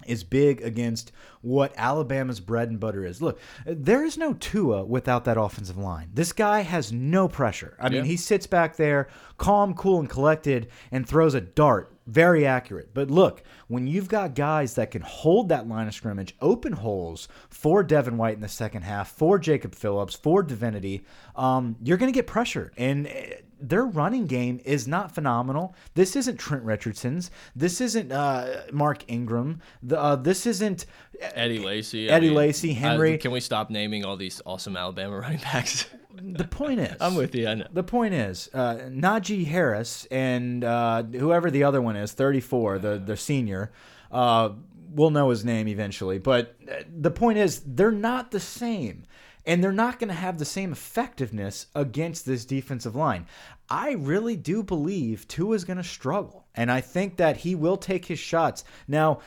is 0.08 0.24
big 0.24 0.62
against 0.62 1.12
what 1.42 1.74
Alabama's 1.76 2.40
bread 2.40 2.70
and 2.70 2.80
butter 2.80 3.06
is. 3.06 3.22
Look, 3.22 3.40
there 3.66 4.04
is 4.04 4.18
no 4.18 4.34
Tua 4.34 4.86
without 4.86 5.26
that 5.26 5.38
offensive 5.38 5.78
line. 5.78 6.10
This 6.14 6.34
guy 6.34 6.62
has 6.62 6.92
no 6.92 7.28
pressure. 7.28 7.76
I 7.80 7.90
mean, 7.90 8.06
he 8.06 8.18
sits 8.18 8.48
back 8.48 8.76
there, 8.76 9.08
calm, 9.38 9.74
cool, 9.74 10.00
and 10.00 10.10
collected, 10.10 10.68
and 10.92 11.08
throws 11.08 11.34
a 11.34 11.42
dart. 11.42 11.94
Very 12.08 12.46
accurate. 12.46 12.94
But 12.94 13.10
look, 13.10 13.44
when 13.68 13.88
you've 13.88 14.10
got 14.10 14.36
guys 14.36 14.74
that 14.76 14.92
can 14.92 15.02
hold 15.02 15.50
that 15.50 15.68
line 15.68 15.88
of 15.88 15.94
scrimmage, 15.94 16.36
open 16.42 16.74
holes 16.74 17.28
for 17.50 17.84
Devin 17.84 18.18
White 18.18 18.36
in 18.36 18.42
the 18.42 18.50
second 18.50 18.82
half, 18.82 19.12
for 19.12 19.40
Jacob 19.40 19.74
Phillips, 19.76 20.16
for 20.16 20.44
Divinity, 20.44 21.06
um, 21.36 21.76
you're 21.82 21.98
going 21.98 22.12
to 22.12 22.18
get 22.18 22.28
pressure. 22.28 22.72
And 22.76 23.08
eh, 23.08 23.36
their 23.62 23.86
running 23.86 24.26
game 24.26 24.60
is 24.66 24.88
not 24.88 25.14
phenomenal. 25.14 25.76
This 25.94 26.16
isn't 26.16 26.38
Trent 26.38 26.64
Richardson's. 26.64 27.32
This 27.56 27.80
isn't 27.80 28.12
uh, 28.12 28.64
Mark 28.72 29.04
Ingram. 29.10 29.62
The, 29.84 30.00
uh, 30.00 30.16
this 30.16 30.46
isn't 30.46 30.86
Eddie 31.20 31.60
Lacy. 31.60 32.10
Eddie 32.10 32.28
I 32.28 32.30
mean, 32.30 32.38
Lacy, 32.38 32.74
Henry. 32.74 33.18
can 33.18 33.32
we 33.32 33.40
stop 33.40 33.70
naming 33.70 34.04
all 34.04 34.18
these 34.18 34.42
awesome 34.46 34.76
Alabama 34.76 35.20
running 35.22 35.40
backs? 35.40 35.86
the 36.14 36.44
point 36.44 36.80
is, 36.80 36.96
I'm 37.02 37.16
with 37.16 37.36
you. 37.36 37.48
I 37.48 37.54
know. 37.56 37.68
The 37.72 37.84
point 37.84 38.14
is, 38.14 38.50
uh, 38.54 38.76
Najee 38.90 39.46
Harris 39.46 40.08
and 40.12 40.64
uh, 40.64 41.04
whoever 41.04 41.52
the 41.52 41.64
other 41.64 41.82
one 41.82 41.96
is, 41.96 42.12
34, 42.12 42.80
the 42.80 42.98
the 42.98 43.18
senior. 43.18 43.72
Uh, 44.12 44.50
we'll 44.94 45.12
know 45.12 45.30
his 45.30 45.46
name 45.46 45.68
eventually, 45.68 46.18
but 46.18 46.56
uh, 46.70 46.84
the 46.94 47.12
point 47.12 47.38
is, 47.38 47.62
they're 47.66 47.92
not 47.92 48.32
the 48.32 48.40
same 48.40 49.04
and 49.46 49.64
they're 49.64 49.72
not 49.72 50.00
going 50.00 50.10
to 50.10 50.14
have 50.14 50.38
the 50.38 50.46
same 50.46 50.72
effectiveness 50.72 51.68
against 51.76 52.26
this 52.26 52.46
defensive 52.46 52.96
line. 52.96 53.26
I 53.70 53.92
really 53.92 54.36
do 54.36 54.64
believe 54.64 55.28
Tua 55.28 55.56
is 55.56 55.66
going 55.66 55.78
to 55.78 55.84
struggle, 55.84 56.46
and 56.56 56.72
I 56.72 56.82
think 56.82 57.18
that 57.18 57.38
he 57.38 57.56
will 57.56 57.78
take 57.78 58.06
his 58.06 58.20
shots. 58.20 58.64
Now, 58.88 59.20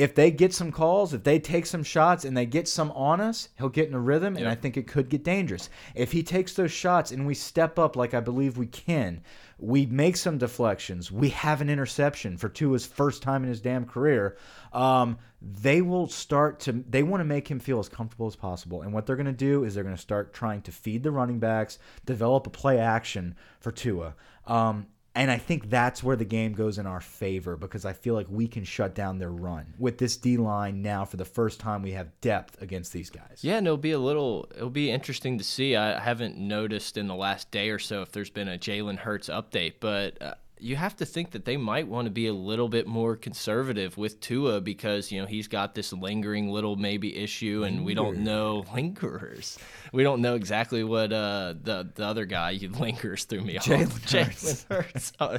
if 0.00 0.14
they 0.14 0.30
get 0.30 0.54
some 0.54 0.72
calls, 0.72 1.12
if 1.12 1.24
they 1.24 1.38
take 1.38 1.66
some 1.66 1.82
shots 1.82 2.24
and 2.24 2.34
they 2.34 2.46
get 2.46 2.66
some 2.66 2.90
on 2.92 3.20
us, 3.20 3.50
he'll 3.58 3.68
get 3.68 3.86
in 3.86 3.94
a 3.94 4.00
rhythm, 4.00 4.34
and 4.34 4.46
yep. 4.46 4.52
I 4.52 4.54
think 4.54 4.78
it 4.78 4.86
could 4.86 5.10
get 5.10 5.24
dangerous. 5.24 5.68
If 5.94 6.10
he 6.10 6.22
takes 6.22 6.54
those 6.54 6.72
shots 6.72 7.10
and 7.10 7.26
we 7.26 7.34
step 7.34 7.78
up 7.78 7.96
like 7.96 8.14
I 8.14 8.20
believe 8.20 8.56
we 8.56 8.66
can, 8.66 9.22
we 9.58 9.84
make 9.84 10.16
some 10.16 10.38
deflections, 10.38 11.12
we 11.12 11.28
have 11.28 11.60
an 11.60 11.68
interception 11.68 12.38
for 12.38 12.48
Tua's 12.48 12.86
first 12.86 13.22
time 13.22 13.42
in 13.42 13.50
his 13.50 13.60
damn 13.60 13.84
career. 13.84 14.38
Um, 14.72 15.18
they 15.42 15.82
will 15.82 16.06
start 16.06 16.60
to 16.60 16.72
they 16.88 17.02
want 17.02 17.20
to 17.20 17.24
make 17.26 17.48
him 17.48 17.58
feel 17.58 17.78
as 17.78 17.88
comfortable 17.88 18.26
as 18.26 18.36
possible 18.36 18.82
and 18.82 18.92
what 18.92 19.06
they're 19.06 19.16
going 19.16 19.24
to 19.24 19.32
do 19.32 19.64
is 19.64 19.74
they're 19.74 19.82
going 19.82 19.96
to 19.96 20.00
start 20.00 20.34
trying 20.34 20.60
to 20.60 20.70
feed 20.70 21.02
the 21.02 21.10
running 21.10 21.38
backs 21.38 21.78
develop 22.04 22.46
a 22.46 22.50
play 22.50 22.78
action 22.78 23.34
for 23.58 23.72
Tua 23.72 24.14
um, 24.46 24.86
and 25.20 25.30
I 25.30 25.36
think 25.36 25.68
that's 25.68 26.02
where 26.02 26.16
the 26.16 26.24
game 26.24 26.54
goes 26.54 26.78
in 26.78 26.86
our 26.86 27.02
favor 27.02 27.54
because 27.54 27.84
I 27.84 27.92
feel 27.92 28.14
like 28.14 28.26
we 28.30 28.48
can 28.48 28.64
shut 28.64 28.94
down 28.94 29.18
their 29.18 29.30
run 29.30 29.74
with 29.78 29.98
this 29.98 30.16
D 30.16 30.38
line 30.38 30.80
now 30.80 31.04
for 31.04 31.18
the 31.18 31.26
first 31.26 31.60
time 31.60 31.82
we 31.82 31.92
have 31.92 32.08
depth 32.22 32.60
against 32.62 32.94
these 32.94 33.10
guys. 33.10 33.40
Yeah, 33.42 33.58
and 33.58 33.66
it'll 33.66 33.76
be 33.76 33.90
a 33.90 33.98
little, 33.98 34.48
it'll 34.56 34.70
be 34.70 34.90
interesting 34.90 35.36
to 35.36 35.44
see. 35.44 35.76
I 35.76 36.00
haven't 36.00 36.38
noticed 36.38 36.96
in 36.96 37.06
the 37.06 37.14
last 37.14 37.50
day 37.50 37.68
or 37.68 37.78
so 37.78 38.00
if 38.00 38.12
there's 38.12 38.30
been 38.30 38.48
a 38.48 38.56
Jalen 38.56 38.96
Hurts 38.96 39.28
update, 39.28 39.74
but 39.78 40.20
uh, 40.22 40.34
you 40.60 40.76
have 40.76 40.96
to 40.96 41.06
think 41.06 41.30
that 41.32 41.44
they 41.44 41.56
might 41.56 41.88
want 41.88 42.06
to 42.06 42.10
be 42.10 42.26
a 42.26 42.32
little 42.32 42.68
bit 42.68 42.86
more 42.86 43.16
conservative 43.16 43.96
with 43.96 44.20
Tua 44.20 44.60
because 44.60 45.10
you 45.10 45.20
know 45.20 45.26
he's 45.26 45.48
got 45.48 45.74
this 45.74 45.92
lingering 45.92 46.48
little 46.48 46.76
maybe 46.76 47.16
issue, 47.16 47.64
and 47.64 47.84
we 47.84 47.94
don't 47.94 48.18
know 48.18 48.64
lingerers. 48.74 49.58
We 49.92 50.02
don't 50.02 50.20
know 50.20 50.34
exactly 50.34 50.84
what 50.84 51.12
uh, 51.12 51.54
the 51.62 51.88
the 51.94 52.04
other 52.04 52.24
guy 52.24 52.58
lingers 52.78 53.24
through 53.24 53.42
me. 53.42 53.56
Jalen 53.56 54.66
Hurts. 54.70 55.12
uh, 55.20 55.38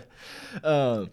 um, 0.64 1.10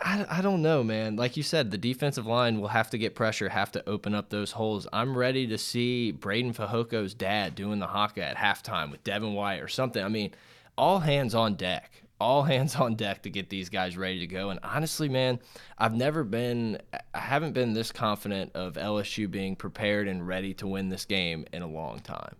I 0.00 0.26
I 0.28 0.42
don't 0.42 0.62
know, 0.62 0.82
man. 0.82 1.16
Like 1.16 1.36
you 1.36 1.42
said, 1.42 1.70
the 1.70 1.78
defensive 1.78 2.26
line 2.26 2.60
will 2.60 2.68
have 2.68 2.90
to 2.90 2.98
get 2.98 3.14
pressure, 3.14 3.48
have 3.48 3.72
to 3.72 3.88
open 3.88 4.14
up 4.14 4.30
those 4.30 4.52
holes. 4.52 4.86
I'm 4.92 5.16
ready 5.16 5.46
to 5.48 5.58
see 5.58 6.14
Breiden 6.16 6.54
Fehoko's 6.54 7.14
dad 7.14 7.54
doing 7.54 7.78
the 7.78 7.86
haka 7.86 8.24
at 8.24 8.36
halftime 8.36 8.90
with 8.90 9.04
Devin 9.04 9.34
White 9.34 9.60
or 9.60 9.68
something. 9.68 10.02
I 10.02 10.08
mean, 10.08 10.34
all 10.76 11.00
hands 11.00 11.34
on 11.34 11.54
deck 11.54 12.03
all 12.20 12.42
hands 12.42 12.76
on 12.76 12.94
deck 12.94 13.22
to 13.22 13.30
get 13.30 13.50
these 13.50 13.68
guys 13.68 13.96
ready 13.96 14.20
to 14.20 14.26
go. 14.26 14.50
And 14.50 14.60
honestly, 14.62 15.08
man, 15.08 15.40
I've 15.78 15.94
never 15.94 16.24
been, 16.24 16.78
I 17.14 17.18
haven't 17.18 17.52
been 17.52 17.72
this 17.72 17.92
confident 17.92 18.52
of 18.54 18.74
LSU 18.74 19.30
being 19.30 19.56
prepared 19.56 20.08
and 20.08 20.26
ready 20.26 20.54
to 20.54 20.66
win 20.66 20.88
this 20.88 21.04
game 21.04 21.44
in 21.52 21.62
a 21.62 21.68
long 21.68 22.00
time. 22.00 22.36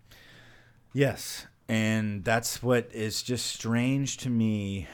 Yes. 0.92 1.46
And 1.68 2.24
that's 2.24 2.62
what 2.62 2.90
is 2.92 3.22
just 3.22 3.46
strange 3.46 4.18
to 4.18 4.30
me 4.30 4.86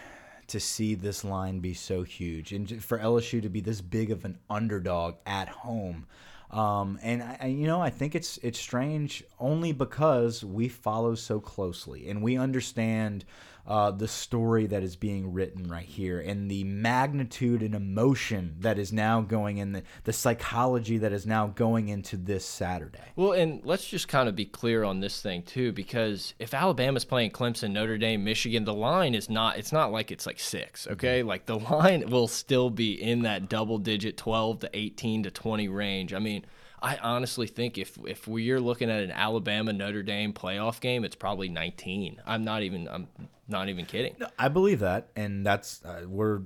to 0.47 0.59
see 0.59 0.97
this 0.97 1.25
line 1.25 1.61
be 1.61 1.75
so 1.75 2.03
huge 2.03 2.53
and 2.53 2.83
for 2.83 2.99
LSU 2.99 3.41
to 3.41 3.49
be 3.49 3.61
this 3.61 3.81
big 3.81 4.11
of 4.11 4.25
an 4.25 4.37
underdog 4.49 5.15
at 5.25 5.49
home. 5.49 6.07
Um, 6.51 6.99
and 7.03 7.23
I, 7.23 7.47
you 7.47 7.69
know, 7.69 7.81
I 7.81 7.91
think 7.91 8.17
it's 8.17 8.37
it's 8.39 8.59
strange 8.59 9.23
only 9.39 9.73
because 9.73 10.45
we 10.45 10.69
follow 10.69 11.15
so 11.15 11.39
closely 11.39 12.09
and 12.09 12.21
we 12.23 12.37
understand 12.37 13.25
uh, 13.67 13.91
the 13.91 14.09
story 14.09 14.67
that 14.67 14.83
is 14.83 14.97
being 14.97 15.33
written 15.33 15.69
right 15.69 15.87
here 15.87 16.21
and 16.21 16.51
the 16.51 16.65
magnitude 16.65 17.63
and 17.63 17.75
emotion 17.75 18.57
that 18.61 18.79
is 18.79 18.93
now 18.93 19.21
going 19.21 19.59
in 19.59 19.73
the, 19.73 19.83
the 20.05 20.13
psychology 20.13 20.99
that 20.99 21.13
is 21.13 21.27
now 21.27 21.47
going 21.47 21.89
into 21.89 22.17
this 22.17 22.45
Saturday. 22.45 22.99
Well, 23.17 23.33
and 23.33 23.61
let's 23.65 23.87
just 23.87 24.09
kind 24.09 24.29
of 24.29 24.37
be 24.37 24.45
clear 24.45 24.85
on 24.85 25.01
this 25.01 25.21
thing 25.21 25.43
too, 25.43 25.73
because 25.73 26.35
if 26.39 26.55
Alabama's 26.55 27.05
playing 27.05 27.31
Clemson, 27.31 27.73
Notre 27.73 27.99
Dame, 27.99 28.25
Michigan, 28.25 28.65
the 28.65 28.75
line 28.75 29.15
is 29.15 29.31
not. 29.31 29.59
It's 29.59 29.73
not 29.73 29.93
like 29.93 30.11
it's 30.11 30.27
like 30.27 30.41
six. 30.41 30.87
Okay, 30.87 31.23
like 31.23 31.47
the 31.47 31.59
line 31.71 32.09
will 32.11 32.29
still 32.29 32.71
be 32.71 33.01
in 33.01 33.23
that 33.23 33.49
double 33.49 33.79
digit, 33.79 34.17
twelve 34.17 34.61
to 34.61 34.71
eighteen 34.73 35.23
to 35.25 35.31
twenty 35.31 35.69
range. 35.69 36.13
I 36.15 36.19
mean. 36.19 36.45
I 36.83 36.97
honestly 36.97 37.47
think 37.47 37.79
if 37.79 37.99
if 38.07 38.27
we're 38.27 38.61
looking 38.61 38.91
at 38.91 39.03
an 39.03 39.11
Alabama 39.11 39.73
Notre 39.73 40.03
Dame 40.03 40.33
playoff 40.33 40.81
game, 40.81 41.05
it's 41.05 41.17
probably 41.17 41.49
19. 41.49 42.23
I'm 42.27 42.45
not 42.45 42.63
even 42.63 42.89
I'm 42.89 43.09
not 43.49 43.69
even 43.69 43.87
kidding. 43.87 44.17
No, 44.19 44.29
I 44.39 44.49
believe 44.49 44.81
that, 44.81 45.09
and 45.17 45.45
that's 45.45 45.85
uh, 45.85 46.05
we're 46.07 46.43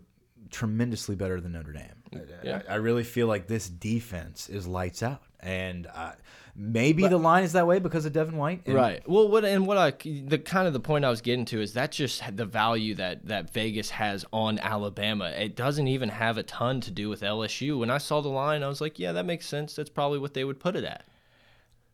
tremendously 0.50 1.16
better 1.16 1.40
than 1.40 1.52
Notre 1.52 1.72
Dame. 1.72 2.24
Yeah. 2.42 2.62
I, 2.68 2.74
I, 2.74 2.76
really 2.76 3.02
feel 3.02 3.26
like 3.26 3.48
this 3.48 3.68
defense 3.68 4.48
is 4.48 4.68
lights 4.68 5.02
out, 5.02 5.22
and 5.40 5.88
uh, 5.92 6.12
maybe 6.56 7.02
but, 7.02 7.10
the 7.10 7.18
line 7.18 7.44
is 7.44 7.52
that 7.52 7.66
way 7.66 7.78
because 7.78 8.04
of 8.04 8.12
Devin 8.12 8.36
White. 8.36 8.62
right. 8.66 9.06
Well, 9.08 9.28
what 9.28 9.44
and 9.44 9.66
what 9.66 9.76
I 9.76 9.90
the 9.90 10.38
kind 10.38 10.66
of 10.66 10.72
the 10.72 10.80
point 10.80 11.04
I 11.04 11.10
was 11.10 11.20
getting 11.20 11.44
to 11.46 11.60
is 11.60 11.74
that 11.74 11.92
just 11.92 12.22
the 12.36 12.46
value 12.46 12.94
that 12.96 13.26
that 13.26 13.50
Vegas 13.50 13.90
has 13.90 14.24
on 14.32 14.58
Alabama. 14.58 15.26
It 15.30 15.56
doesn't 15.56 15.88
even 15.88 16.08
have 16.10 16.38
a 16.38 16.42
ton 16.42 16.80
to 16.82 16.90
do 16.90 17.08
with 17.08 17.22
LSU. 17.22 17.78
When 17.78 17.90
I 17.90 17.98
saw 17.98 18.20
the 18.20 18.28
line, 18.28 18.62
I 18.62 18.68
was 18.68 18.80
like, 18.80 18.98
yeah, 18.98 19.12
that 19.12 19.26
makes 19.26 19.46
sense. 19.46 19.74
That's 19.74 19.90
probably 19.90 20.18
what 20.18 20.34
they 20.34 20.44
would 20.44 20.60
put 20.60 20.76
it 20.76 20.84
at. 20.84 21.04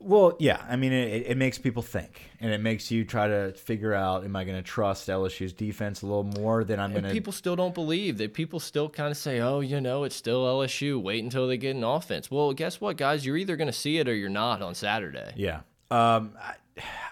Well, 0.03 0.35
yeah. 0.39 0.65
I 0.67 0.77
mean, 0.77 0.93
it, 0.93 1.27
it 1.27 1.37
makes 1.37 1.59
people 1.59 1.83
think, 1.83 2.31
and 2.41 2.51
it 2.53 2.61
makes 2.61 2.91
you 2.91 3.05
try 3.05 3.29
to 3.29 3.53
figure 3.53 3.93
out: 3.93 4.25
Am 4.25 4.35
I 4.35 4.45
going 4.45 4.57
to 4.57 4.63
trust 4.63 5.09
LSU's 5.09 5.53
defense 5.53 6.01
a 6.01 6.07
little 6.07 6.25
more 6.25 6.65
than 6.65 6.81
I'm 6.81 6.93
going 6.93 7.05
to? 7.05 7.11
People 7.11 7.35
still 7.35 7.55
don't 7.55 7.75
believe. 7.75 8.17
That 8.19 8.33
people 8.33 8.61
still 8.61 8.89
kind 8.89 9.11
of 9.11 9.19
say, 9.19 9.41
"Oh, 9.41 9.61
you 9.61 9.81
know, 9.81 10.05
it's 10.05 10.17
still 10.17 10.45
LSU. 10.45 11.01
Wait 11.01 11.23
until 11.23 11.47
they 11.47 11.59
get 11.59 11.77
an 11.77 11.85
offense." 11.85 12.31
Well, 12.31 12.55
guess 12.55 12.81
what, 12.81 12.97
guys? 12.97 13.27
You're 13.27 13.37
either 13.37 13.57
going 13.57 13.69
to 13.69 13.75
see 13.75 13.99
it 13.99 14.09
or 14.09 14.15
you're 14.15 14.31
not 14.31 14.63
on 14.63 14.75
Saturday. 14.75 15.33
Yeah. 15.37 15.61
Um, 15.91 16.33
I, 16.41 16.55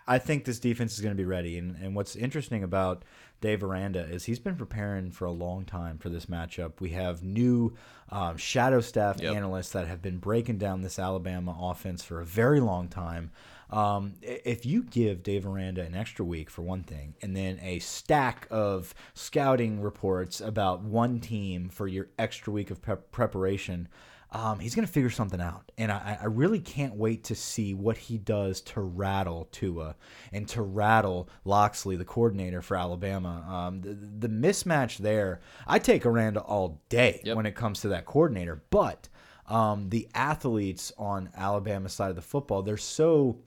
I 0.07 0.19
think 0.19 0.47
this 0.47 0.59
defense 0.59 0.95
is 0.95 1.01
going 1.01 1.15
to 1.15 1.21
be 1.21 1.27
ready, 1.27 1.59
and 1.59 1.77
and 1.77 1.95
what's 1.95 2.17
interesting 2.17 2.63
about 2.63 3.05
Dave 3.41 3.63
Aranda 3.63 4.01
is 4.01 4.25
he's 4.25 4.39
been 4.39 4.57
preparing 4.57 5.11
for 5.11 5.27
a 5.27 5.33
long 5.33 5.65
time 5.65 5.99
for 5.99 6.09
this 6.09 6.27
matchup. 6.27 6.81
We 6.81 6.91
have 6.91 7.23
new 7.23 7.75
um, 8.11 8.37
shadow 8.37 8.81
staff 8.81 9.21
yep. 9.21 9.35
analysts 9.35 9.71
that 9.71 9.87
have 9.87 10.01
been 10.01 10.19
breaking 10.19 10.59
down 10.59 10.83
this 10.83 10.99
Alabama 10.99 11.57
offense 11.61 12.03
for 12.03 12.21
a 12.21 12.25
very 12.25 12.61
long 12.61 12.89
time. 12.89 13.31
Um, 13.71 14.15
if 14.23 14.65
you 14.65 14.83
give 14.83 15.23
Dave 15.23 15.47
Aranda 15.47 15.83
an 15.83 15.95
extra 15.95 16.25
week 16.25 16.49
for 16.49 16.63
one 16.63 16.83
thing, 16.83 17.15
and 17.21 17.37
then 17.37 17.59
a 17.63 17.79
stack 17.81 18.47
of 18.51 18.95
scouting 19.13 19.83
reports 19.83 20.41
about 20.41 20.83
one 20.83 21.21
team 21.21 21.69
for 21.69 21.87
your 21.87 22.09
extra 22.19 22.53
week 22.53 22.71
of 22.71 22.81
preparation, 23.13 23.89
um, 24.31 24.59
he's 24.59 24.75
going 24.75 24.87
to 24.87 24.93
figure 24.93 25.11
something 25.11 25.41
out. 25.41 25.73
And 25.79 25.91
I, 25.91 26.19
I, 26.21 26.27
really 26.27 26.61
can't 26.61 26.95
wait 26.95 27.25
to 27.25 27.35
see 27.35 27.73
what 27.73 27.97
he 27.97 28.19
does 28.19 28.61
to 28.63 28.81
rattle 28.81 29.49
Tua 29.53 29.97
and 30.33 30.47
to 30.49 30.61
rattle 30.61 31.31
Locksley, 31.45 31.97
the 31.97 32.05
coordinator 32.05 32.61
for 32.61 32.77
Alabama. 32.77 33.45
Um, 33.49 33.81
the, 33.81 33.95
the, 33.95 34.29
mismatch 34.29 34.99
there, 34.99 35.41
I 35.67 35.79
take 35.79 36.05
Aranda 36.05 36.41
all 36.41 36.83
day 36.91 37.23
yep. 37.25 37.37
when 37.37 37.47
it 37.47 37.55
comes 37.55 37.81
to 37.81 37.89
that 37.89 38.05
coordinator. 38.05 38.63
But 38.69 39.09
um, 39.47 39.89
the 39.89 40.07
athletes 40.15 40.93
on 40.99 41.31
Alabama's 41.35 41.95
side 41.95 42.11
of 42.11 42.17
the 42.17 42.23
football, 42.23 42.63
they're 42.63 42.77
so 42.77 43.39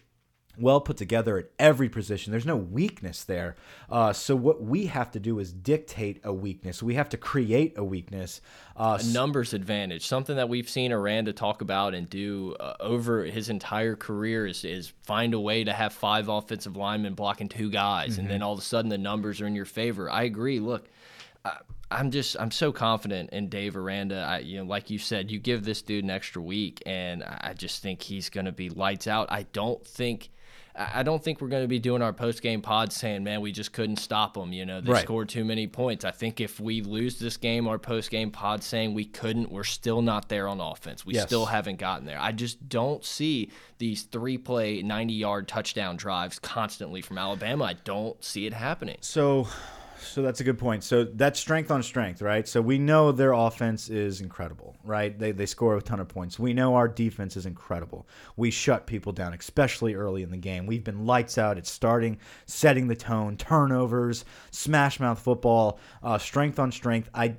well 0.61 0.81
put 0.81 0.97
together 0.97 1.37
at 1.37 1.45
every 1.59 1.89
position. 1.89 2.31
There's 2.31 2.45
no 2.45 2.55
weakness 2.55 3.23
there. 3.23 3.55
Uh, 3.89 4.13
so 4.13 4.35
what 4.35 4.61
we 4.61 4.87
have 4.87 5.11
to 5.11 5.19
do 5.19 5.39
is 5.39 5.51
dictate 5.51 6.21
a 6.23 6.33
weakness. 6.33 6.81
We 6.83 6.95
have 6.95 7.09
to 7.09 7.17
create 7.17 7.77
a 7.77 7.83
weakness. 7.83 8.41
Uh, 8.75 8.97
a 9.01 9.05
numbers 9.07 9.53
advantage, 9.53 10.07
something 10.07 10.37
that 10.37 10.49
we've 10.49 10.69
seen 10.69 10.91
Aranda 10.91 11.33
talk 11.33 11.61
about 11.61 11.93
and 11.93 12.09
do 12.09 12.55
uh, 12.59 12.75
over 12.79 13.25
his 13.25 13.49
entire 13.49 13.95
career 13.95 14.47
is, 14.47 14.63
is 14.63 14.93
find 15.03 15.33
a 15.33 15.39
way 15.39 15.63
to 15.63 15.73
have 15.73 15.93
five 15.93 16.29
offensive 16.29 16.75
linemen 16.77 17.13
blocking 17.13 17.49
two 17.49 17.69
guys, 17.69 18.11
mm 18.11 18.15
-hmm. 18.15 18.19
and 18.19 18.29
then 18.29 18.39
mm-hmm. 18.39 18.47
all 18.47 18.53
of 18.53 18.59
a 18.59 18.63
sudden 18.63 18.89
the 18.89 18.97
numbers 18.97 19.41
are 19.41 19.47
in 19.47 19.55
your 19.55 19.65
favor. 19.67 20.09
I 20.09 20.23
agree. 20.23 20.59
Look. 20.59 20.87
I'm 21.91 22.09
just 22.09 22.37
I'm 22.39 22.51
so 22.51 22.71
confident 22.71 23.31
in 23.31 23.49
Dave 23.49 23.75
Aranda. 23.75 24.15
I, 24.15 24.39
you 24.39 24.57
know, 24.57 24.63
like 24.75 24.89
you 24.89 24.97
said, 24.97 25.29
you 25.29 25.39
give 25.39 25.63
this 25.63 25.81
dude 25.81 26.03
an 26.03 26.09
extra 26.09 26.41
week, 26.41 26.81
and 26.85 27.21
I 27.23 27.53
just 27.53 27.81
think 27.81 28.01
he's 28.01 28.29
going 28.29 28.45
to 28.45 28.51
be 28.53 28.69
lights 28.69 29.07
out. 29.07 29.29
I 29.29 29.43
don't 29.51 29.85
think 29.85 30.29
I 30.75 31.03
don't 31.03 31.21
think 31.21 31.41
we're 31.41 31.49
going 31.49 31.63
to 31.63 31.67
be 31.67 31.79
doing 31.79 32.01
our 32.01 32.13
post 32.13 32.41
game 32.41 32.61
pod 32.61 32.93
saying, 32.93 33.23
"Man, 33.23 33.41
we 33.41 33.51
just 33.51 33.73
couldn't 33.73 33.97
stop 33.97 34.35
them." 34.35 34.53
You 34.53 34.65
know, 34.65 34.79
they 34.79 34.91
right. 34.91 35.03
scored 35.03 35.29
too 35.29 35.43
many 35.43 35.67
points. 35.67 36.05
I 36.05 36.11
think 36.11 36.39
if 36.39 36.59
we 36.59 36.81
lose 36.81 37.19
this 37.19 37.37
game, 37.37 37.67
our 37.67 37.77
post 37.77 38.09
game 38.09 38.31
pod 38.31 38.63
saying 38.63 38.93
we 38.93 39.05
couldn't, 39.05 39.51
we're 39.51 39.63
still 39.63 40.01
not 40.01 40.29
there 40.29 40.47
on 40.47 40.61
offense. 40.61 41.05
We 41.05 41.15
yes. 41.15 41.25
still 41.25 41.45
haven't 41.45 41.77
gotten 41.77 42.05
there. 42.05 42.19
I 42.19 42.31
just 42.31 42.69
don't 42.69 43.03
see 43.03 43.51
these 43.79 44.03
three 44.03 44.37
play, 44.37 44.81
ninety 44.81 45.13
yard 45.13 45.47
touchdown 45.47 45.97
drives 45.97 46.39
constantly 46.39 47.01
from 47.01 47.17
Alabama. 47.17 47.65
I 47.65 47.73
don't 47.83 48.23
see 48.23 48.45
it 48.45 48.53
happening. 48.53 48.97
So 49.01 49.47
so 50.01 50.21
that's 50.21 50.39
a 50.39 50.43
good 50.43 50.57
point. 50.57 50.83
So 50.83 51.03
that's 51.03 51.39
strength 51.39 51.71
on 51.71 51.83
strength, 51.83 52.21
right? 52.21 52.47
So 52.47 52.61
we 52.61 52.77
know 52.77 53.11
their 53.11 53.33
offense 53.33 53.89
is 53.89 54.21
incredible, 54.21 54.75
right? 54.83 55.17
They, 55.17 55.31
they 55.31 55.45
score 55.45 55.77
a 55.77 55.81
ton 55.81 55.99
of 55.99 56.07
points. 56.07 56.39
We 56.39 56.53
know 56.53 56.75
our 56.75 56.87
defense 56.87 57.37
is 57.37 57.45
incredible. 57.45 58.07
We 58.35 58.51
shut 58.51 58.87
people 58.87 59.11
down, 59.11 59.33
especially 59.33 59.95
early 59.95 60.23
in 60.23 60.31
the 60.31 60.37
game. 60.37 60.65
We've 60.65 60.83
been 60.83 61.05
lights 61.05 61.37
out 61.37 61.57
at 61.57 61.67
starting, 61.67 62.17
setting 62.45 62.87
the 62.87 62.95
tone, 62.95 63.37
turnovers, 63.37 64.25
smash 64.51 64.99
mouth 64.99 65.19
football, 65.19 65.79
uh, 66.03 66.17
strength 66.17 66.59
on 66.59 66.71
strength. 66.71 67.09
I 67.13 67.35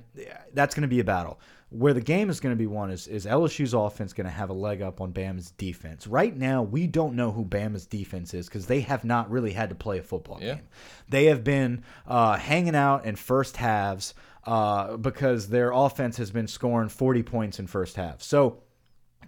that's 0.53 0.75
going 0.75 0.83
to 0.83 0.87
be 0.87 0.99
a 0.99 1.03
battle 1.03 1.39
where 1.73 1.93
the 1.93 2.01
game 2.01 2.29
is 2.29 2.39
going 2.39 2.55
to 2.55 2.59
be 2.59 2.67
won 2.67 2.91
is, 2.91 3.07
is 3.07 3.25
LSU's 3.25 3.73
offense 3.73 4.13
going 4.13 4.25
to 4.25 4.31
have 4.31 4.49
a 4.49 4.53
leg 4.53 4.81
up 4.81 5.01
on 5.01 5.11
Bama's 5.11 5.51
defense. 5.51 6.05
Right 6.05 6.35
now, 6.35 6.61
we 6.61 6.85
don't 6.85 7.15
know 7.15 7.31
who 7.31 7.43
Bama's 7.43 7.87
defense 7.87 8.33
is 8.35 8.47
because 8.47 8.67
they 8.67 8.81
have 8.81 9.03
not 9.03 9.31
really 9.31 9.53
had 9.53 9.69
to 9.69 9.75
play 9.75 9.97
a 9.97 10.03
football 10.03 10.37
yeah. 10.39 10.55
game. 10.55 10.63
They 11.09 11.25
have 11.25 11.43
been 11.43 11.83
uh, 12.07 12.37
hanging 12.37 12.75
out 12.75 13.05
in 13.05 13.15
first 13.15 13.57
halves 13.57 14.13
uh, 14.45 14.97
because 14.97 15.49
their 15.49 15.71
offense 15.71 16.17
has 16.17 16.29
been 16.29 16.47
scoring 16.47 16.89
40 16.89 17.23
points 17.23 17.59
in 17.59 17.65
first 17.65 17.95
half. 17.95 18.21
So 18.21 18.61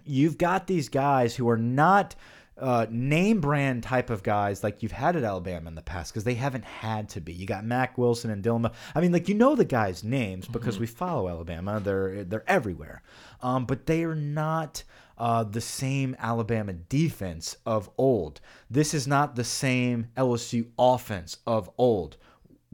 you've 0.04 0.38
got 0.38 0.68
these 0.68 0.88
guys 0.88 1.34
who 1.34 1.48
are 1.48 1.58
not– 1.58 2.14
uh, 2.58 2.86
name 2.88 3.40
brand 3.40 3.82
type 3.82 4.08
of 4.08 4.22
guys 4.22 4.62
like 4.62 4.82
you've 4.82 4.92
had 4.92 5.16
at 5.16 5.24
Alabama 5.24 5.68
in 5.68 5.74
the 5.74 5.82
past 5.82 6.12
because 6.12 6.24
they 6.24 6.34
haven't 6.34 6.64
had 6.64 7.08
to 7.10 7.20
be. 7.20 7.32
You 7.32 7.46
got 7.46 7.64
Mack 7.64 7.98
Wilson 7.98 8.30
and 8.30 8.42
Dilma. 8.42 8.72
I 8.94 9.00
mean, 9.00 9.12
like 9.12 9.28
you 9.28 9.34
know 9.34 9.54
the 9.54 9.64
guys' 9.64 10.02
names 10.02 10.46
because 10.48 10.76
mm 10.76 10.78
-hmm. 10.78 10.80
we 10.80 10.86
follow 10.86 11.28
Alabama. 11.28 11.80
They're 11.80 12.24
they're 12.24 12.50
everywhere, 12.50 13.02
um, 13.42 13.66
but 13.66 13.86
they 13.86 14.04
are 14.04 14.16
not. 14.16 14.84
Uh, 15.18 15.42
the 15.44 15.62
same 15.62 16.14
Alabama 16.18 16.74
defense 16.74 17.56
of 17.64 17.88
old. 17.96 18.38
This 18.70 18.92
is 18.92 19.06
not 19.06 19.34
the 19.34 19.44
same 19.44 20.08
LSU 20.14 20.66
offense 20.76 21.38
of 21.46 21.70
old 21.78 22.18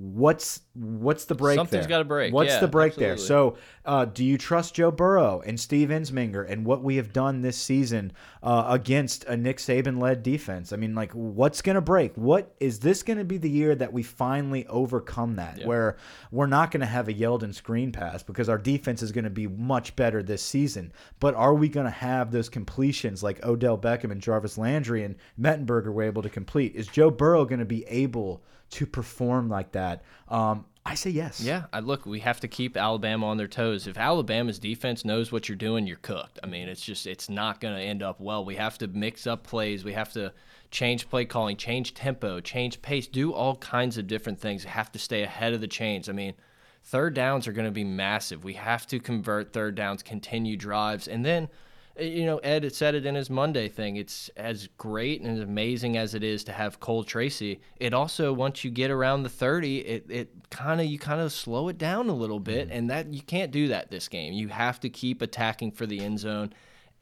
what's 0.03 0.61
what's 0.75 1.27
the 1.27 1.35
break 1.35 1.57
Something's 1.57 1.87
got 1.87 1.99
to 1.99 2.05
break. 2.05 2.35
What's 2.35 2.51
yeah, 2.51 2.61
the 2.61 2.67
break 2.67 2.93
absolutely. 2.93 3.17
there? 3.17 3.17
So, 3.19 3.57
uh, 3.85 4.05
do 4.07 4.25
you 4.25 4.37
trust 4.37 4.75
Joe 4.75 4.91
Burrow 4.91 5.43
and 5.47 5.59
Steve 5.61 5.91
Ensminger 5.91 6.49
and 6.51 6.67
what 6.67 6.83
we 6.83 6.97
have 6.97 7.13
done 7.13 7.41
this 7.41 7.57
season 7.57 8.13
uh, 8.43 8.65
against 8.69 9.25
a 9.25 9.37
Nick 9.37 9.59
Saban 9.59 10.03
led 10.03 10.25
defense? 10.25 10.73
I 10.73 10.77
mean, 10.77 10.95
like, 10.95 11.13
what's 11.13 11.63
going 11.63 11.77
to 11.77 11.81
break? 11.81 12.17
What 12.17 12.53
is 12.59 12.81
this 12.81 13.05
going 13.05 13.19
to 13.19 13.25
be 13.25 13.39
the 13.39 13.49
year 13.49 13.77
that 13.77 13.93
we 13.93 14.03
finally 14.03 14.67
overcome 14.67 15.37
that? 15.37 15.59
Yeah. 15.59 15.67
Where 15.67 15.97
we're 16.33 16.47
not 16.47 16.73
going 16.73 16.81
to 16.81 16.87
have 16.87 17.09
a 17.09 17.15
Yeldon 17.15 17.55
screen 17.55 17.93
pass 17.93 18.25
because 18.25 18.49
our 18.49 18.59
defense 18.59 19.03
is 19.03 19.13
going 19.13 19.25
to 19.25 19.31
be 19.31 19.47
much 19.47 19.95
better 19.95 20.23
this 20.23 20.43
season. 20.43 20.93
But 21.21 21.37
are 21.37 21.55
we 21.55 21.69
going 21.69 21.87
to 21.87 21.91
have 21.91 22.33
those 22.33 22.49
completions 22.49 23.23
like 23.23 23.45
Odell 23.45 23.79
Beckham 23.79 24.11
and 24.11 24.21
Jarvis 24.21 24.59
Landry 24.59 25.05
and 25.05 25.15
Mettenberger 25.41 25.93
were 25.93 26.03
able 26.03 26.23
to 26.23 26.31
complete? 26.31 26.75
Is 26.75 26.89
Joe 26.89 27.11
Burrow 27.11 27.45
going 27.45 27.61
to 27.61 27.65
be 27.65 27.85
able 27.87 28.43
to 28.73 28.87
perform 28.87 29.49
like 29.49 29.73
that? 29.73 30.03
Um, 30.29 30.65
I 30.85 30.95
say 30.95 31.11
yes. 31.11 31.41
Yeah, 31.41 31.67
I 31.73 31.81
look, 31.81 32.07
we 32.07 32.21
have 32.21 32.41
to 32.41 32.49
keep 32.49 32.77
Alabama 32.77 33.27
on 33.27 33.37
their 33.37 33.47
toes. 33.47 33.87
If 33.87 33.97
Alabama's 33.97 34.59
defense 34.59 35.05
knows 35.05 35.31
what 35.31 35.49
you're 35.49 35.57
doing, 35.57 35.87
you're 35.87 35.97
cooked. 35.99 36.41
I 36.43 36.49
mean, 36.49 36.69
it's 36.69 36.85
just 36.85 37.07
it's 37.07 37.29
not 37.29 37.61
going 37.61 37.77
to 37.77 37.83
end 37.83 38.03
up 38.03 38.21
well. 38.21 38.45
We 38.45 38.57
have 38.57 38.79
to 38.79 38.89
mix 38.89 39.27
up 39.27 39.45
plays. 39.45 39.85
We 39.85 39.93
have 39.93 40.13
to 40.15 40.33
change 40.71 41.09
play 41.09 41.25
calling, 41.25 41.57
change 41.57 41.95
tempo, 41.95 42.41
change 42.41 42.83
pace, 42.83 43.07
do 43.07 43.33
all 43.33 43.57
kinds 43.57 43.97
of 43.97 44.07
different 44.09 44.41
things. 44.41 44.65
We 44.65 44.71
have 44.71 44.91
to 44.93 44.99
stay 44.99 45.23
ahead 45.23 45.53
of 45.53 45.61
the 45.61 45.69
chains. 45.69 46.09
I 46.09 46.13
mean, 46.13 46.35
third 46.83 47.15
downs 47.15 47.47
are 47.47 47.53
going 47.53 47.69
to 47.69 47.71
be 47.71 47.85
massive. 47.85 48.43
We 48.43 48.55
have 48.55 48.87
to 48.89 48.99
convert 48.99 49.53
third 49.53 49.77
downs, 49.77 50.03
continue 50.03 50.57
drives, 50.57 51.07
and 51.07 51.25
then– 51.25 51.49
you 52.03 52.27
know, 52.27 52.39
Ed 52.39 52.73
said 52.75 52.95
it 52.95 53.07
in 53.07 53.15
his 53.15 53.31
Monday 53.31 53.69
thing. 53.69 53.97
It's 53.97 54.29
as 54.37 54.69
great 54.79 55.21
and 55.21 55.37
as 55.37 55.41
amazing 55.41 55.97
as 55.97 56.15
it 56.15 56.23
is 56.23 56.45
to 56.45 56.53
have 56.53 56.81
Cole 56.81 57.05
Tracy. 57.05 57.61
It 57.77 57.95
also, 57.95 58.33
once 58.33 58.65
you 58.65 58.71
get 58.71 58.91
around 58.91 59.23
the 59.23 59.29
30, 59.29 59.79
it, 59.79 60.07
it 60.09 60.51
kind 60.51 60.81
of, 60.81 60.87
you 60.87 60.99
kind 60.99 61.21
of 61.21 61.33
slow 61.33 61.69
it 61.69 61.79
down 61.79 62.09
a 62.09 62.15
little 62.15 62.41
bit. 62.41 62.67
Mm 62.67 62.73
-hmm. 62.73 62.79
And 62.79 62.91
that, 62.91 63.15
you 63.15 63.23
can't 63.23 63.53
do 63.53 63.69
that 63.69 63.91
this 63.91 64.09
game. 64.09 64.33
You 64.33 64.49
have 64.49 64.81
to 64.81 64.89
keep 64.89 65.23
attacking 65.23 65.73
for 65.73 65.87
the 65.87 66.01
end 66.01 66.21
zone 66.21 66.51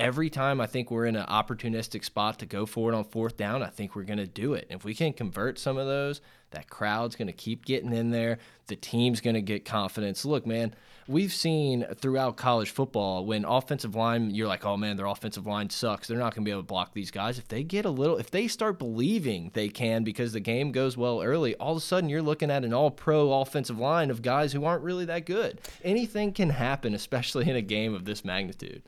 every 0.01 0.31
time 0.31 0.61
I 0.61 0.67
think 0.67 0.91
we're 0.91 1.05
in 1.05 1.15
an 1.15 1.27
opportunistic 1.27 2.05
spot 2.05 2.39
to 2.39 2.47
go 2.47 2.65
forward 2.65 2.95
on 2.95 3.05
fourth 3.05 3.37
down, 3.37 3.63
I 3.63 3.69
think 3.69 3.95
we're 3.95 4.05
going 4.05 4.19
to 4.19 4.27
do 4.27 4.55
it. 4.55 4.67
If 4.71 4.83
we 4.83 4.95
can 4.95 5.13
convert 5.13 5.59
some 5.59 5.77
of 5.77 5.87
those, 5.87 6.23
that 6.53 6.71
crowd's 6.71 7.17
going 7.17 7.29
to 7.29 7.35
keep 7.35 7.65
getting 7.67 7.93
in 7.93 8.11
there. 8.11 8.39
The 8.67 8.77
team's 8.77 9.21
going 9.21 9.35
to 9.35 9.43
get 9.43 9.65
confidence. 9.65 10.25
Look, 10.25 10.47
man, 10.47 10.75
we've 11.07 11.33
seen 11.33 11.85
throughout 11.97 12.37
college 12.37 12.71
football 12.71 13.27
when 13.27 13.45
offensive 13.45 13.95
line, 13.95 14.31
you're 14.31 14.49
like, 14.49 14.65
oh 14.65 14.79
man, 14.79 14.97
their 14.97 15.07
offensive 15.07 15.47
line 15.47 15.69
sucks. 15.69 16.09
They're 16.09 16.19
not 16.19 16.35
going 16.35 16.45
to 16.45 16.49
be 16.49 16.51
able 16.51 16.63
to 16.63 16.67
block 16.67 16.95
these 16.95 17.11
guys. 17.11 17.39
If 17.39 17.49
they 17.49 17.63
get 17.63 17.85
a 17.85 17.91
little, 17.91 18.17
if 18.17 18.31
they 18.31 18.49
start 18.49 18.79
believing 18.79 19.51
they 19.53 19.69
can 19.69 20.03
because 20.03 20.33
the 20.33 20.41
game 20.41 20.73
goes 20.73 20.97
well 20.97 21.23
early, 21.23 21.55
all 21.57 21.73
of 21.73 21.79
a 21.79 21.81
sudden 21.81 22.09
you're 22.09 22.23
looking 22.23 22.51
at 22.51 22.65
an 22.65 22.73
all 22.73 22.91
pro 22.91 23.41
offensive 23.41 23.79
line 23.79 24.11
of 24.11 24.23
guys 24.23 24.53
who 24.53 24.65
aren't 24.65 24.83
really 24.83 25.05
that 25.05 25.27
good. 25.27 25.61
Anything 25.85 26.33
can 26.33 26.51
happen, 26.51 26.95
especially 26.95 27.51
in 27.51 27.57
a 27.57 27.63
game 27.63 27.95
of 27.95 28.07
this 28.07 28.25
magnitude. 28.25 28.83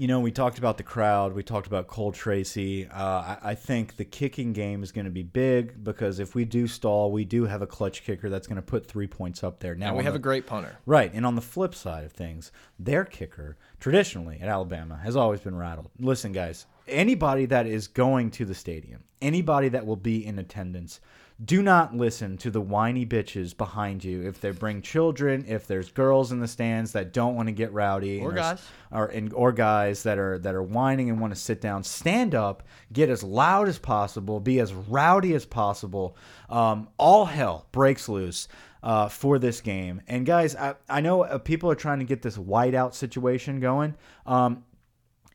You 0.00 0.06
know, 0.06 0.20
we 0.20 0.32
talked 0.32 0.56
about 0.56 0.78
the 0.78 0.82
crowd. 0.82 1.34
We 1.34 1.42
talked 1.42 1.66
about 1.66 1.86
Cole 1.86 2.10
Tracy. 2.10 2.86
Uh, 2.86 3.02
I, 3.02 3.38
I, 3.42 3.54
think 3.54 3.96
the 3.96 4.04
kicking 4.06 4.54
game 4.54 4.82
is 4.82 4.92
going 4.92 5.04
to 5.04 5.10
be 5.10 5.22
big 5.22 5.84
because 5.84 6.20
if 6.20 6.34
we 6.34 6.46
do 6.46 6.66
stall, 6.66 7.12
we 7.12 7.26
do 7.26 7.44
have 7.44 7.60
a 7.60 7.66
clutch 7.66 8.02
kicker 8.02 8.30
that's 8.30 8.46
going 8.46 8.56
to 8.56 8.62
put 8.62 8.86
three 8.86 9.06
points 9.06 9.44
up 9.44 9.60
there. 9.60 9.74
Now 9.74 9.88
and 9.88 9.98
we 9.98 10.04
have 10.04 10.14
the, 10.14 10.18
a 10.18 10.22
great 10.22 10.46
punter, 10.46 10.78
right? 10.86 11.12
And 11.12 11.26
on 11.26 11.34
the 11.34 11.42
flip 11.42 11.74
side 11.74 12.04
of 12.04 12.12
things, 12.12 12.50
their 12.78 13.04
kicker 13.04 13.58
traditionally 13.78 14.38
at 14.40 14.48
Alabama 14.48 14.98
has 15.04 15.16
always 15.16 15.40
been 15.40 15.54
rattled. 15.54 15.90
Listen, 15.98 16.32
guys, 16.32 16.64
anybody 16.88 17.44
that 17.44 17.66
is 17.66 17.86
going 17.86 18.30
to 18.30 18.46
the 18.46 18.54
stadium, 18.54 19.04
anybody 19.20 19.68
that 19.68 19.84
will 19.84 19.96
be 19.96 20.24
in 20.24 20.38
attendance 20.38 21.00
do 21.42 21.62
not 21.62 21.96
listen 21.96 22.36
to 22.38 22.50
the 22.50 22.60
whiny 22.60 23.06
bitches 23.06 23.56
behind 23.56 24.04
you 24.04 24.22
if 24.22 24.40
they 24.40 24.50
bring 24.50 24.82
children, 24.82 25.44
if 25.48 25.66
there's 25.66 25.90
girls 25.90 26.32
in 26.32 26.40
the 26.40 26.48
stands 26.48 26.92
that 26.92 27.12
don't 27.12 27.34
want 27.34 27.48
to 27.48 27.52
get 27.52 27.72
rowdy, 27.72 28.20
or 28.20 28.32
guys, 28.32 28.62
or 28.90 29.06
and, 29.06 29.32
or 29.32 29.50
guys 29.52 30.02
that 30.02 30.18
are 30.18 30.38
that 30.38 30.54
are 30.54 30.62
whining 30.62 31.08
and 31.08 31.18
want 31.18 31.32
to 31.34 31.40
sit 31.40 31.60
down. 31.60 31.82
Stand 31.82 32.34
up, 32.34 32.62
get 32.92 33.08
as 33.08 33.22
loud 33.22 33.68
as 33.68 33.78
possible, 33.78 34.38
be 34.38 34.60
as 34.60 34.74
rowdy 34.74 35.34
as 35.34 35.46
possible. 35.46 36.16
Um, 36.50 36.88
all 36.98 37.24
hell 37.24 37.66
breaks 37.72 38.08
loose. 38.08 38.48
Uh, 38.82 39.10
for 39.10 39.38
this 39.38 39.60
game. 39.60 40.00
And 40.08 40.24
guys, 40.24 40.56
I, 40.56 40.74
I 40.88 41.02
know 41.02 41.24
uh, 41.24 41.36
people 41.36 41.70
are 41.70 41.74
trying 41.74 41.98
to 41.98 42.06
get 42.06 42.22
this 42.22 42.38
whiteout 42.38 42.94
situation 42.94 43.60
going. 43.60 43.94
Um, 44.24 44.64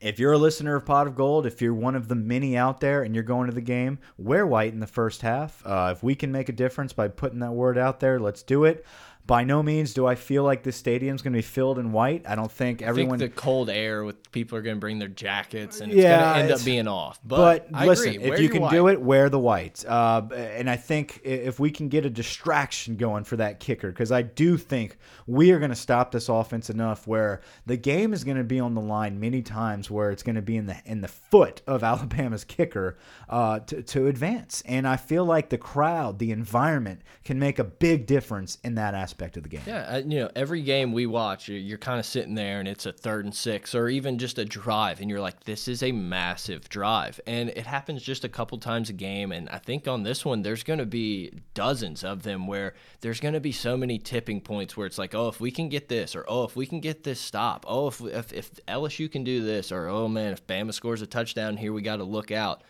if 0.00 0.18
you're 0.18 0.32
a 0.32 0.38
listener 0.38 0.76
of 0.76 0.84
Pot 0.84 1.06
of 1.06 1.14
Gold, 1.14 1.46
if 1.46 1.62
you're 1.62 1.74
one 1.74 1.94
of 1.94 2.08
the 2.08 2.14
many 2.14 2.56
out 2.56 2.80
there 2.80 3.02
and 3.02 3.14
you're 3.14 3.24
going 3.24 3.48
to 3.48 3.54
the 3.54 3.60
game, 3.60 3.98
wear 4.18 4.46
white 4.46 4.72
in 4.72 4.80
the 4.80 4.86
first 4.86 5.22
half. 5.22 5.62
Uh, 5.64 5.90
if 5.96 6.02
we 6.02 6.14
can 6.14 6.30
make 6.30 6.48
a 6.48 6.52
difference 6.52 6.92
by 6.92 7.08
putting 7.08 7.40
that 7.40 7.52
word 7.52 7.78
out 7.78 8.00
there, 8.00 8.20
let's 8.20 8.42
do 8.42 8.64
it 8.64 8.84
by 9.26 9.42
no 9.42 9.62
means 9.62 9.92
do 9.92 10.06
I 10.06 10.14
feel 10.14 10.44
like 10.44 10.62
this 10.62 10.76
stadium's 10.76 11.20
going 11.20 11.32
to 11.32 11.38
be 11.38 11.42
filled 11.42 11.78
in 11.78 11.90
white. 11.90 12.24
I 12.28 12.36
don't 12.36 12.50
think 12.50 12.80
everyone. 12.80 13.16
I 13.16 13.18
think 13.18 13.34
the 13.34 13.40
cold 13.40 13.68
air 13.68 14.04
with 14.04 14.30
people 14.30 14.56
are 14.56 14.62
going 14.62 14.76
to 14.76 14.80
bring 14.80 15.00
their 15.00 15.08
jackets 15.08 15.80
and 15.80 15.90
it's 15.90 16.00
yeah, 16.00 16.20
going 16.20 16.34
to 16.34 16.42
end 16.42 16.52
up 16.52 16.64
being 16.64 16.86
off. 16.86 17.18
But, 17.24 17.70
but 17.72 17.86
listen, 17.86 18.20
if 18.20 18.38
you 18.38 18.48
can 18.48 18.62
white. 18.62 18.70
do 18.70 18.88
it, 18.88 19.00
wear 19.00 19.28
the 19.28 19.38
white. 19.38 19.84
Uh, 19.84 20.22
and 20.32 20.70
I 20.70 20.76
think 20.76 21.20
if 21.24 21.58
we 21.58 21.70
can 21.70 21.88
get 21.88 22.06
a 22.06 22.10
distraction 22.10 22.96
going 22.96 23.24
for 23.24 23.36
that 23.36 23.58
kicker, 23.58 23.88
because 23.88 24.12
I 24.12 24.22
do 24.22 24.56
think 24.56 24.96
we 25.26 25.50
are 25.50 25.58
going 25.58 25.70
to 25.70 25.76
stop 25.76 26.12
this 26.12 26.28
offense 26.28 26.70
enough 26.70 27.06
where 27.08 27.40
the 27.66 27.76
game 27.76 28.12
is 28.12 28.22
going 28.22 28.36
to 28.36 28.44
be 28.44 28.60
on 28.60 28.74
the 28.74 28.80
line 28.80 29.18
many 29.18 29.42
times, 29.42 29.90
where 29.90 30.12
it's 30.12 30.22
going 30.22 30.36
to 30.36 30.42
be 30.42 30.56
in 30.56 30.66
the 30.66 30.76
in 30.84 31.00
the 31.00 31.08
foot 31.08 31.62
of 31.66 31.82
Alabama's 31.82 32.44
kicker 32.44 32.96
uh, 33.28 33.58
to 33.60 33.82
to 33.82 34.06
advance. 34.06 34.62
And 34.66 34.86
I 34.86 34.96
feel 34.96 35.24
like 35.24 35.48
the 35.48 35.58
crowd, 35.58 36.20
the 36.20 36.30
environment, 36.30 37.00
can 37.24 37.40
make 37.40 37.58
a 37.58 37.64
big 37.64 38.06
difference 38.06 38.58
in 38.62 38.76
that 38.76 38.94
aspect 38.94 39.15
aspect 39.16 39.36
of 39.38 39.42
the 39.42 39.48
game. 39.48 39.62
Yeah, 39.66 39.86
uh, 39.88 40.02
you 40.06 40.20
know, 40.20 40.30
every 40.36 40.60
game 40.60 40.92
we 40.92 41.06
watch, 41.06 41.48
you're, 41.48 41.58
you're 41.58 41.78
kind 41.78 41.98
of 41.98 42.04
sitting 42.04 42.34
there 42.34 42.58
and 42.58 42.68
it's 42.68 42.84
a 42.84 42.92
third 42.92 43.24
and 43.24 43.34
six 43.34 43.74
or 43.74 43.88
even 43.88 44.18
just 44.18 44.38
a 44.38 44.44
drive, 44.44 45.00
and 45.00 45.08
you're 45.08 45.20
like, 45.20 45.44
this 45.44 45.68
is 45.68 45.82
a 45.82 45.92
massive 45.92 46.68
drive. 46.68 47.18
And 47.26 47.48
it 47.50 47.66
happens 47.66 48.02
just 48.02 48.24
a 48.24 48.28
couple 48.28 48.58
times 48.58 48.90
a 48.90 48.92
game. 48.92 49.32
And 49.32 49.48
I 49.48 49.58
think 49.58 49.88
on 49.88 50.02
this 50.02 50.24
one, 50.24 50.42
there's 50.42 50.62
going 50.62 50.80
to 50.80 50.86
be 50.86 51.32
dozens 51.54 52.04
of 52.04 52.24
them 52.24 52.46
where 52.46 52.74
there's 53.00 53.20
going 53.20 53.34
to 53.34 53.40
be 53.40 53.52
so 53.52 53.76
many 53.76 53.98
tipping 53.98 54.40
points 54.40 54.76
where 54.76 54.86
it's 54.86 54.98
like, 54.98 55.14
oh, 55.14 55.28
if 55.28 55.40
we 55.40 55.50
can 55.50 55.68
get 55.70 55.88
this, 55.88 56.14
or 56.14 56.24
oh, 56.28 56.44
if 56.44 56.54
we 56.54 56.66
can 56.66 56.80
get 56.80 57.04
this 57.04 57.20
stop, 57.20 57.64
oh, 57.66 57.88
if, 57.88 58.00
if, 58.02 58.32
if 58.32 58.50
LSU 58.66 59.10
can 59.10 59.24
do 59.24 59.42
this, 59.42 59.72
or 59.72 59.88
oh 59.88 60.08
man, 60.08 60.32
if 60.32 60.46
Bama 60.46 60.74
scores 60.74 61.00
a 61.00 61.06
touchdown 61.06 61.56
here, 61.56 61.72
we 61.72 61.80
got 61.80 61.96
to 61.96 62.04
look 62.04 62.30
out 62.30 62.62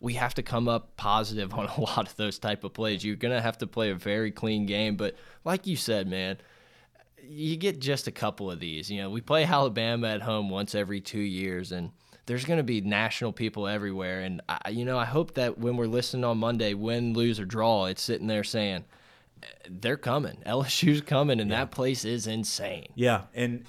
we 0.00 0.14
have 0.14 0.34
to 0.34 0.42
come 0.42 0.68
up 0.68 0.96
positive 0.96 1.52
on 1.58 1.66
a 1.66 1.80
lot 1.80 2.08
of 2.08 2.16
those 2.16 2.38
type 2.38 2.64
of 2.64 2.72
plays. 2.72 3.04
You're 3.04 3.16
going 3.16 3.34
to 3.34 3.42
have 3.42 3.58
to 3.58 3.66
play 3.66 3.90
a 3.90 3.94
very 3.94 4.30
clean 4.30 4.66
game, 4.66 4.96
but 4.96 5.14
like 5.44 5.66
you 5.66 5.76
said, 5.76 6.08
man, 6.08 6.38
you 7.22 7.56
get 7.56 7.78
just 7.78 8.06
a 8.08 8.12
couple 8.12 8.50
of 8.50 8.58
these. 8.58 8.90
You 8.90 9.02
know, 9.02 9.10
we 9.10 9.20
play 9.20 9.44
Alabama 9.44 10.08
at 10.08 10.22
home 10.22 10.50
once 10.50 10.74
every 10.74 11.00
2 11.00 11.18
years 11.18 11.70
and 11.70 11.90
there's 12.26 12.44
going 12.44 12.58
to 12.58 12.64
be 12.64 12.80
national 12.80 13.32
people 13.32 13.66
everywhere 13.66 14.20
and 14.20 14.40
I, 14.48 14.70
you 14.70 14.84
know, 14.84 14.98
I 14.98 15.04
hope 15.04 15.34
that 15.34 15.58
when 15.58 15.76
we're 15.76 15.86
listening 15.86 16.24
on 16.24 16.38
Monday, 16.38 16.74
win, 16.74 17.12
lose 17.12 17.38
or 17.38 17.44
draw, 17.44 17.86
it's 17.86 18.02
sitting 18.02 18.26
there 18.26 18.44
saying 18.44 18.84
they're 19.68 19.96
coming. 19.96 20.42
LSU's 20.46 21.02
coming 21.02 21.40
and 21.40 21.50
yeah. 21.50 21.58
that 21.58 21.70
place 21.70 22.04
is 22.04 22.26
insane. 22.26 22.88
Yeah, 22.94 23.22
and 23.34 23.64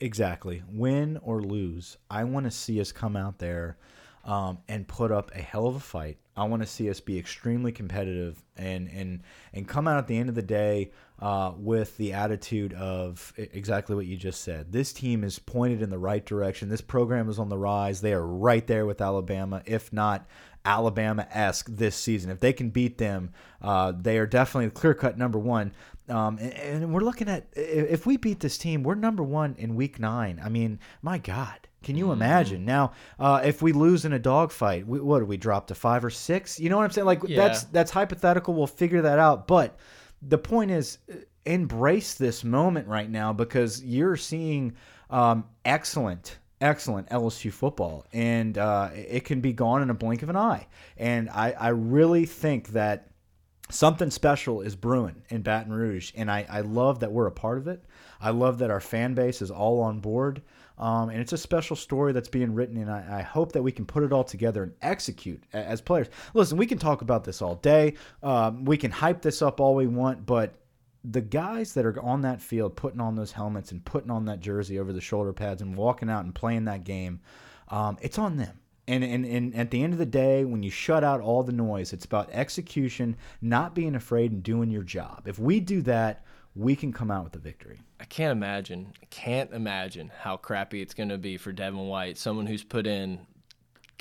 exactly. 0.00 0.62
Win 0.68 1.18
or 1.22 1.42
lose, 1.42 1.98
I 2.10 2.24
want 2.24 2.44
to 2.44 2.50
see 2.50 2.80
us 2.80 2.92
come 2.92 3.16
out 3.16 3.38
there 3.38 3.76
um, 4.24 4.58
and 4.68 4.86
put 4.86 5.10
up 5.10 5.30
a 5.34 5.40
hell 5.40 5.66
of 5.66 5.76
a 5.76 5.80
fight. 5.80 6.18
I 6.36 6.44
want 6.44 6.62
to 6.62 6.68
see 6.68 6.88
us 6.88 7.00
be 7.00 7.18
extremely 7.18 7.72
competitive 7.72 8.42
and 8.56 8.88
and 8.88 9.22
and 9.52 9.68
come 9.68 9.86
out 9.86 9.98
at 9.98 10.06
the 10.06 10.16
end 10.16 10.30
of 10.30 10.34
the 10.34 10.42
day 10.42 10.90
uh, 11.18 11.52
with 11.56 11.96
the 11.98 12.14
attitude 12.14 12.72
of 12.72 13.32
exactly 13.36 13.94
what 13.94 14.06
you 14.06 14.16
just 14.16 14.42
said. 14.42 14.72
This 14.72 14.92
team 14.92 15.24
is 15.24 15.38
pointed 15.38 15.82
in 15.82 15.90
the 15.90 15.98
right 15.98 16.24
direction. 16.24 16.68
This 16.68 16.80
program 16.80 17.28
is 17.28 17.38
on 17.38 17.50
the 17.50 17.58
rise. 17.58 18.00
They 18.00 18.14
are 18.14 18.26
right 18.26 18.66
there 18.66 18.86
with 18.86 19.02
Alabama, 19.02 19.62
if 19.66 19.92
not 19.92 20.26
Alabama 20.64 21.26
esque 21.30 21.66
this 21.68 21.96
season. 21.96 22.30
If 22.30 22.40
they 22.40 22.52
can 22.52 22.70
beat 22.70 22.96
them, 22.96 23.32
uh, 23.60 23.92
they 23.92 24.18
are 24.18 24.26
definitely 24.26 24.70
clear 24.70 24.94
cut 24.94 25.18
number 25.18 25.38
one. 25.38 25.72
Um, 26.08 26.38
and, 26.38 26.52
and, 26.54 26.94
we're 26.94 27.00
looking 27.00 27.28
at 27.28 27.46
if 27.54 28.06
we 28.06 28.16
beat 28.16 28.40
this 28.40 28.58
team, 28.58 28.82
we're 28.82 28.94
number 28.94 29.22
one 29.22 29.54
in 29.58 29.76
week 29.76 30.00
nine. 30.00 30.40
I 30.42 30.48
mean, 30.48 30.80
my 31.00 31.18
God. 31.18 31.68
Can 31.82 31.96
you 31.96 32.06
mm-hmm. 32.06 32.22
imagine? 32.22 32.64
Now, 32.64 32.92
uh, 33.18 33.42
if 33.44 33.62
we 33.62 33.72
lose 33.72 34.04
in 34.04 34.12
a 34.12 34.18
dogfight, 34.18 34.86
we, 34.86 35.00
what 35.00 35.20
do 35.20 35.26
we 35.26 35.36
drop 35.36 35.66
to 35.68 35.74
five 35.74 36.04
or 36.04 36.10
six? 36.10 36.58
You 36.58 36.70
know 36.70 36.76
what 36.76 36.84
I'm 36.84 36.90
saying? 36.90 37.06
Like 37.06 37.22
yeah. 37.26 37.36
that's 37.36 37.64
that's 37.64 37.90
hypothetical. 37.90 38.54
We'll 38.54 38.66
figure 38.66 39.02
that 39.02 39.18
out. 39.18 39.46
But 39.46 39.78
the 40.22 40.38
point 40.38 40.70
is, 40.70 40.98
uh, 41.10 41.16
embrace 41.44 42.14
this 42.14 42.44
moment 42.44 42.86
right 42.86 43.10
now 43.10 43.32
because 43.32 43.82
you're 43.82 44.16
seeing 44.16 44.74
um, 45.10 45.44
excellent 45.64 46.38
excellent 46.62 47.08
LSU 47.10 47.52
football, 47.52 48.06
and 48.12 48.56
uh, 48.56 48.90
it 48.94 49.24
can 49.24 49.40
be 49.40 49.52
gone 49.52 49.82
in 49.82 49.90
a 49.90 49.94
blink 49.94 50.22
of 50.22 50.30
an 50.30 50.36
eye. 50.36 50.68
And 50.96 51.28
I, 51.28 51.50
I 51.52 51.68
really 51.68 52.24
think 52.24 52.68
that 52.68 53.08
something 53.68 54.10
special 54.10 54.60
is 54.60 54.76
brewing 54.76 55.22
in 55.28 55.42
Baton 55.42 55.72
Rouge, 55.72 56.12
and 56.14 56.30
I, 56.30 56.46
I 56.48 56.60
love 56.60 57.00
that 57.00 57.12
we're 57.12 57.26
a 57.26 57.32
part 57.32 57.58
of 57.58 57.66
it. 57.66 57.84
I 58.20 58.30
love 58.30 58.58
that 58.58 58.70
our 58.70 58.80
fan 58.80 59.14
base 59.14 59.42
is 59.42 59.50
all 59.50 59.80
on 59.80 59.98
board. 59.98 60.40
Um, 60.82 61.10
and 61.10 61.20
it's 61.20 61.32
a 61.32 61.38
special 61.38 61.76
story 61.76 62.12
that's 62.12 62.28
being 62.28 62.54
written, 62.54 62.76
and 62.76 62.90
I, 62.90 63.18
I, 63.18 63.22
hope 63.22 63.52
that 63.52 63.62
we 63.62 63.70
can 63.70 63.86
put 63.86 64.02
it 64.02 64.12
all 64.12 64.24
together 64.24 64.64
and 64.64 64.72
execute 64.82 65.40
as 65.52 65.80
players. 65.80 66.08
Listen, 66.34 66.58
we 66.58 66.66
can 66.66 66.76
talk 66.76 67.02
about 67.02 67.22
this 67.22 67.40
all 67.40 67.54
day. 67.54 67.94
Um, 68.20 68.64
we 68.64 68.76
can 68.76 68.90
hype 68.90 69.22
this 69.22 69.42
up 69.42 69.60
all 69.60 69.76
we 69.76 69.86
want, 69.86 70.26
but 70.26 70.56
the 71.04 71.20
guys 71.20 71.74
that 71.74 71.86
are 71.86 72.02
on 72.02 72.22
that 72.22 72.40
field 72.40 72.74
putting 72.74 73.00
on 73.00 73.14
those 73.14 73.30
helmets 73.30 73.70
and 73.70 73.84
putting 73.84 74.10
on 74.10 74.24
that 74.24 74.40
jersey 74.40 74.80
over 74.80 74.92
the 74.92 75.00
shoulder 75.00 75.32
pads 75.32 75.62
and 75.62 75.76
walking 75.76 76.10
out 76.10 76.24
and 76.24 76.34
playing 76.34 76.64
that 76.64 76.82
game, 76.82 77.20
um, 77.68 77.96
it's 78.02 78.18
on 78.18 78.36
them. 78.36 78.58
And, 78.88 79.04
and, 79.04 79.24
and 79.24 79.54
at 79.54 79.70
the 79.70 79.84
end 79.84 79.92
of 79.92 80.00
the 80.00 80.04
day, 80.04 80.44
when 80.44 80.64
you 80.64 80.70
shut 80.70 81.04
out 81.04 81.20
all 81.20 81.44
the 81.44 81.52
noise, 81.52 81.92
it's 81.92 82.06
about 82.06 82.28
execution, 82.32 83.14
not 83.40 83.72
being 83.72 83.94
afraid 83.94 84.32
and 84.32 84.42
doing 84.42 84.68
your 84.68 84.82
job. 84.82 85.28
If 85.28 85.38
we 85.38 85.60
do 85.60 85.80
that, 85.82 86.24
we 86.54 86.76
can 86.76 86.92
come 86.92 87.10
out 87.10 87.24
with 87.24 87.34
a 87.34 87.38
victory. 87.38 87.80
I 87.98 88.04
can't 88.04 88.32
imagine, 88.32 88.92
I 89.02 89.06
can't 89.06 89.52
imagine 89.52 90.10
how 90.20 90.36
crappy 90.36 90.82
it's 90.82 90.94
going 90.94 91.08
to 91.08 91.18
be 91.18 91.36
for 91.38 91.52
Devin 91.52 91.86
White, 91.86 92.18
someone 92.18 92.46
who's 92.46 92.64
put 92.64 92.86
in 92.86 93.26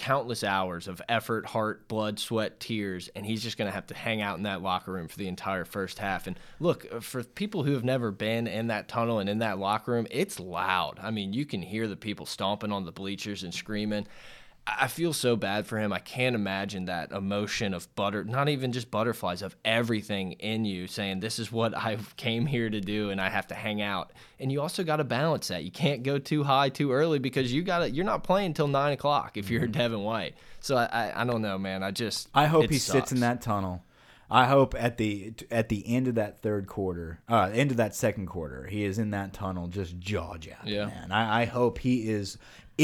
countless 0.02 0.44
hours 0.44 0.88
of 0.88 1.02
effort, 1.08 1.46
heart, 1.46 1.88
blood, 1.88 2.20
sweat, 2.20 2.60
tears, 2.60 3.10
and 3.16 3.24
he's 3.24 3.44
just 3.44 3.56
going 3.56 3.68
to 3.68 3.74
have 3.74 3.86
to 3.86 3.94
hang 3.94 4.20
out 4.22 4.36
in 4.38 4.44
that 4.44 4.62
locker 4.62 4.92
room 4.92 5.08
for 5.08 5.18
the 5.18 5.28
entire 5.28 5.64
first 5.64 6.00
half. 6.00 6.26
And 6.26 6.40
look, 6.60 6.88
uh, 6.92 7.00
for 7.02 7.24
people 7.24 7.64
who 7.64 7.74
have 7.74 7.84
never 7.84 8.10
been 8.10 8.48
in 8.48 8.68
that 8.68 8.88
tunnel 8.88 9.20
and 9.20 9.30
in 9.30 9.40
that 9.40 9.60
locker 9.60 9.92
room, 9.92 10.08
it's 10.10 10.40
loud. 10.40 11.00
I 11.02 11.12
mean, 11.12 11.34
you 11.34 11.46
can 11.46 11.62
hear 11.62 11.88
the 11.88 11.96
people 11.96 12.26
stomping 12.26 12.72
on 12.72 12.86
the 12.86 12.92
bleachers 12.92 13.44
and 13.44 13.54
screaming. 13.54 14.08
I 14.68 14.88
feel 14.88 15.12
so 15.12 15.36
bad 15.36 15.66
for 15.66 15.80
him. 15.80 15.92
I 15.92 15.98
can't 15.98 16.36
imagine 16.36 16.86
that 16.86 17.12
emotion 17.12 17.74
of 17.74 17.94
butter, 17.96 18.24
not 18.24 18.48
even 18.48 18.72
just 18.72 18.92
butterflies, 18.92 19.42
of 19.42 19.56
everything 19.66 20.34
in 20.34 20.66
you 20.66 20.86
saying, 20.86 21.20
This 21.20 21.40
is 21.40 21.52
what 21.52 21.76
I 21.76 21.98
came 22.16 22.46
here 22.46 22.70
to 22.70 22.80
do 22.80 23.10
and 23.10 23.20
I 23.20 23.30
have 23.30 23.48
to 23.48 23.56
hang 23.56 23.82
out. 23.82 24.12
And 24.40 24.52
you 24.52 24.62
also 24.62 24.84
got 24.84 24.98
to 24.98 25.04
balance 25.04 25.48
that. 25.48 25.64
You 25.64 25.72
can't 25.72 26.04
go 26.04 26.20
too 26.20 26.44
high 26.44 26.70
too 26.70 26.92
early 26.92 27.18
because 27.18 27.52
you 27.52 27.64
got 27.64 27.80
to, 27.80 27.90
you're 27.90 28.06
not 28.06 28.24
playing 28.24 28.48
until 28.48 28.68
nine 28.68 28.94
o'clock 28.94 29.36
if 29.36 29.50
you're 29.50 29.64
mm-hmm. 29.64 29.72
Devin 29.72 30.04
White. 30.04 30.36
So 30.60 30.78
I, 30.78 30.86
I, 30.86 31.22
I, 31.22 31.26
don't 31.26 31.42
know, 31.42 31.58
man. 31.58 31.82
I 31.82 31.90
just, 31.90 32.30
I 32.34 32.46
hope 32.46 32.70
he 32.70 32.78
sucks. 32.78 32.92
sits 32.92 33.12
in 33.12 33.22
that 33.22 33.42
tunnel. 33.42 33.84
I 34.30 34.46
hope 34.46 34.76
at 34.78 34.96
the 34.96 35.34
at 35.52 35.68
the 35.68 35.86
end 35.86 36.08
of 36.08 36.16
that 36.16 36.42
third 36.42 36.66
quarter, 36.66 37.20
uh, 37.28 37.50
end 37.54 37.70
of 37.70 37.78
that 37.78 37.94
second 37.94 38.28
quarter, 38.28 38.66
he 38.66 38.86
is 38.86 38.98
in 38.98 39.12
that 39.12 39.34
tunnel 39.34 39.68
just 39.68 40.00
jaw 40.00 40.38
jabbing. 40.38 40.74
Yeah. 40.74 40.86
Man, 40.86 41.12
I, 41.12 41.42
I 41.42 41.46
hope 41.46 41.80
he 41.80 42.10
is 42.10 42.38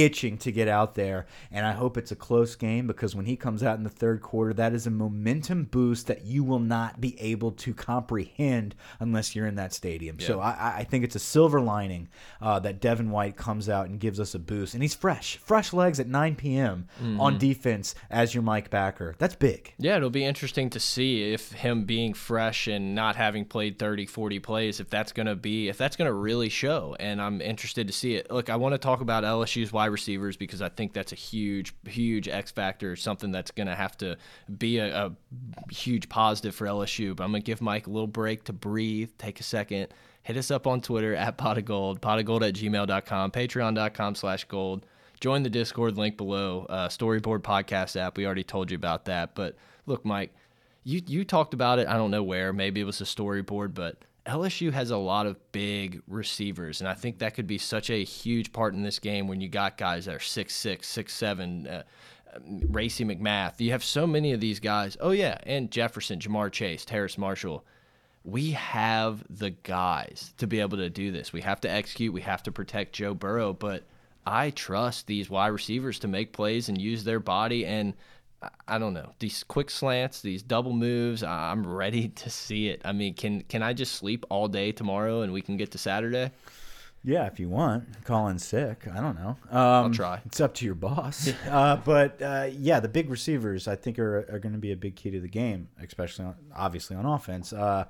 itching 0.04 0.38
to 0.39 0.52
get 0.52 0.68
out 0.68 0.95
there, 0.95 1.26
and 1.52 1.66
I 1.66 1.72
hope 1.74 1.98
it's 1.98 2.12
a 2.12 2.16
close 2.16 2.56
game 2.56 2.88
because 2.88 3.16
when 3.16 3.26
he 3.26 3.36
comes 3.36 3.64
out 3.64 3.78
in 3.78 3.84
the 3.84 3.89
third 3.89 4.22
quarter, 4.22 4.54
that 4.54 4.74
is 4.74 4.88
a 4.88 4.91
momentum 4.91 5.66
boost 5.66 6.08
that 6.08 6.26
you 6.26 6.43
will 6.43 6.60
not 6.60 7.00
be 7.02 7.20
able 7.20 7.52
to 7.54 7.74
comprehend 7.74 8.76
unless 9.00 9.36
you're 9.36 9.48
in 9.48 9.56
that 9.56 9.74
stadium. 9.74 10.20
So 10.20 10.39
I, 10.39 10.78
I 10.80 10.84
think 10.84 11.04
it's 11.04 11.16
a 11.16 11.20
silver 11.20 11.60
lining 11.62 12.10
uh, 12.41 12.60
that 12.60 12.80
Devin 12.82 13.12
White 13.12 13.36
comes 13.38 13.70
out 13.70 13.88
and 13.88 14.00
gives 14.00 14.20
us 14.20 14.36
a 14.36 14.39
boost, 14.39 14.74
and 14.74 14.84
he's 14.84 14.95
fresh, 14.95 15.38
fresh 15.38 15.74
legs 15.74 16.00
at 16.00 16.08
9 16.08 16.36
p.m. 16.36 16.88
on 17.20 17.38
defense 17.38 17.95
as 18.10 18.34
your 18.34 18.43
Mike 18.43 18.70
Backer. 18.70 19.16
That's 19.18 19.36
big. 19.36 19.74
Yeah, 19.78 19.98
it'll 19.98 20.10
be 20.10 20.24
interesting 20.26 20.70
to 20.72 20.80
see 20.80 21.34
if 21.34 21.52
him 21.52 21.86
being 21.86 22.14
fresh 22.14 22.68
and 22.68 22.95
not 22.95 23.16
having 23.16 23.45
played 23.45 23.80
30, 23.80 24.06
40 24.06 24.39
plays, 24.39 24.80
if 24.80 24.89
that's 24.89 25.12
going 25.12 25.28
to 25.28 25.36
be, 25.36 25.70
if 25.70 25.78
that's 25.78 25.95
going 25.95 26.08
to 26.08 26.14
really 26.14 26.50
show. 26.50 26.95
And 27.00 27.22
I'm 27.22 27.41
interested 27.41 27.88
to 27.88 27.93
see 27.93 28.16
it. 28.16 28.32
Look, 28.32 28.50
I 28.50 28.56
want 28.56 28.74
to 28.74 28.78
talk 28.78 29.02
about 29.02 29.24
LSU's 29.24 29.72
wide 29.72 29.87
receivers 29.88 30.38
because 30.38 30.62
I 30.62 30.70
think 30.70 30.94
that's 30.94 31.12
a 31.12 31.16
huge, 31.16 31.74
huge 31.88 32.28
X 32.28 32.52
factor, 32.52 32.96
something 32.96 33.32
that's 33.32 33.52
going 33.52 33.68
to 33.68 33.76
have 33.76 33.98
to 33.98 34.18
be 34.58 34.78
a, 34.78 35.08
a 35.08 35.12
huge 35.72 36.10
positive 36.10 36.56
for 36.56 36.66
LSU. 36.66 37.16
But 37.16 37.24
I'm 37.24 37.32
going 37.32 37.42
to 37.42 37.46
give 37.46 37.62
Mike 37.62 37.88
a 37.88 37.90
little 37.90 38.08
break 38.08 38.44
to 38.46 38.54
breathe, 38.54 39.12
take 39.18 39.40
a 39.40 39.44
second. 39.44 39.88
Hit 40.24 40.38
us 40.38 40.52
up 40.52 40.68
on 40.68 40.82
Twitter 40.82 41.16
at 41.16 41.38
pot 41.38 41.58
of 41.58 41.66
gold, 41.66 42.02
pot 42.02 42.20
of 42.20 42.26
gold 42.26 42.44
at 42.44 42.54
gmail.com, 42.54 43.32
patreon.com 43.32 44.16
slash 44.16 44.44
gold. 44.46 44.86
Join 45.20 45.44
the 45.44 45.50
Discord 45.50 45.98
link 45.98 46.16
below, 46.16 46.66
uh, 46.70 46.90
Storyboard 46.90 47.40
Podcast 47.40 48.00
app. 48.00 48.18
We 48.18 48.26
already 48.26 48.44
told 48.44 48.70
you 48.70 48.76
about 48.76 49.06
that. 49.06 49.34
But 49.34 49.56
look, 49.88 50.06
Mike, 50.06 50.32
you 50.84 51.02
you 51.08 51.26
talked 51.26 51.54
about 51.54 51.80
it. 51.80 51.88
I 51.88 51.98
don't 51.98 52.12
know 52.12 52.24
where. 52.24 52.54
Maybe 52.54 52.80
it 52.80 52.86
was 52.86 53.02
a 53.02 53.06
storyboard, 53.06 53.74
but 53.74 53.98
LSU 54.28 54.74
has 54.74 54.92
a 54.92 54.98
lot 54.98 55.26
of 55.26 55.38
big 55.52 56.02
receivers, 56.08 56.82
and 56.82 56.90
I 56.90 56.94
think 56.94 57.20
that 57.20 57.34
could 57.34 57.48
be 57.48 57.58
such 57.58 57.90
a 57.90 58.04
huge 58.04 58.52
part 58.52 58.74
in 58.74 58.84
this 58.84 59.00
game 59.00 59.28
when 59.28 59.40
you 59.40 59.48
got 59.48 59.78
guys 59.78 60.06
that 60.06 60.16
are 60.16 60.20
six 60.20 60.56
six, 60.56 60.88
six 60.88 61.14
seven. 61.14 61.68
Uh, 61.68 61.84
Racey 62.70 63.04
McMath. 63.04 63.60
You 63.60 63.72
have 63.72 63.84
so 63.84 64.06
many 64.06 64.32
of 64.32 64.40
these 64.40 64.60
guys. 64.60 64.98
Oh 65.00 65.12
yeah, 65.12 65.38
and 65.44 65.72
Jefferson, 65.72 66.20
Ja'Marr 66.20 66.52
Chase, 66.52 66.86
Terrace 66.86 67.18
Marshall. 67.18 67.66
We 68.24 68.52
have 68.52 69.24
the 69.30 69.52
guys 69.52 70.34
to 70.38 70.46
be 70.46 70.60
able 70.60 70.78
to 70.78 70.90
do 70.90 71.12
this. 71.12 71.32
We 71.32 71.42
have 71.42 71.62
to 71.62 71.72
execute. 71.72 72.14
We 72.14 72.22
have 72.22 72.44
to 72.44 72.52
protect 72.52 72.94
Joe 72.94 73.14
Burrow, 73.14 73.54
but 73.54 73.84
I 74.26 74.50
trust 74.50 75.08
these 75.08 75.30
wide 75.30 75.48
receivers 75.48 76.00
to 76.00 76.08
make 76.08 76.34
plays 76.34 76.68
and 76.68 76.80
use 76.80 77.06
their 77.06 77.22
body 77.22 77.66
and 77.66 77.94
I 78.68 78.78
don't 78.78 78.94
know 78.94 79.14
these 79.20 79.44
quick 79.44 79.70
slants, 79.70 80.22
these 80.22 80.44
double 80.44 80.74
moves. 80.74 81.24
I'm 81.24 81.66
ready 81.66 82.10
to 82.16 82.30
see 82.30 82.70
it. 82.70 82.82
I 82.86 82.92
mean, 82.92 83.14
can 83.14 83.42
can 83.42 83.64
I 83.64 83.74
just 83.74 83.96
sleep 83.96 84.26
all 84.30 84.48
day 84.48 84.72
tomorrow 84.72 85.22
and 85.22 85.34
we 85.34 85.42
can 85.42 85.58
get 85.58 85.72
to 85.72 85.78
Saturday? 85.78 86.32
Yeah, 87.04 87.26
if 87.26 87.40
you 87.40 87.48
want, 87.48 88.04
call 88.04 88.28
in 88.28 88.38
sick. 88.38 88.86
I 88.94 89.00
don't 89.00 89.16
know. 89.16 89.38
Um, 89.50 89.60
I'll 89.60 89.90
try. 89.92 90.22
It's 90.26 90.42
up 90.42 90.54
to 90.56 90.66
your 90.66 90.76
boss. 90.76 91.32
uh, 91.50 91.78
but 91.78 92.22
uh, 92.22 92.50
yeah, 92.52 92.80
the 92.80 92.90
big 92.90 93.10
receivers 93.10 93.68
I 93.68 93.76
think 93.76 93.98
are 93.98 94.28
are 94.32 94.40
going 94.40 94.54
to 94.54 94.60
be 94.60 94.72
a 94.72 94.78
big 94.78 94.96
key 94.96 95.12
to 95.12 95.20
the 95.20 95.30
game, 95.30 95.70
especially 95.82 96.26
on, 96.26 96.36
obviously 96.56 96.96
on 96.96 97.06
offense. 97.06 97.54
Uh, 97.54 97.86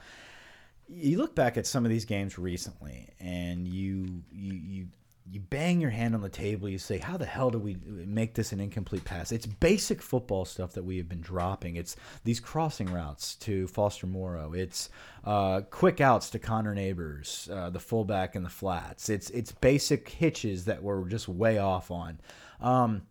you 0.87 1.17
look 1.17 1.35
back 1.35 1.57
at 1.57 1.67
some 1.67 1.83
of 1.83 1.89
these 1.89 2.05
games 2.05 2.37
recently, 2.37 3.09
and 3.19 3.67
you 3.67 4.23
you 4.31 4.53
you 4.53 4.87
you 5.29 5.39
bang 5.39 5.81
your 5.81 5.89
hand 5.89 6.15
on 6.15 6.21
the 6.21 6.29
table. 6.29 6.69
You 6.69 6.77
say, 6.77 6.97
"How 6.97 7.17
the 7.17 7.25
hell 7.25 7.49
do 7.49 7.59
we 7.59 7.77
make 7.85 8.33
this 8.33 8.51
an 8.51 8.59
incomplete 8.59 9.03
pass?" 9.03 9.31
It's 9.31 9.45
basic 9.45 10.01
football 10.01 10.45
stuff 10.45 10.73
that 10.73 10.83
we 10.83 10.97
have 10.97 11.09
been 11.09 11.21
dropping. 11.21 11.75
It's 11.75 11.95
these 12.23 12.39
crossing 12.39 12.91
routes 12.91 13.35
to 13.35 13.67
Foster 13.67 14.07
Moreau. 14.07 14.53
It's 14.53 14.89
uh, 15.23 15.61
quick 15.69 15.99
outs 15.99 16.29
to 16.31 16.39
Connor 16.39 16.73
Neighbors, 16.73 17.49
uh, 17.51 17.69
the 17.69 17.79
fullback 17.79 18.35
in 18.35 18.43
the 18.43 18.49
flats. 18.49 19.09
It's 19.09 19.29
it's 19.31 19.51
basic 19.51 20.09
hitches 20.09 20.65
that 20.65 20.81
we're 20.81 21.07
just 21.07 21.27
way 21.27 21.57
off 21.57 21.91
on. 21.91 22.19
Um, 22.61 23.03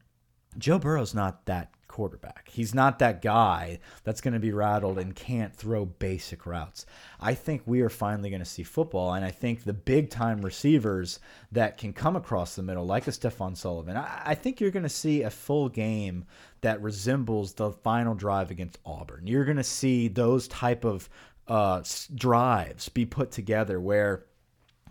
Joe 0.59 0.79
Burrow's 0.79 1.15
not 1.15 1.45
that 1.47 1.71
quarterback. 1.97 2.51
He's 2.53 2.75
not 2.75 2.99
that 2.99 3.23
guy 3.23 3.79
that's 4.05 4.21
going 4.21 4.35
to 4.35 4.39
be 4.39 4.53
rattled 4.53 4.99
and 4.99 5.17
can't 5.17 5.57
throw 5.57 5.87
basic 5.87 6.45
routes. 6.45 6.85
I 7.19 7.33
think 7.33 7.63
we 7.65 7.81
are 7.81 7.89
finally 7.89 8.29
going 8.29 8.41
to 8.41 8.45
see 8.45 8.65
football, 8.65 9.15
and 9.15 9.25
I 9.25 9.31
think 9.31 9.65
the 9.65 9.73
big 9.73 10.11
time 10.11 10.43
receivers 10.43 11.21
that 11.53 11.79
can 11.79 11.95
come 11.95 12.15
across 12.15 12.55
the 12.55 12.63
middle, 12.63 12.85
like 12.85 13.07
a 13.07 13.13
Stephen 13.13 13.57
Sullivan, 13.57 13.97
I, 13.97 14.21
I 14.27 14.35
think 14.35 14.61
you're 14.61 14.71
going 14.71 14.83
to 14.83 14.91
see 14.91 15.23
a 15.23 15.31
full 15.31 15.71
game 15.71 16.27
that 16.61 16.83
resembles 16.83 17.55
the 17.55 17.73
final 17.73 18.15
drive 18.15 18.51
against 18.51 18.79
Auburn. 18.85 19.27
You're 19.27 19.47
going 19.47 19.57
to 19.57 19.65
see 19.65 20.09
those 20.09 20.49
type 20.49 20.85
of 20.85 21.09
uh, 21.49 21.83
drives 22.15 22.91
be 22.91 23.07
put 23.07 23.31
together 23.31 23.81
where 23.81 24.27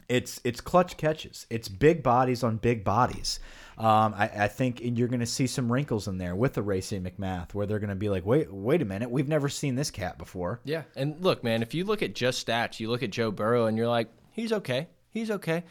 it's 0.09 0.41
it's 0.43 0.59
clutch 0.59 0.97
catches. 0.97 1.45
It's 1.51 1.67
big 1.67 2.01
bodies 2.01 2.43
on 2.43 2.57
big 2.57 2.83
bodies. 2.83 3.39
Um, 3.77 4.13
I, 4.15 4.29
I, 4.35 4.47
think 4.47 4.79
you're 4.81 5.09
going 5.09 5.19
to 5.19 5.25
see 5.25 5.47
some 5.47 5.69
wrinkles 5.69 6.07
in 6.07 6.17
there 6.17 6.33
with 6.33 6.53
the 6.53 6.61
Racey 6.61 6.97
McMath, 6.99 7.53
where 7.53 7.65
they're 7.65 7.79
going 7.79 7.89
to 7.89 7.95
be 7.95 8.07
like, 8.07 8.25
wait, 8.25 8.49
wait 8.49 8.81
a 8.81 8.85
minute, 8.85 9.11
we've 9.11 9.27
never 9.27 9.49
seen 9.49 9.75
this 9.75 9.91
cat 9.91 10.17
before. 10.17 10.61
Yeah, 10.63 10.83
and 10.95 11.21
look, 11.21 11.43
man, 11.43 11.61
if 11.61 11.73
you 11.73 11.83
look 11.83 12.01
at 12.01 12.15
just 12.15 12.45
stats, 12.47 12.79
you 12.79 12.89
look 12.89 13.03
at 13.03 13.09
Joe 13.09 13.31
Burrow, 13.31 13.65
and 13.65 13.77
you're 13.77 13.89
like, 13.89 14.07
he's 14.31 14.53
okay, 14.53 14.87
he's 15.09 15.29
okay. 15.29 15.63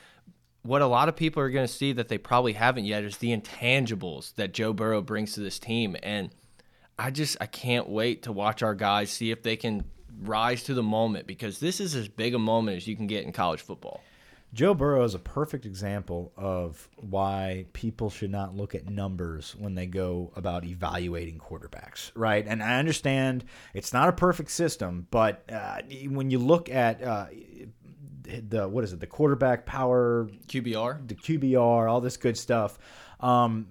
What 0.62 0.82
a 0.82 0.86
lot 0.86 1.09
of 1.09 1.16
people 1.16 1.42
are 1.42 1.48
going 1.48 1.66
to 1.66 1.72
see 1.72 1.92
that 1.92 2.09
they 2.09 2.18
probably 2.18 2.52
haven't 2.52 2.84
yet 2.84 3.05
is 3.05 3.16
the 3.18 3.34
intangibles 3.34 4.34
that 4.34 4.52
Joe 4.52 4.74
Burrow 4.74 5.00
brings 5.00 5.32
to 5.34 5.40
this 5.40 5.59
team, 5.59 5.96
and 6.02 6.28
I 6.98 7.11
just 7.11 7.38
I 7.40 7.46
can't 7.46 7.88
wait 7.88 8.24
to 8.24 8.32
watch 8.32 8.62
our 8.62 8.74
guys 8.74 9.11
see 9.11 9.30
if 9.30 9.42
they 9.42 9.57
can 9.57 9.84
rise 10.20 10.62
to 10.64 10.74
the 10.74 10.82
moment 10.82 11.26
because 11.26 11.59
this 11.59 11.80
is 11.80 11.94
as 11.94 12.09
big 12.09 12.34
a 12.34 12.38
moment 12.38 12.76
as 12.76 12.86
you 12.86 12.96
can 12.96 13.07
get 13.07 13.24
in 13.24 13.32
college 13.32 13.61
football. 13.61 14.02
Joe 14.55 14.72
Burrow 14.72 15.02
is 15.02 15.14
a 15.14 15.18
perfect 15.18 15.66
example 15.66 16.32
of 16.36 16.88
why 16.96 17.66
people 17.72 18.09
should 18.09 18.30
not 18.30 18.57
look 18.57 18.76
at 18.76 18.88
numbers 18.88 19.57
when 19.59 19.74
they 19.74 19.86
go 19.86 20.32
about 20.36 20.64
evaluating 20.64 21.38
quarterbacks, 21.38 22.12
right? 22.14 22.46
And 22.46 22.62
I 22.62 22.78
understand 22.78 23.44
it's 23.74 23.92
not 23.92 24.09
a 24.09 24.12
perfect 24.12 24.52
system, 24.52 25.09
but 25.11 25.42
uh, 25.52 25.78
when 26.09 26.30
you 26.30 26.38
look 26.38 26.70
at 26.70 27.02
uh, 27.02 27.26
the 28.48 28.68
what 28.68 28.84
is 28.84 28.92
it, 28.92 29.00
the 29.00 29.09
quarterback 29.09 29.66
power, 29.66 30.30
QBR, 30.46 31.09
the 31.09 31.16
QBR, 31.16 31.90
all 31.90 32.00
this 32.00 32.16
good 32.16 32.38
stuff, 32.38 32.78
um, 33.18 33.66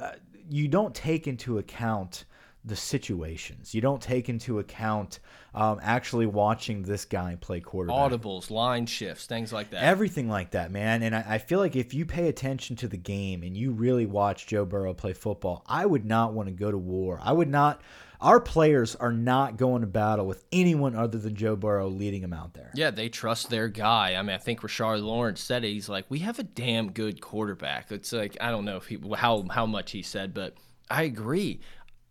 you 0.49 0.67
don't 0.67 0.93
take 0.93 1.27
into 1.27 1.59
account 1.59 2.25
the 2.65 2.75
situations. 2.75 3.73
You 3.73 3.81
don't 3.81 4.01
take 4.01 4.29
into 4.29 4.59
account 4.59 5.19
um, 5.53 5.79
actually 5.83 6.25
watching 6.25 6.83
this 6.83 7.05
guy 7.05 7.37
play 7.39 7.59
quarterback. 7.59 7.97
Audibles, 8.11 8.49
line 8.49 8.85
shifts, 8.85 9.25
things 9.25 9.51
like 9.51 9.69
that. 9.71 9.83
Everything 9.83 10.29
like 10.29 10.51
that, 10.51 10.71
man. 10.71 11.03
And 11.03 11.15
I, 11.15 11.25
I, 11.27 11.37
feel 11.37 11.59
like 11.59 11.75
if 11.75 11.93
you 11.93 12.05
pay 12.05 12.29
attention 12.29 12.75
to 12.77 12.87
the 12.87 12.97
game 12.97 13.43
and 13.43 13.55
you 13.55 13.71
really 13.71 14.05
watch 14.05 14.47
Joe 14.47 14.65
Burrow 14.65 14.93
play 14.93 15.13
football, 15.13 15.63
I 15.67 15.85
would 15.85 16.05
not 16.05 16.33
want 16.33 16.47
to 16.47 16.53
go 16.53 16.71
to 16.71 16.77
war. 16.77 17.19
I 17.21 17.33
would 17.33 17.49
not. 17.49 17.81
Our 18.21 18.39
players 18.39 18.95
are 18.95 19.11
not 19.11 19.57
going 19.57 19.81
to 19.81 19.87
battle 19.87 20.25
with 20.25 20.45
anyone 20.53 20.95
other 20.95 21.17
than 21.17 21.35
Joe 21.35 21.57
Burrow 21.57 21.89
leading 21.89 22.21
them 22.21 22.31
out 22.31 22.53
there. 22.53 22.71
Yeah, 22.73 22.89
they 22.89 23.09
trust 23.09 23.49
their 23.49 23.67
guy. 23.67 24.15
I 24.15 24.21
mean, 24.21 24.33
I 24.33 24.37
think 24.37 24.61
Rashard 24.61 25.03
Lawrence 25.03 25.43
said 25.43 25.65
it. 25.65 25.73
He's 25.73 25.89
like, 25.89 26.05
"We 26.07 26.19
have 26.19 26.39
a 26.39 26.43
damn 26.43 26.93
good 26.93 27.19
quarterback." 27.19 27.91
It's 27.91 28.13
like 28.13 28.37
I 28.39 28.49
don't 28.49 28.63
know 28.63 28.77
if 28.77 28.87
he, 28.87 28.97
how 29.17 29.45
how 29.51 29.65
much 29.65 29.91
he 29.91 30.01
said, 30.01 30.33
but 30.33 30.55
I 30.89 31.03
agree 31.03 31.59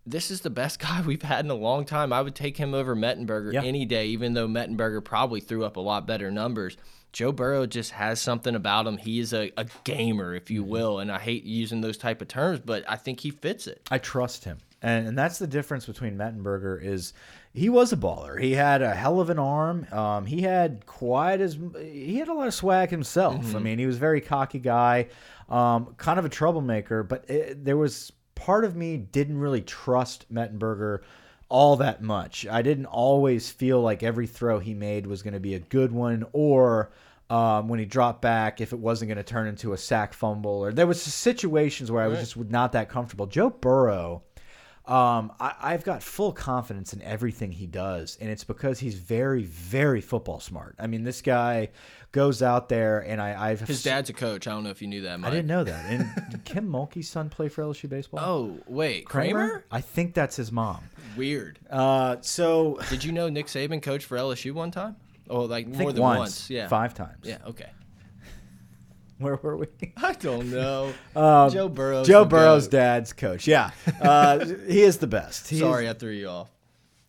this 0.07 0.31
is 0.31 0.41
the 0.41 0.51
best 0.51 0.79
guy 0.87 1.03
we've 1.03 1.23
had 1.23 1.45
in 1.45 1.51
a 1.51 1.55
long 1.55 1.85
time. 1.85 2.13
I 2.13 2.23
would 2.23 2.35
take 2.35 2.57
him 2.57 2.75
over 2.75 2.95
Mettenberger 2.95 3.53
yeah. 3.53 3.63
any 3.63 3.85
day, 3.85 4.07
even 4.07 4.35
though 4.35 4.49
Mettenberger 4.49 5.05
probably 5.05 5.41
threw 5.41 5.65
up 5.65 5.77
a 5.77 5.81
lot 5.81 6.07
better 6.07 6.31
numbers. 6.31 6.77
Joe 7.13 7.31
Burrow 7.31 7.67
just 7.67 7.91
has 7.93 8.21
something 8.21 8.55
about 8.55 8.87
him. 8.87 8.97
He 8.97 9.21
is 9.21 9.35
a, 9.35 9.53
a 9.59 9.67
gamer, 9.85 10.35
if 10.35 10.51
you 10.51 10.63
mm-hmm. 10.63 10.71
will, 10.71 10.99
and 10.99 11.13
I 11.13 11.19
hate 11.19 11.45
using 11.45 11.83
those 11.83 11.99
type 11.99 12.23
of 12.23 12.29
terms, 12.29 12.61
but 12.65 12.85
I 12.89 12.97
think 12.97 13.21
he 13.21 13.31
fits 13.31 13.67
it. 13.67 13.87
I 13.91 13.99
trust 13.99 14.45
him, 14.45 14.59
and, 14.81 15.09
and 15.09 15.19
that's 15.19 15.39
the 15.39 15.47
difference 15.47 15.85
between 15.85 16.17
Mettenberger 16.17 16.83
is 16.83 17.13
he 17.53 17.69
was 17.69 17.93
a 17.93 17.99
baller. 17.99 18.41
He 18.41 18.53
had 18.53 18.81
a 18.81 18.95
hell 18.95 19.21
of 19.21 19.29
an 19.29 19.39
arm. 19.39 19.87
Um, 19.93 20.25
he 20.25 20.41
had 20.41 20.87
quite 20.87 21.43
as 21.43 21.59
he 21.79 22.17
had 22.17 22.29
a 22.29 22.33
lot 22.33 22.47
of 22.47 22.55
swag 22.55 22.89
himself. 22.89 23.45
Mm 23.45 23.51
-hmm. 23.51 23.57
I 23.57 23.63
mean, 23.63 23.79
he 23.79 23.87
was 23.87 23.97
a 23.97 24.01
very 24.01 24.23
cocky 24.23 24.61
guy, 24.61 25.09
um, 25.51 25.95
kind 25.97 26.19
of 26.19 26.25
a 26.25 26.31
troublemaker, 26.31 27.03
but 27.03 27.29
it, 27.29 27.63
there 27.63 27.77
was 27.77 28.13
part 28.45 28.65
of 28.65 28.75
me 28.75 28.97
didn't 28.97 29.39
really 29.39 29.63
trust 29.63 30.33
Mettenberger 30.33 30.99
all 31.49 31.77
that 31.77 32.03
much. 32.03 32.45
I 32.47 32.63
didn't 32.63 32.87
always 32.87 33.51
feel 33.51 33.81
like 33.81 34.03
every 34.03 34.27
throw 34.27 34.59
he 34.59 34.75
made 34.75 35.07
was 35.07 35.23
going 35.23 35.35
to 35.35 35.41
be 35.41 35.55
a 35.55 35.61
good 35.61 35.93
one 35.93 36.27
or 36.33 36.91
um, 37.31 37.69
when 37.69 37.79
he 37.79 37.85
dropped 37.85 38.21
back 38.21 38.61
if 38.61 38.73
it 38.73 38.79
wasn't 38.79 39.09
going 39.11 39.17
to 39.17 39.23
turn 39.23 39.47
into 39.47 39.75
a 39.75 39.79
sack 39.79 40.13
fumble 40.13 40.65
or 40.65 40.73
there 40.73 40.89
was 40.89 41.01
situations 41.01 41.91
where 41.91 42.03
I 42.03 42.09
was 42.09 42.19
just 42.19 42.37
not 42.37 42.73
that 42.73 42.89
comfortable. 42.89 43.27
Joe 43.27 43.51
Burrow 43.51 44.23
um, 44.85 45.33
I, 45.39 45.73
have 45.73 45.85
got 45.85 46.03
full 46.03 46.33
confidence 46.33 46.93
in 46.93 47.03
everything 47.03 47.53
he 47.53 47.67
does, 47.67 48.19
and 48.21 48.29
it's 48.29 48.43
because 48.43 48.81
he's 48.81 48.97
very, 48.97 49.45
very 49.45 50.01
football 50.01 50.41
smart. 50.41 50.75
I 50.77 50.89
mean, 50.89 51.05
this 51.05 51.23
guy 51.23 51.69
goes 52.11 52.43
out 52.43 52.69
there, 52.69 52.99
and 52.99 53.23
I, 53.23 53.51
I've 53.51 53.61
his 53.61 53.85
dad's 53.85 54.11
a 54.11 54.13
coach. 54.13 54.49
I 54.49 54.51
don't 54.51 54.65
know 54.65 54.71
if 54.71 54.83
you 54.83 54.89
knew 54.89 55.03
that. 55.03 55.21
Mike. 55.21 55.31
I 55.31 55.35
didn't 55.37 55.47
know 55.47 55.63
that. 55.63 55.85
And 55.89 56.31
did 56.31 56.45
Kim 56.45 56.69
Mulkey's 56.69 57.09
son 57.09 57.29
play 57.29 57.49
for 57.49 57.63
LSU 57.63 57.89
baseball? 57.89 58.21
Oh, 58.25 58.59
wait, 58.67 59.05
Kramer? 59.05 59.33
Kramer? 59.33 59.65
I 59.71 59.83
think 59.83 60.15
that's 60.15 60.35
his 60.35 60.51
mom. 60.51 60.83
Weird. 61.17 61.61
Uh, 61.71 62.17
so 62.21 62.81
did 62.91 63.05
you 63.05 63.13
know 63.13 63.29
Nick 63.29 63.47
Saban 63.47 63.81
coached 63.81 64.07
for 64.07 64.17
LSU 64.17 64.53
one 64.53 64.73
time? 64.73 64.97
Oh, 65.31 65.43
like 65.43 65.69
more 65.69 65.93
than 65.93 66.03
once, 66.03 66.19
once. 66.19 66.51
Yeah, 66.51 66.67
five 66.67 66.93
times. 66.93 67.21
Yeah. 67.23 67.39
Okay. 67.47 67.71
Where 69.25 69.37
were 69.37 69.57
we? 69.57 69.67
I 69.97 70.13
don't 70.15 70.51
know. 70.51 70.93
Um, 71.17 71.51
Joe 71.51 71.69
Burrow. 71.69 72.05
Joe 72.05 72.25
Burrow's 72.25 72.69
dad's 72.69 73.13
coach. 73.13 73.47
Yeah, 73.47 73.71
uh, 74.01 74.45
he 74.45 74.83
is 74.83 74.99
the 74.99 75.07
best. 75.07 75.49
He 75.49 75.57
is- 75.57 75.63
Sorry, 75.63 75.89
I 75.89 75.93
threw 75.95 76.11
you 76.13 76.29
off. 76.29 76.51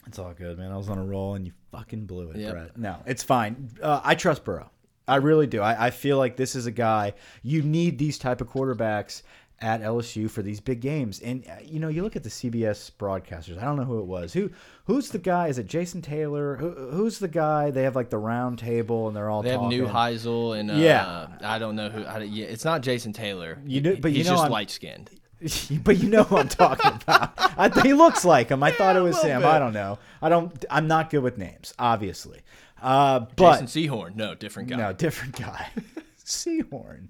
it's 0.07 0.19
all 0.19 0.33
good, 0.33 0.57
man. 0.57 0.71
I 0.71 0.77
was 0.77 0.89
on 0.89 0.97
a 0.97 1.03
roll 1.03 1.35
and 1.35 1.45
you 1.45 1.53
fucking 1.71 2.05
blew 2.05 2.29
it, 2.31 2.37
Yep. 2.37 2.51
Brett. 2.51 2.77
No, 2.77 2.97
it's 3.05 3.23
fine. 3.23 3.69
Uh, 3.81 3.99
I 4.03 4.15
trust 4.15 4.43
Burrow. 4.43 4.69
I 5.07 5.17
really 5.17 5.47
do. 5.47 5.61
I, 5.61 5.87
I 5.87 5.89
feel 5.89 6.17
like 6.17 6.37
this 6.37 6.55
is 6.55 6.65
a 6.65 6.71
guy 6.71 7.13
you 7.41 7.61
need 7.61 7.97
these 7.97 8.17
type 8.17 8.39
of 8.39 8.47
quarterbacks 8.49 9.23
at 9.63 9.81
LSU 9.81 10.29
for 10.29 10.41
these 10.43 10.59
big 10.59 10.81
games. 10.81 11.19
And 11.21 11.43
uh, 11.47 11.53
you 11.63 11.79
know, 11.79 11.87
you 11.87 12.03
look 12.03 12.15
at 12.15 12.23
the 12.23 12.29
CBS 12.29 12.91
broadcasters. 12.91 13.57
I 13.57 13.63
don't 13.65 13.77
know 13.77 13.85
who 13.85 13.99
it 13.99 14.05
was. 14.05 14.33
Who 14.33 14.51
who's 14.85 15.09
the 15.09 15.17
guy? 15.19 15.47
Is 15.47 15.57
it 15.57 15.65
Jason 15.67 16.01
Taylor? 16.01 16.57
Who, 16.57 16.69
who's 16.91 17.17
the 17.19 17.27
guy? 17.29 17.71
They 17.71 17.83
have 17.83 17.95
like 17.95 18.09
the 18.09 18.17
round 18.17 18.59
table 18.59 19.07
and 19.07 19.15
they're 19.15 19.29
all 19.29 19.41
They 19.41 19.49
have 19.51 19.61
talking. 19.61 19.77
new 19.79 19.87
Heisel 19.87 20.59
and 20.59 20.69
uh, 20.69 20.75
Yeah. 20.75 21.27
I 21.41 21.57
don't 21.59 21.75
know 21.75 21.89
who. 21.89 22.03
I, 22.03 22.19
yeah, 22.23 22.45
it's 22.45 22.65
not 22.65 22.81
Jason 22.81 23.13
Taylor. 23.13 23.57
You 23.65 23.81
do- 23.81 23.97
but 23.97 24.11
you 24.11 24.17
he's 24.17 24.27
know 24.27 24.33
just 24.33 24.43
I'm- 24.43 24.51
light 24.51 24.69
skinned. 24.69 25.09
but 25.83 25.97
you 25.97 26.07
know 26.09 26.23
who 26.23 26.37
I'm 26.37 26.47
talking 26.49 26.91
about. 27.07 27.33
I, 27.37 27.69
he 27.83 27.93
looks 27.93 28.23
like 28.23 28.49
him. 28.49 28.63
I 28.63 28.71
thought 28.71 28.95
it 28.95 29.01
was 29.01 29.21
him. 29.21 29.41
bit. 29.41 29.47
I 29.47 29.59
don't 29.59 29.73
know. 29.73 29.97
I 30.21 30.29
don't. 30.29 30.63
I'm 30.69 30.87
not 30.87 31.09
good 31.09 31.21
with 31.23 31.37
names, 31.37 31.73
obviously. 31.79 32.41
Uh, 32.81 33.21
but 33.35 33.59
Jason 33.61 33.67
Sehorn, 33.67 34.15
no, 34.15 34.35
different 34.35 34.69
guy. 34.69 34.75
no, 34.77 34.93
different 34.93 35.35
guy. 35.37 35.67
Seahorn. 36.25 37.09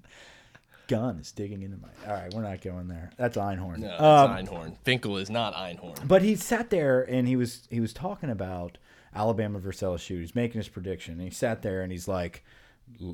Gun 0.88 1.18
is 1.18 1.32
digging 1.32 1.62
into 1.62 1.76
my. 1.78 1.88
All 2.06 2.12
right, 2.12 2.32
we're 2.34 2.42
not 2.42 2.60
going 2.60 2.88
there. 2.88 3.10
That's 3.16 3.36
Einhorn. 3.36 3.78
No, 3.78 3.88
that's 3.88 4.00
Um, 4.02 4.30
Einhorn. 4.30 4.76
Finkel 4.84 5.16
is 5.16 5.30
not 5.30 5.54
Einhorn. 5.54 6.06
but 6.06 6.22
he 6.22 6.36
sat 6.36 6.70
there 6.70 7.02
and 7.02 7.26
he 7.26 7.36
was 7.36 7.66
he 7.70 7.80
was 7.80 7.92
talking 7.92 8.30
about 8.30 8.78
Alabama 9.14 9.58
versus 9.58 9.82
LSU. 9.82 10.20
He's 10.20 10.34
making 10.34 10.58
his 10.58 10.68
prediction. 10.68 11.14
And 11.14 11.22
he 11.22 11.30
sat 11.30 11.62
there 11.62 11.82
and 11.82 11.90
he's 11.92 12.06
like, 12.08 12.44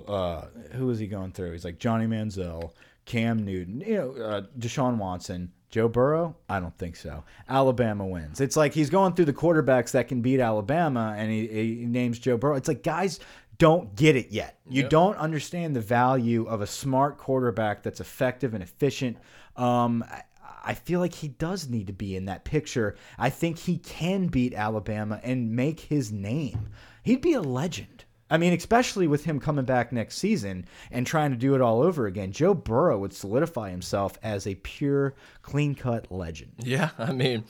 uh, 0.08 0.42
"Who 0.72 0.86
was 0.86 0.98
he 0.98 1.06
going 1.06 1.32
through?" 1.32 1.52
He's 1.52 1.64
like 1.64 1.78
Johnny 1.78 2.06
Manziel, 2.06 2.72
Cam 3.04 3.44
Newton, 3.44 3.80
you 3.86 3.96
know, 3.96 4.12
uh, 4.22 4.42
Deshaun 4.58 4.96
Watson, 4.96 5.52
Joe 5.70 5.88
Burrow. 5.88 6.36
I 6.48 6.58
don't 6.60 6.76
think 6.76 6.96
so. 6.96 7.22
Alabama 7.48 8.06
wins. 8.06 8.40
It's 8.40 8.56
like 8.56 8.74
he's 8.74 8.90
going 8.90 9.14
through 9.14 9.26
the 9.26 9.32
quarterbacks 9.32 9.92
that 9.92 10.08
can 10.08 10.20
beat 10.22 10.40
Alabama, 10.40 11.14
and 11.16 11.30
he, 11.30 11.46
he 11.46 11.74
names 11.86 12.18
Joe 12.18 12.36
Burrow. 12.36 12.56
It's 12.56 12.68
like 12.68 12.82
guys 12.82 13.20
don't 13.60 13.94
get 13.94 14.16
it 14.16 14.30
yet. 14.30 14.58
You 14.68 14.82
Yep. 14.82 14.90
don't 14.90 15.16
understand 15.18 15.76
the 15.76 15.80
value 15.80 16.44
of 16.46 16.60
a 16.60 16.66
smart 16.66 17.16
quarterback 17.18 17.84
that's 17.84 18.00
effective 18.00 18.54
and 18.54 18.62
efficient. 18.62 19.18
Um, 19.56 20.02
I, 20.10 20.22
I 20.64 20.74
feel 20.74 20.98
like 21.00 21.14
he 21.14 21.28
does 21.28 21.68
need 21.68 21.86
to 21.86 21.92
be 21.92 22.16
in 22.16 22.24
that 22.24 22.44
picture. 22.44 22.96
I 23.18 23.30
think 23.30 23.58
he 23.58 23.78
can 23.78 24.26
beat 24.26 24.52
Alabama 24.54 25.20
and 25.22 25.52
make 25.54 25.78
his 25.80 26.10
name. 26.10 26.70
He'd 27.04 27.20
be 27.22 27.34
a 27.34 27.40
legend. 27.40 28.04
I 28.32 28.36
mean, 28.38 28.52
especially 28.52 29.08
with 29.08 29.24
him 29.24 29.40
coming 29.40 29.64
back 29.64 29.90
next 29.90 30.18
season 30.18 30.64
and 30.92 31.04
trying 31.06 31.32
to 31.32 31.36
do 31.36 31.54
it 31.56 31.60
all 31.60 31.82
over 31.82 32.06
again. 32.06 32.30
Joe 32.30 32.54
Burrow 32.54 32.98
would 32.98 33.12
solidify 33.12 33.70
himself 33.70 34.16
as 34.22 34.46
a 34.46 34.54
pure, 34.54 35.14
clean 35.42 35.74
cut 35.74 36.12
legend. 36.12 36.52
Yeah, 36.58 36.90
I 36.96 37.10
mean, 37.12 37.42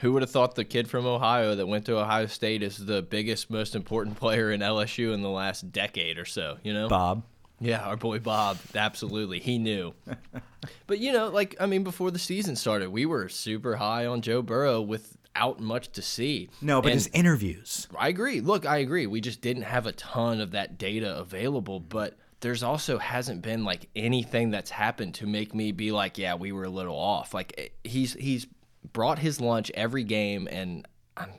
who 0.00 0.12
would 0.12 0.22
have 0.22 0.30
thought 0.30 0.54
the 0.54 0.64
kid 0.64 0.88
from 0.88 1.06
Ohio 1.06 1.54
that 1.54 1.66
went 1.66 1.86
to 1.86 1.98
Ohio 1.98 2.26
State 2.26 2.62
is 2.62 2.76
the 2.76 3.02
biggest, 3.02 3.50
most 3.50 3.74
important 3.74 4.16
player 4.16 4.50
in 4.52 4.60
LSU 4.60 5.14
in 5.14 5.22
the 5.22 5.30
last 5.30 5.72
decade 5.72 6.18
or 6.18 6.24
so? 6.24 6.58
You 6.62 6.74
know, 6.74 6.88
Bob. 6.88 7.22
Yeah, 7.60 7.80
our 7.80 7.96
boy 7.96 8.18
Bob. 8.18 8.58
Absolutely. 8.74 9.40
He 9.40 9.58
knew. 9.58 9.94
but, 10.86 10.98
you 10.98 11.12
know, 11.12 11.28
like, 11.28 11.56
I 11.58 11.66
mean, 11.66 11.84
before 11.84 12.10
the 12.10 12.18
season 12.18 12.54
started, 12.54 12.90
we 12.90 13.06
were 13.06 13.28
super 13.28 13.76
high 13.76 14.04
on 14.06 14.20
Joe 14.20 14.42
Burrow 14.42 14.82
without 14.82 15.60
much 15.60 15.90
to 15.92 16.02
see. 16.02 16.50
No, 16.60 16.82
but 16.82 16.88
And 16.88 16.94
his 16.94 17.08
interviews. 17.08 17.88
I 17.98 18.08
agree. 18.08 18.40
Look, 18.40 18.66
I 18.66 18.78
agree. 18.78 19.06
We 19.06 19.22
just 19.22 19.40
didn't 19.40 19.62
have 19.62 19.86
a 19.86 19.92
ton 19.92 20.40
of 20.40 20.50
that 20.50 20.76
data 20.76 21.16
available, 21.16 21.80
but 21.80 22.18
there's 22.40 22.62
also 22.62 22.98
hasn't 22.98 23.40
been 23.40 23.64
like 23.64 23.88
anything 23.96 24.50
that's 24.50 24.70
happened 24.70 25.14
to 25.14 25.26
make 25.26 25.54
me 25.54 25.72
be 25.72 25.92
like, 25.92 26.18
yeah, 26.18 26.34
we 26.34 26.52
were 26.52 26.64
a 26.64 26.70
little 26.70 26.96
off. 26.96 27.32
Like 27.32 27.54
eh, 27.56 27.68
he's 27.82 28.12
he's 28.12 28.46
brought 28.92 29.18
his 29.18 29.40
lunch 29.40 29.70
every 29.74 30.04
game, 30.04 30.48
and 30.50 30.86
I'm, 31.16 31.30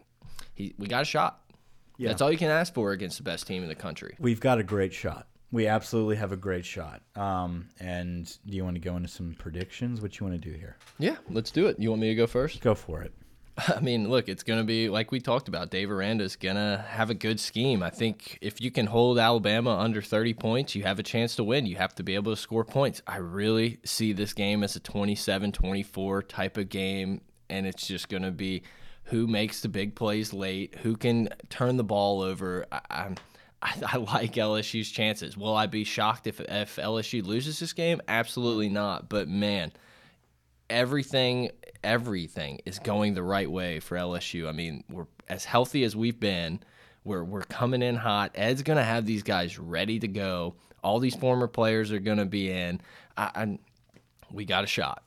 he 0.56 0.74
we 0.78 0.88
got 0.88 1.02
a 1.02 1.06
shot. 1.06 1.42
Yeah. 1.98 2.10
That's 2.10 2.22
all 2.22 2.32
you 2.32 2.38
can 2.38 2.52
ask 2.52 2.74
for 2.74 2.92
against 2.92 3.18
the 3.18 3.24
best 3.24 3.48
team 3.48 3.64
in 3.64 3.70
the 3.70 3.76
country. 3.76 4.16
We've 4.20 4.40
got 4.40 4.60
a 4.60 4.64
great 4.64 4.94
shot. 4.94 5.28
We 5.52 5.68
absolutely 5.68 6.18
have 6.18 6.32
a 6.32 6.38
great 6.38 6.66
shot. 6.66 7.02
Um, 7.16 7.70
and 7.80 8.26
do 8.46 8.56
you 8.56 8.64
want 8.64 8.76
to 8.76 8.82
go 8.82 8.96
into 8.98 9.08
some 9.08 9.34
predictions? 9.40 10.02
What 10.02 10.20
you 10.20 10.28
want 10.28 10.42
to 10.42 10.50
do 10.50 10.56
here? 10.56 10.76
Yeah, 11.00 11.16
let's 11.30 11.52
do 11.52 11.68
it. 11.68 11.80
You 11.80 11.90
want 11.90 12.02
me 12.02 12.10
to 12.10 12.16
go 12.16 12.28
first? 12.28 12.62
Go 12.62 12.76
for 12.76 13.02
it. 13.02 13.14
I 13.76 13.80
mean, 13.80 14.10
look, 14.10 14.30
it's 14.30 14.44
going 14.44 14.60
to 14.60 14.66
be 14.66 14.90
like 14.90 15.12
we 15.12 15.20
talked 15.20 15.48
about. 15.48 15.72
Dave 15.72 15.90
Aranda's 15.90 16.36
going 16.36 16.56
to 16.56 16.86
have 16.88 17.10
a 17.10 17.14
good 17.14 17.40
scheme. 17.40 17.82
I 17.82 17.90
think 17.90 18.38
if 18.42 18.62
you 18.62 18.72
can 18.72 18.86
hold 18.86 19.18
Alabama 19.18 19.78
under 19.78 20.02
30 20.02 20.34
points, 20.36 20.76
you 20.76 20.84
have 20.84 21.00
a 21.00 21.04
chance 21.04 21.36
to 21.38 21.44
win. 21.44 21.66
You 21.66 21.78
have 21.78 21.96
to 21.96 22.04
be 22.04 22.16
able 22.16 22.34
to 22.34 22.40
score 22.40 22.66
points. 22.66 23.02
I 23.08 23.18
really 23.18 23.80
see 23.84 24.14
this 24.14 24.34
game 24.34 24.64
as 24.64 24.76
a 24.76 24.80
27 24.80 25.52
24 25.52 26.24
type 26.24 26.58
of 26.58 26.70
game, 26.70 27.22
and 27.50 27.66
it's 27.66 27.88
just 27.88 28.10
going 28.10 28.24
to 28.24 28.32
be 28.32 28.64
who 29.06 29.28
makes 29.28 29.62
the 29.62 29.70
big 29.70 29.96
plays 29.96 30.34
late, 30.34 30.76
who 30.76 30.96
can 30.98 31.30
turn 31.50 31.78
the 31.78 31.84
ball 31.84 32.22
over. 32.22 32.66
I. 32.72 33.16
I, 33.60 33.74
I 33.88 33.98
like 33.98 34.34
LSU's 34.34 34.92
chances. 34.92 35.36
Will 35.36 35.56
I 35.56 35.66
be 35.66 35.84
shocked 35.84 36.28
if 36.28 36.40
if 36.40 36.76
LSU 36.76 37.26
loses 37.26 37.58
this 37.58 37.74
game? 37.74 38.00
Absolutely 38.08 38.70
not. 38.70 39.10
But 39.10 39.28
man, 39.28 39.72
everything 40.70 41.50
everything 41.84 42.60
is 42.66 42.80
going 42.80 43.14
the 43.14 43.24
right 43.24 43.50
way 43.50 43.80
for 43.80 43.98
LSU. 43.98 44.48
I 44.48 44.52
mean, 44.52 44.84
we're 44.90 45.08
as 45.28 45.46
healthy 45.46 45.84
as 45.84 45.96
we've 45.96 46.20
been. 46.20 46.60
We're 47.04 47.24
we're 47.24 47.44
coming 47.44 47.82
in 47.82 47.96
hot. 47.96 48.32
Ed's 48.36 48.62
gonna 48.62 48.84
have 48.84 49.06
these 49.06 49.24
guys 49.24 49.58
ready 49.58 50.00
to 50.00 50.08
go. 50.08 50.56
All 50.84 51.00
these 51.00 51.16
former 51.16 51.48
players 51.48 51.92
are 51.92 52.00
gonna 52.00 52.26
be 52.26 52.52
in. 52.52 52.82
I, 53.18 53.32
I 53.34 53.60
we 54.32 54.46
got 54.46 54.64
a 54.64 54.68
shot. 54.68 55.04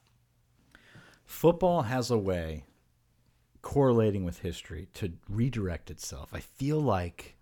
Football 1.31 1.83
has 1.83 2.11
a 2.11 2.18
way 2.18 2.64
correlating 3.62 4.24
with 4.24 4.41
history 4.41 4.89
to 4.95 5.12
redirect 5.28 5.89
itself. 5.89 6.31
I 6.35 6.41
feel 6.41 6.81
like 6.81 7.37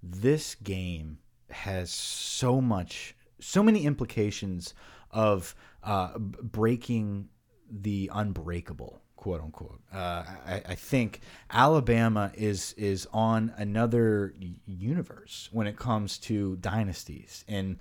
this 0.00 0.54
game 0.54 1.18
has 1.50 1.90
so 1.90 2.60
much, 2.60 3.16
so 3.40 3.60
many 3.62 3.86
implications 3.86 4.72
of 5.10 5.56
uh, 5.82 6.16
breaking 6.16 7.28
the 7.68 8.08
unbreakable, 8.14 9.02
quote 9.16 9.42
unquote. 9.42 9.80
Uh, 9.92 10.24
I, 10.46 10.62
I 10.68 10.74
think 10.76 11.20
Alabama 11.50 12.30
is 12.34 12.72
is 12.74 13.06
on 13.12 13.52
another 13.56 14.32
universe 14.64 15.48
when 15.50 15.66
it 15.66 15.76
comes 15.76 16.18
to 16.18 16.54
dynasties 16.56 17.44
and 17.48 17.78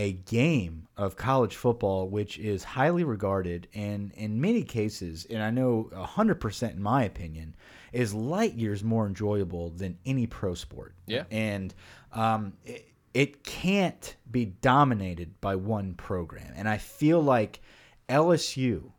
a 0.00 0.12
game 0.12 0.74
of 0.96 1.16
college 1.16 1.56
football 1.56 2.08
which 2.08 2.38
is 2.38 2.64
highly 2.64 3.04
regarded 3.04 3.68
and 3.74 4.12
in 4.14 4.40
many 4.40 4.62
cases 4.62 5.26
and 5.30 5.42
i 5.42 5.50
know 5.50 5.90
100% 5.92 6.72
in 6.72 6.82
my 6.82 7.02
opinion 7.04 7.54
is 7.92 8.14
light 8.14 8.54
years 8.54 8.82
more 8.82 9.06
enjoyable 9.06 9.70
than 9.70 9.98
any 10.06 10.26
pro 10.26 10.54
sport 10.54 10.94
Yeah. 11.06 11.24
and 11.30 11.74
um, 12.12 12.52
it, 12.64 12.82
it 13.14 13.42
can't 13.44 14.06
be 14.30 14.44
dominated 14.46 15.40
by 15.40 15.54
one 15.56 15.94
program 15.94 16.52
and 16.56 16.68
i 16.68 16.78
feel 16.78 17.20
like 17.20 17.60
lsu 18.08 18.92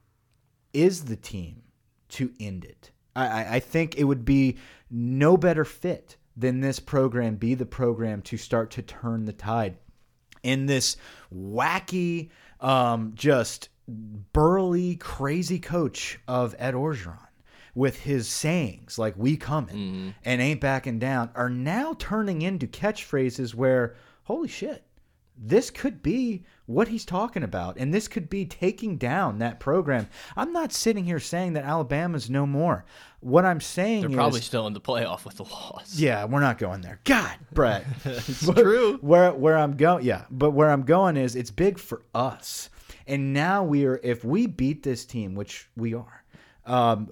is 0.73 1.05
the 1.05 1.15
team 1.17 1.61
to 2.09 2.31
end 2.39 2.63
it. 2.65 2.91
I, 3.15 3.25
I- 3.27 3.47
I 3.55 3.59
think 3.59 3.97
it 3.97 4.03
would 4.05 4.25
be 4.25 4.57
no 4.89 5.37
better 5.37 5.65
fit 5.65 6.17
than 6.37 6.61
this 6.61 6.79
program 6.79 7.35
be 7.35 7.55
the 7.55 7.65
program 7.65 8.21
to 8.23 8.37
start 8.37 8.71
to 8.71 8.81
turn 8.81 9.25
the 9.25 9.33
tide 9.33 9.75
in 10.43 10.65
this 10.65 10.97
wacky, 11.33 12.29
um, 12.59 13.13
just 13.15 13.69
burly, 13.87 14.95
crazy 14.95 15.59
coach 15.59 16.19
of 16.27 16.55
Ed 16.57 16.73
Orgeron 16.73 17.17
with 17.73 18.01
his 18.01 18.27
sayings 18.27 18.97
like 18.99 19.15
"We 19.17 19.37
coming" 19.37 20.13
and 20.25 20.41
"Ain't 20.41 20.61
backing 20.61 20.99
down" 20.99 21.31
are 21.35 21.49
now 21.49 21.95
turning 21.97 22.41
into 22.41 22.67
catchphrases 22.67 23.53
where, 23.55 23.95
holy 24.23 24.47
shit, 24.49 24.83
this 25.37 25.71
could 25.71 26.03
be 26.03 26.43
what 26.65 26.87
he's 26.87 27.05
talking 27.05 27.43
about, 27.43 27.77
and 27.77 27.93
this 27.93 28.07
could 28.07 28.29
be 28.29 28.45
taking 28.45 28.97
down 28.97 29.39
that 29.39 29.59
program. 29.59 30.07
I'm 30.37 30.53
not 30.53 30.71
sitting 30.71 31.03
here 31.03 31.19
saying 31.19 31.53
that 31.53 31.63
Alabama's 31.63 32.29
no 32.29 32.45
more. 32.45 32.85
What 33.19 33.45
I'm 33.45 33.59
saying 33.61 33.97
is. 33.97 34.01
They're 34.03 34.09
is, 34.11 34.15
probably 34.15 34.41
still 34.41 34.67
in 34.67 34.73
the 34.73 34.81
playoff 34.81 35.25
with 35.25 35.37
the 35.37 35.43
loss. 35.43 35.95
yeah, 35.95 36.25
we're 36.25 36.39
not 36.39 36.57
going 36.57 36.81
there. 36.81 36.99
God, 37.03 37.35
Brett, 37.53 37.85
it's 38.05 38.45
true. 38.51 38.97
where 39.01 39.33
where 39.33 39.57
I'm 39.57 39.75
going, 39.77 40.05
yeah, 40.05 40.25
but 40.29 40.51
where 40.51 40.69
I'm 40.69 40.83
going 40.83 41.17
is 41.17 41.35
it's 41.35 41.51
big 41.51 41.79
for 41.79 42.03
us, 42.13 42.69
and 43.07 43.33
now 43.33 43.63
we 43.63 43.85
are. 43.85 43.99
If 44.03 44.23
we 44.23 44.47
beat 44.47 44.83
this 44.83 45.05
team, 45.05 45.35
which 45.35 45.69
we 45.75 45.93
are, 45.93 46.23
um, 46.65 47.09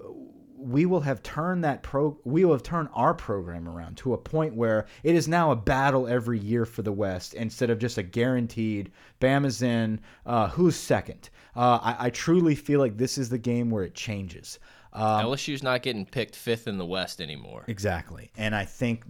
we 0.60 0.86
will 0.86 1.00
have 1.00 1.22
turned 1.22 1.64
that 1.64 1.82
pro. 1.82 2.18
We 2.24 2.44
will 2.44 2.52
have 2.52 2.62
turned 2.62 2.88
our 2.92 3.14
program 3.14 3.68
around 3.68 3.96
to 3.98 4.14
a 4.14 4.18
point 4.18 4.54
where 4.54 4.86
it 5.02 5.14
is 5.14 5.26
now 5.26 5.50
a 5.50 5.56
battle 5.56 6.06
every 6.06 6.38
year 6.38 6.64
for 6.64 6.82
the 6.82 6.92
West 6.92 7.34
instead 7.34 7.70
of 7.70 7.78
just 7.78 7.98
a 7.98 8.02
guaranteed. 8.02 8.92
Bama's 9.20 9.62
in. 9.62 10.00
Uh, 10.26 10.48
who's 10.48 10.76
second? 10.76 11.30
Uh, 11.56 11.78
I, 11.82 12.06
I 12.06 12.10
truly 12.10 12.54
feel 12.54 12.80
like 12.80 12.96
this 12.96 13.18
is 13.18 13.28
the 13.28 13.38
game 13.38 13.70
where 13.70 13.84
it 13.84 13.94
changes. 13.94 14.58
Um, 14.92 15.24
LSU's 15.26 15.62
not 15.62 15.82
getting 15.82 16.04
picked 16.04 16.36
fifth 16.36 16.66
in 16.66 16.78
the 16.78 16.86
West 16.86 17.20
anymore. 17.20 17.64
Exactly. 17.68 18.30
And 18.36 18.54
I 18.54 18.64
think 18.64 19.04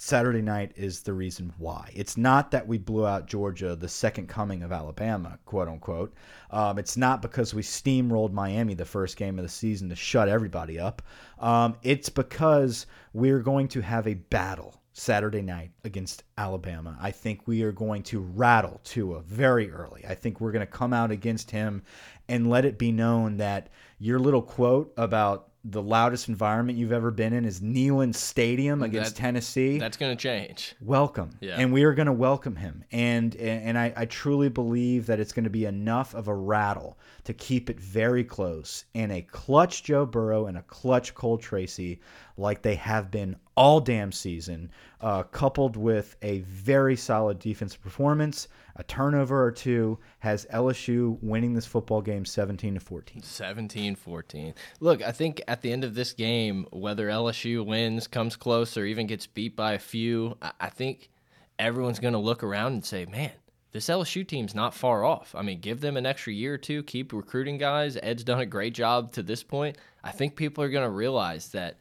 Saturday 0.00 0.40
night 0.40 0.70
is 0.76 1.00
the 1.00 1.12
reason 1.12 1.52
why. 1.58 1.90
It's 1.92 2.16
not 2.16 2.52
that 2.52 2.68
we 2.68 2.78
blew 2.78 3.04
out 3.04 3.26
Georgia, 3.26 3.74
the 3.74 3.88
second 3.88 4.28
coming 4.28 4.62
of 4.62 4.70
Alabama, 4.70 5.40
quote 5.44 5.66
unquote. 5.66 6.14
Um, 6.52 6.78
it's 6.78 6.96
not 6.96 7.20
because 7.20 7.52
we 7.52 7.62
steamrolled 7.62 8.32
Miami 8.32 8.74
the 8.74 8.84
first 8.84 9.16
game 9.16 9.40
of 9.40 9.42
the 9.42 9.48
season 9.48 9.88
to 9.88 9.96
shut 9.96 10.28
everybody 10.28 10.78
up. 10.78 11.02
Um, 11.40 11.76
it's 11.82 12.08
because 12.08 12.86
we're 13.12 13.40
going 13.40 13.66
to 13.68 13.80
have 13.80 14.06
a 14.06 14.14
battle 14.14 14.80
Saturday 14.92 15.42
night 15.42 15.72
against 15.82 16.22
Alabama. 16.36 16.96
I 17.00 17.10
think 17.10 17.48
we 17.48 17.62
are 17.64 17.72
going 17.72 18.04
to 18.04 18.20
rattle 18.20 18.80
Tua 18.84 19.22
very 19.22 19.68
early. 19.68 20.04
I 20.08 20.14
think 20.14 20.40
we're 20.40 20.52
going 20.52 20.66
to 20.66 20.72
come 20.72 20.92
out 20.92 21.10
against 21.10 21.50
him 21.50 21.82
and 22.28 22.48
let 22.48 22.64
it 22.64 22.78
be 22.78 22.92
known 22.92 23.38
that 23.38 23.68
your 23.98 24.20
little 24.20 24.42
quote 24.42 24.92
about 24.96 25.48
the 25.64 25.82
loudest 25.82 26.28
environment 26.28 26.78
you've 26.78 26.92
ever 26.92 27.10
been 27.10 27.32
in 27.32 27.44
is 27.44 27.60
Neyland 27.60 28.14
Stadium 28.14 28.82
against 28.82 29.16
That- 29.16 29.20
Tennessee. 29.20 29.78
That's 29.78 29.96
going 29.96 30.16
to 30.16 30.20
change. 30.22 30.74
welcome, 30.80 31.30
Yeah. 31.40 31.56
and 31.58 31.72
we 31.72 31.82
are 31.84 31.92
going 31.94 32.06
to 32.06 32.12
welcome 32.12 32.56
him. 32.56 32.84
And 32.92 33.34
and 33.36 33.76
I, 33.76 33.92
I 33.96 34.04
truly 34.06 34.48
believe 34.48 35.06
that 35.06 35.18
it's 35.20 35.32
going 35.32 35.44
to 35.44 35.50
be 35.50 35.64
enough 35.66 36.14
of 36.14 36.28
a 36.28 36.34
rattle 36.34 36.98
to 37.24 37.34
keep 37.34 37.68
it 37.68 37.80
very 37.80 38.24
close. 38.24 38.84
And 38.94 39.10
a 39.12 39.22
clutch 39.22 39.82
Joe 39.82 40.06
Burrow 40.06 40.46
and 40.46 40.56
a 40.56 40.62
clutch 40.62 41.14
Cole 41.14 41.38
Tracy, 41.38 42.00
like 42.36 42.62
they 42.62 42.76
have 42.76 43.10
been 43.10 43.36
all 43.56 43.80
damn 43.80 44.12
season, 44.12 44.70
uh, 45.00 45.24
coupled 45.24 45.76
with 45.76 46.16
a 46.22 46.38
very 46.40 46.94
solid 46.96 47.40
defensive 47.40 47.82
performance, 47.82 48.46
a 48.78 48.84
turnover 48.84 49.44
or 49.44 49.50
two, 49.50 49.98
has 50.20 50.46
LSU 50.52 51.18
winning 51.20 51.54
this 51.54 51.66
football 51.66 52.00
game 52.00 52.24
seventeen 52.24 52.74
to 52.74 52.80
fourteen. 52.80 53.22
17 53.22 53.96
14. 53.96 54.54
Look, 54.80 55.02
I 55.02 55.12
think 55.12 55.42
at 55.48 55.62
the 55.62 55.72
end 55.72 55.84
of 55.84 55.94
this 55.94 56.12
game, 56.12 56.66
whether 56.70 57.08
LSU 57.08 57.66
wins, 57.66 58.06
comes 58.06 58.36
close, 58.36 58.76
or 58.76 58.84
even 58.84 59.06
gets 59.06 59.26
beat 59.26 59.56
by 59.56 59.72
a 59.72 59.78
few, 59.78 60.36
I 60.60 60.68
think 60.70 61.10
everyone's 61.58 61.98
going 61.98 62.14
to 62.14 62.18
look 62.18 62.42
around 62.42 62.72
and 62.72 62.84
say, 62.84 63.04
man, 63.06 63.32
this 63.72 63.88
LSU 63.88 64.26
team's 64.26 64.54
not 64.54 64.74
far 64.74 65.04
off. 65.04 65.34
I 65.34 65.42
mean, 65.42 65.60
give 65.60 65.80
them 65.80 65.96
an 65.96 66.06
extra 66.06 66.32
year 66.32 66.54
or 66.54 66.58
two, 66.58 66.82
keep 66.84 67.12
recruiting 67.12 67.58
guys. 67.58 67.98
Ed's 68.02 68.24
done 68.24 68.40
a 68.40 68.46
great 68.46 68.74
job 68.74 69.12
to 69.12 69.22
this 69.22 69.42
point. 69.42 69.76
I 70.02 70.12
think 70.12 70.36
people 70.36 70.64
are 70.64 70.70
going 70.70 70.86
to 70.86 70.90
realize 70.90 71.48
that. 71.48 71.76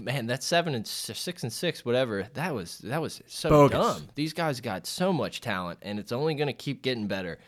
Man, 0.00 0.26
that's 0.26 0.46
seven 0.46 0.74
and 0.74 0.86
six 0.86 1.42
and 1.42 1.52
six, 1.52 1.84
whatever. 1.84 2.26
That 2.34 2.54
was 2.54 2.78
that 2.78 3.00
was 3.00 3.20
so 3.26 3.48
Bogus. 3.48 3.78
dumb. 3.78 4.08
These 4.14 4.32
guys 4.32 4.60
got 4.60 4.86
so 4.86 5.12
much 5.12 5.40
talent, 5.40 5.78
and 5.82 5.98
it's 5.98 6.12
only 6.12 6.34
going 6.34 6.46
to 6.46 6.52
keep 6.52 6.82
getting 6.82 7.06
better. 7.06 7.38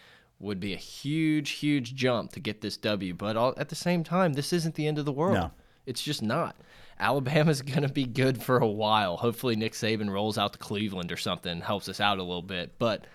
Would 0.40 0.60
be 0.60 0.72
a 0.72 0.76
huge, 0.76 1.50
huge 1.50 1.94
jump 1.94 2.32
to 2.32 2.40
get 2.40 2.60
this 2.60 2.76
W, 2.76 3.12
but 3.12 3.36
all, 3.36 3.54
at 3.56 3.70
the 3.70 3.74
same 3.74 4.04
time, 4.04 4.34
this 4.34 4.52
isn't 4.52 4.76
the 4.76 4.86
end 4.86 4.98
of 4.98 5.04
the 5.04 5.12
world. 5.12 5.34
No. 5.34 5.50
It's 5.84 6.02
just 6.02 6.22
not. 6.22 6.54
Alabama's 7.00 7.62
going 7.62 7.82
to 7.82 7.88
be 7.88 8.04
good 8.04 8.40
for 8.42 8.58
a 8.58 8.66
while. 8.66 9.16
Hopefully, 9.16 9.56
Nick 9.56 9.72
Saban 9.72 10.10
rolls 10.10 10.38
out 10.38 10.52
to 10.52 10.58
Cleveland 10.58 11.10
or 11.10 11.16
something, 11.16 11.60
helps 11.60 11.88
us 11.88 12.00
out 12.00 12.18
a 12.18 12.22
little 12.22 12.42
bit. 12.42 12.78
But 12.78 13.06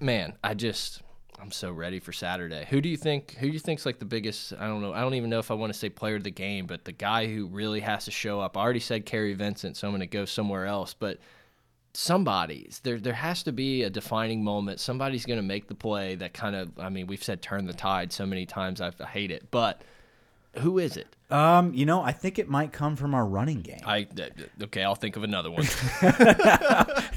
man, 0.00 0.34
I 0.42 0.54
just 0.54 1.02
I'm 1.42 1.50
so 1.50 1.72
ready 1.72 1.98
for 1.98 2.12
Saturday. 2.12 2.66
Who 2.70 2.80
do 2.80 2.88
you 2.88 2.96
think? 2.96 3.32
Who 3.32 3.48
do 3.48 3.52
you 3.52 3.58
think's 3.58 3.84
like 3.84 3.98
the 3.98 4.04
biggest? 4.04 4.52
I 4.52 4.68
don't 4.68 4.80
know. 4.80 4.92
I 4.92 5.00
don't 5.00 5.14
even 5.14 5.28
know 5.28 5.40
if 5.40 5.50
I 5.50 5.54
want 5.54 5.72
to 5.72 5.78
say 5.78 5.88
player 5.88 6.14
of 6.14 6.22
the 6.22 6.30
game, 6.30 6.66
but 6.66 6.84
the 6.84 6.92
guy 6.92 7.26
who 7.26 7.46
really 7.46 7.80
has 7.80 8.04
to 8.04 8.12
show 8.12 8.40
up. 8.40 8.56
I 8.56 8.60
already 8.60 8.78
said 8.78 9.06
Kary 9.06 9.34
Vincent, 9.34 9.76
so 9.76 9.88
I'm 9.88 9.92
going 9.92 10.00
to 10.02 10.06
go 10.06 10.24
somewhere 10.24 10.66
else. 10.66 10.94
But 10.94 11.18
somebody's 11.94 12.80
there. 12.84 13.00
There 13.00 13.12
has 13.12 13.42
to 13.42 13.52
be 13.52 13.82
a 13.82 13.90
defining 13.90 14.44
moment. 14.44 14.78
Somebody's 14.78 15.26
going 15.26 15.40
to 15.40 15.42
make 15.42 15.66
the 15.66 15.74
play 15.74 16.14
that 16.14 16.32
kind 16.32 16.54
of. 16.54 16.78
I 16.78 16.90
mean, 16.90 17.08
we've 17.08 17.24
said 17.24 17.42
turn 17.42 17.66
the 17.66 17.74
tide 17.74 18.12
so 18.12 18.24
many 18.24 18.46
times. 18.46 18.80
I've, 18.80 19.00
I 19.00 19.06
hate 19.06 19.32
it, 19.32 19.50
but 19.50 19.82
who 20.58 20.78
is 20.78 20.96
it? 20.96 21.08
Um, 21.30 21.72
you 21.72 21.86
know, 21.86 22.02
I 22.02 22.12
think 22.12 22.38
it 22.38 22.48
might 22.48 22.72
come 22.72 22.94
from 22.94 23.14
our 23.14 23.24
running 23.24 23.62
game. 23.62 23.80
I 23.86 24.06
okay. 24.62 24.82
I'll 24.82 24.94
think 24.94 25.16
of 25.16 25.22
another 25.22 25.50
one. 25.50 25.66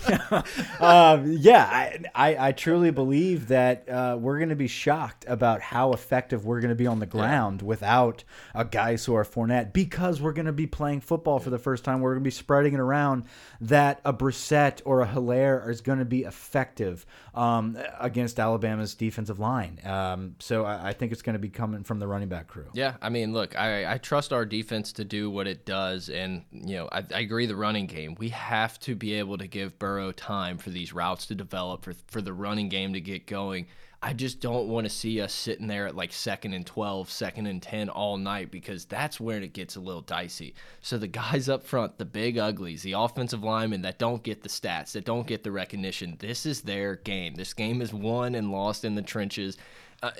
um, 0.79 1.31
yeah, 1.31 1.65
I, 1.65 1.99
I, 2.15 2.47
I 2.47 2.51
truly 2.53 2.91
believe 2.91 3.49
that 3.49 3.89
uh, 3.89 4.17
we're 4.19 4.37
going 4.37 4.49
to 4.49 4.55
be 4.55 4.67
shocked 4.67 5.25
about 5.27 5.61
how 5.61 5.93
effective 5.93 6.45
we're 6.45 6.61
going 6.61 6.69
to 6.69 6.75
be 6.75 6.87
on 6.87 6.99
the 6.99 7.05
ground 7.05 7.61
without 7.61 8.23
a 8.53 8.63
guy 8.63 8.95
who 8.97 9.15
are 9.15 9.25
Fournette 9.25 9.73
because 9.73 10.21
we're 10.21 10.33
going 10.33 10.45
to 10.45 10.53
be 10.53 10.67
playing 10.67 11.01
football 11.01 11.39
for 11.39 11.49
the 11.49 11.59
first 11.59 11.83
time. 11.83 11.99
We're 12.01 12.13
going 12.13 12.23
to 12.23 12.27
be 12.27 12.31
spreading 12.31 12.73
it 12.73 12.79
around 12.79 13.25
that 13.61 13.99
a 14.05 14.13
Brossette 14.13 14.81
or 14.85 15.01
a 15.01 15.07
Helaire 15.07 15.67
is 15.69 15.81
going 15.81 15.99
to 15.99 16.05
be 16.05 16.23
effective 16.23 17.05
um, 17.33 17.77
against 17.99 18.39
Alabama's 18.39 18.95
defensive 18.95 19.39
line. 19.39 19.79
Um, 19.83 20.35
so 20.39 20.65
I, 20.65 20.89
I 20.89 20.93
think 20.93 21.11
it's 21.11 21.21
going 21.21 21.33
to 21.33 21.39
be 21.39 21.49
coming 21.49 21.83
from 21.83 21.99
the 21.99 22.07
running 22.07 22.29
back 22.29 22.47
crew. 22.47 22.67
Yeah, 22.73 22.95
I 23.01 23.09
mean, 23.09 23.33
look, 23.33 23.57
I, 23.57 23.93
I 23.93 23.97
trust 24.05 24.31
our 24.31 24.45
defense 24.45 24.93
to 24.93 25.03
do 25.03 25.31
what 25.31 25.47
it 25.47 25.65
does, 25.65 26.09
and 26.09 26.43
you 26.51 26.75
know, 26.75 26.87
I, 26.91 27.03
I 27.13 27.19
agree. 27.21 27.47
The 27.47 27.55
running 27.55 27.87
game, 27.87 28.15
we 28.19 28.29
have 28.29 28.79
to 28.81 28.95
be 28.95 29.15
able 29.15 29.39
to 29.39 29.47
give 29.47 29.79
Burrow 29.79 30.11
time 30.11 30.59
for 30.59 30.69
these 30.69 30.93
routes 30.93 31.25
to 31.27 31.35
develop, 31.35 31.83
for 31.83 31.93
for 32.07 32.21
the 32.21 32.31
running 32.31 32.69
game 32.69 32.93
to 32.93 33.01
get 33.01 33.25
going. 33.25 33.65
I 34.03 34.13
just 34.13 34.39
don't 34.39 34.67
want 34.67 34.85
to 34.85 34.89
see 34.91 35.19
us 35.19 35.33
sitting 35.33 35.65
there 35.65 35.87
at 35.87 35.95
like 35.95 36.13
second 36.13 36.53
and 36.53 36.63
12, 36.63 37.09
second 37.09 37.47
and 37.47 37.59
10 37.59 37.89
all 37.89 38.17
night 38.17 38.51
because 38.51 38.85
that's 38.85 39.19
where 39.19 39.41
it 39.41 39.53
gets 39.53 39.75
a 39.75 39.79
little 39.79 40.01
dicey. 40.01 40.53
So 40.81 40.99
the 40.99 41.07
guys 41.07 41.49
up 41.49 41.63
front, 41.63 41.97
the 41.97 42.05
big 42.05 42.37
uglies, 42.37 42.83
the 42.83 42.91
offensive 42.91 43.43
linemen 43.43 43.81
that 43.81 43.97
don't 43.97 44.21
get 44.21 44.43
the 44.43 44.49
stats, 44.49 44.91
that 44.91 45.05
don't 45.05 45.25
get 45.25 45.43
the 45.43 45.51
recognition, 45.51 46.17
this 46.19 46.45
is 46.45 46.61
their 46.61 46.97
game. 46.97 47.33
This 47.33 47.55
game 47.55 47.81
is 47.81 47.95
won 47.95 48.35
and 48.35 48.51
lost 48.51 48.85
in 48.85 48.93
the 48.93 49.01
trenches. 49.01 49.57
Uh, 50.05 50.11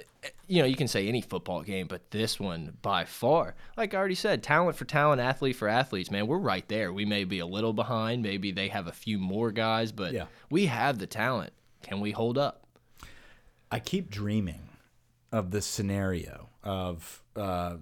you 0.48 0.62
know, 0.62 0.68
you 0.68 0.76
can 0.76 0.88
say 0.88 1.08
any 1.08 1.22
football 1.22 1.62
game, 1.62 1.86
but 1.88 2.10
this 2.12 2.40
one 2.40 2.78
by 2.82 3.06
far, 3.06 3.54
like 3.78 3.94
I 3.94 3.98
already 3.98 4.16
said, 4.16 4.42
talent 4.42 4.76
for 4.78 4.86
talent, 4.86 5.22
athlete 5.22 5.56
for 5.56 5.68
athletes, 5.68 6.10
man, 6.10 6.26
we're 6.28 6.40
right 6.40 6.68
there. 6.68 6.92
We 6.92 7.06
may 7.06 7.24
be 7.24 7.40
a 7.40 7.46
little 7.46 7.74
behind. 7.74 8.24
Maybe 8.24 8.52
they 8.52 8.70
have 8.70 8.88
a 8.88 8.92
few 8.92 9.20
more 9.20 9.52
guys, 9.52 9.92
but 9.92 10.14
Yeah. 10.14 10.26
we 10.50 10.66
have 10.68 10.98
the 10.98 11.06
talent. 11.08 11.54
Can 11.84 12.00
we 12.00 12.12
hold 12.12 12.38
up? 12.38 12.66
I 13.70 13.80
keep 13.80 14.10
dreaming 14.10 14.70
of 15.32 15.52
this 15.52 15.66
scenario 15.68 16.50
of 16.64 17.22
uh, 17.36 17.78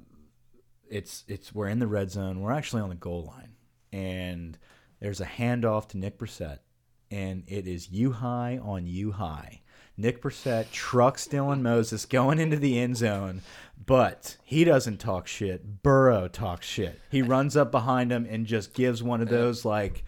it's 0.89 1.24
it's 1.28 1.54
we're 1.56 1.68
in 1.70 1.80
the 1.80 1.88
red 1.88 2.12
zone. 2.12 2.41
We're 2.41 2.51
actually 2.51 2.82
on 2.82 2.89
the 2.89 2.95
goal 2.95 3.24
line, 3.26 3.54
and 3.93 4.58
there's 4.99 5.22
a 5.22 5.26
handoff 5.26 5.88
to 5.89 5.97
Nick 5.97 6.18
Brossette, 6.20 6.60
and 7.12 7.43
it 7.47 7.68
is 7.68 7.89
you 7.91 8.12
high 8.12 8.58
on 8.62 8.88
you 8.88 9.12
high. 9.14 9.62
Nick 9.96 10.22
Brossette 10.22 10.72
trucks 10.72 11.28
Dylan 11.28 11.62
Moses 11.62 12.06
going 12.06 12.39
into 12.39 12.58
the 12.58 12.80
end 12.80 12.98
zone, 12.98 13.41
but 13.86 14.38
he 14.44 14.64
doesn't 14.64 14.98
talk 15.00 15.28
shit. 15.28 15.84
Burrow 15.84 16.28
talks 16.28 16.68
shit. 16.68 17.00
He 17.12 17.22
runs 17.22 17.56
up 17.56 17.72
behind 17.72 18.12
him 18.12 18.26
and 18.30 18.46
just 18.46 18.74
gives 18.74 19.04
one 19.04 19.22
of 19.22 19.30
those 19.30 19.66
like 19.66 20.04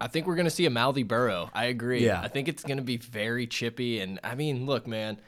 I 0.00 0.06
think 0.06 0.26
we're 0.26 0.36
going 0.36 0.44
to 0.44 0.50
see 0.50 0.66
a 0.66 0.70
mouthy 0.70 1.02
Burrow. 1.02 1.50
I 1.52 1.66
agree. 1.66 2.04
Yeah. 2.04 2.20
I 2.20 2.28
think 2.28 2.48
it's 2.48 2.62
going 2.62 2.76
to 2.76 2.84
be 2.84 2.98
very 2.98 3.46
chippy. 3.46 4.00
And 4.00 4.20
I 4.22 4.36
mean, 4.36 4.64
look, 4.64 4.86
man, 4.86 5.20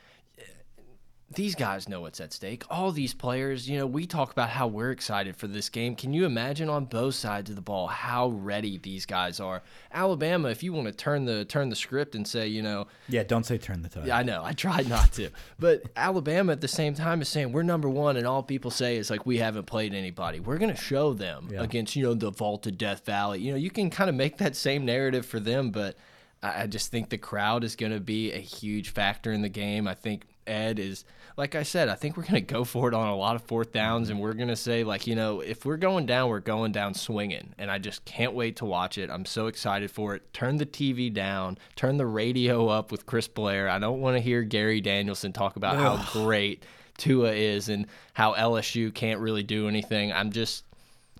these 1.32 1.54
guys 1.54 1.88
know 1.88 2.00
what's 2.00 2.20
at 2.20 2.32
stake. 2.32 2.64
All 2.70 2.90
these 2.90 3.14
players, 3.14 3.68
you 3.68 3.78
know, 3.78 3.86
we 3.86 4.04
talk 4.04 4.32
about 4.32 4.48
how 4.50 4.66
we're 4.66 4.90
excited 4.90 5.36
for 5.36 5.46
this 5.46 5.68
game. 5.68 5.94
Can 5.94 6.12
you 6.12 6.24
imagine 6.26 6.68
on 6.68 6.86
both 6.86 7.14
sides 7.14 7.50
of 7.50 7.54
the 7.56 7.62
ball 7.62 7.86
how 7.86 8.30
ready 8.30 8.78
these 8.78 9.06
guys 9.06 9.38
are? 9.38 9.62
Alabama, 9.92 10.48
if 10.48 10.62
you 10.64 10.72
want 10.72 10.88
to 10.88 10.92
turn 10.92 11.26
the 11.26 11.44
turn 11.44 11.68
the 11.68 11.76
script 11.76 12.14
and 12.16 12.26
say, 12.26 12.48
you 12.48 12.62
know, 12.62 12.86
yeah. 13.08 13.22
Don't 13.22 13.44
say 13.46 13.58
turn 13.58 13.82
the 13.82 13.88
tide. 13.88 14.06
yeah, 14.06 14.16
I 14.18 14.22
know. 14.24 14.42
I 14.44 14.52
tried 14.54 14.88
not 14.88 15.12
to. 15.12 15.30
But 15.58 15.82
Alabama 15.96 16.50
at 16.52 16.60
the 16.60 16.68
same 16.68 16.94
time 16.94 17.22
is 17.22 17.28
saying 17.28 17.52
we're 17.52 17.62
number 17.62 17.88
one, 17.88 18.16
and 18.16 18.26
all 18.26 18.42
people 18.42 18.70
say 18.72 18.96
is 18.96 19.08
like 19.10 19.24
we 19.24 19.38
haven't 19.38 19.66
played 19.66 19.94
anybody. 19.94 20.40
We're 20.40 20.58
gonna 20.58 20.74
show 20.76 21.12
them 21.14 21.48
Yeah. 21.52 21.62
against 21.62 21.94
you 21.94 22.02
know 22.02 22.14
the 22.14 22.30
vault 22.32 22.66
of 22.66 22.76
Death 22.76 23.04
Valley. 23.04 23.40
You 23.40 23.52
know 23.52 23.58
you 23.58 23.70
can 23.70 23.88
kind 23.90 24.10
of 24.10 24.16
make 24.16 24.38
that 24.38 24.56
same 24.56 24.84
narrative 24.84 25.26
for 25.26 25.38
them, 25.38 25.70
but 25.70 25.96
I 26.42 26.62
I 26.62 26.66
just 26.66 26.90
think 26.90 27.10
the 27.10 27.18
crowd 27.18 27.62
is 27.62 27.76
gonna 27.76 28.00
be 28.00 28.32
a 28.32 28.38
huge 28.40 28.88
factor 28.88 29.30
in 29.30 29.42
the 29.42 29.48
game. 29.48 29.86
I 29.86 29.94
think 29.94 30.24
Ed 30.46 30.78
is 30.80 31.04
like 31.36 31.54
I 31.54 31.62
said. 31.62 31.88
I 31.88 31.94
think 31.94 32.16
we're 32.16 32.24
gonna 32.24 32.40
go 32.40 32.64
for 32.64 32.88
it 32.88 32.94
on 32.94 33.08
a 33.08 33.16
lot 33.16 33.36
of 33.36 33.42
fourth 33.42 33.72
downs, 33.72 34.08
and 34.08 34.16
mm-hmm. 34.16 34.22
we're 34.24 34.34
gonna 34.34 34.56
say 34.56 34.84
like 34.84 35.06
you 35.06 35.14
know 35.14 35.40
if 35.40 35.64
we're 35.64 35.76
going 35.76 36.06
down, 36.06 36.28
we're 36.28 36.40
going 36.40 36.72
down 36.72 36.94
swinging, 36.94 37.54
and 37.58 37.70
I 37.70 37.78
just 37.78 38.04
can't 38.04 38.32
wait 38.32 38.56
to 38.56 38.64
watch 38.64 38.98
it. 38.98 39.10
I'm 39.10 39.24
so 39.24 39.46
excited 39.46 39.90
for 39.90 40.14
it. 40.14 40.32
Turn 40.32 40.56
the 40.56 40.66
TV 40.66 41.12
down, 41.12 41.58
turn 41.76 41.96
the 41.96 42.06
radio 42.06 42.68
up 42.68 42.92
with 42.92 43.06
Chris 43.06 43.28
Blair. 43.28 43.68
I 43.68 43.78
don't 43.78 44.00
want 44.00 44.16
to 44.16 44.20
hear 44.20 44.42
Gary 44.42 44.80
Danielson 44.80 45.32
talk 45.32 45.56
about 45.56 45.76
how 45.76 46.02
great 46.12 46.64
Tua 47.00 47.32
is 47.32 47.68
and 47.68 47.86
how 48.12 48.34
LSU 48.34 48.94
can't 48.94 49.20
really 49.20 49.42
do 49.42 49.68
anything. 49.68 50.12
I'm 50.12 50.30
just, 50.30 50.64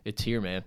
it's 0.04 0.22
here, 0.22 0.40
man. 0.40 0.62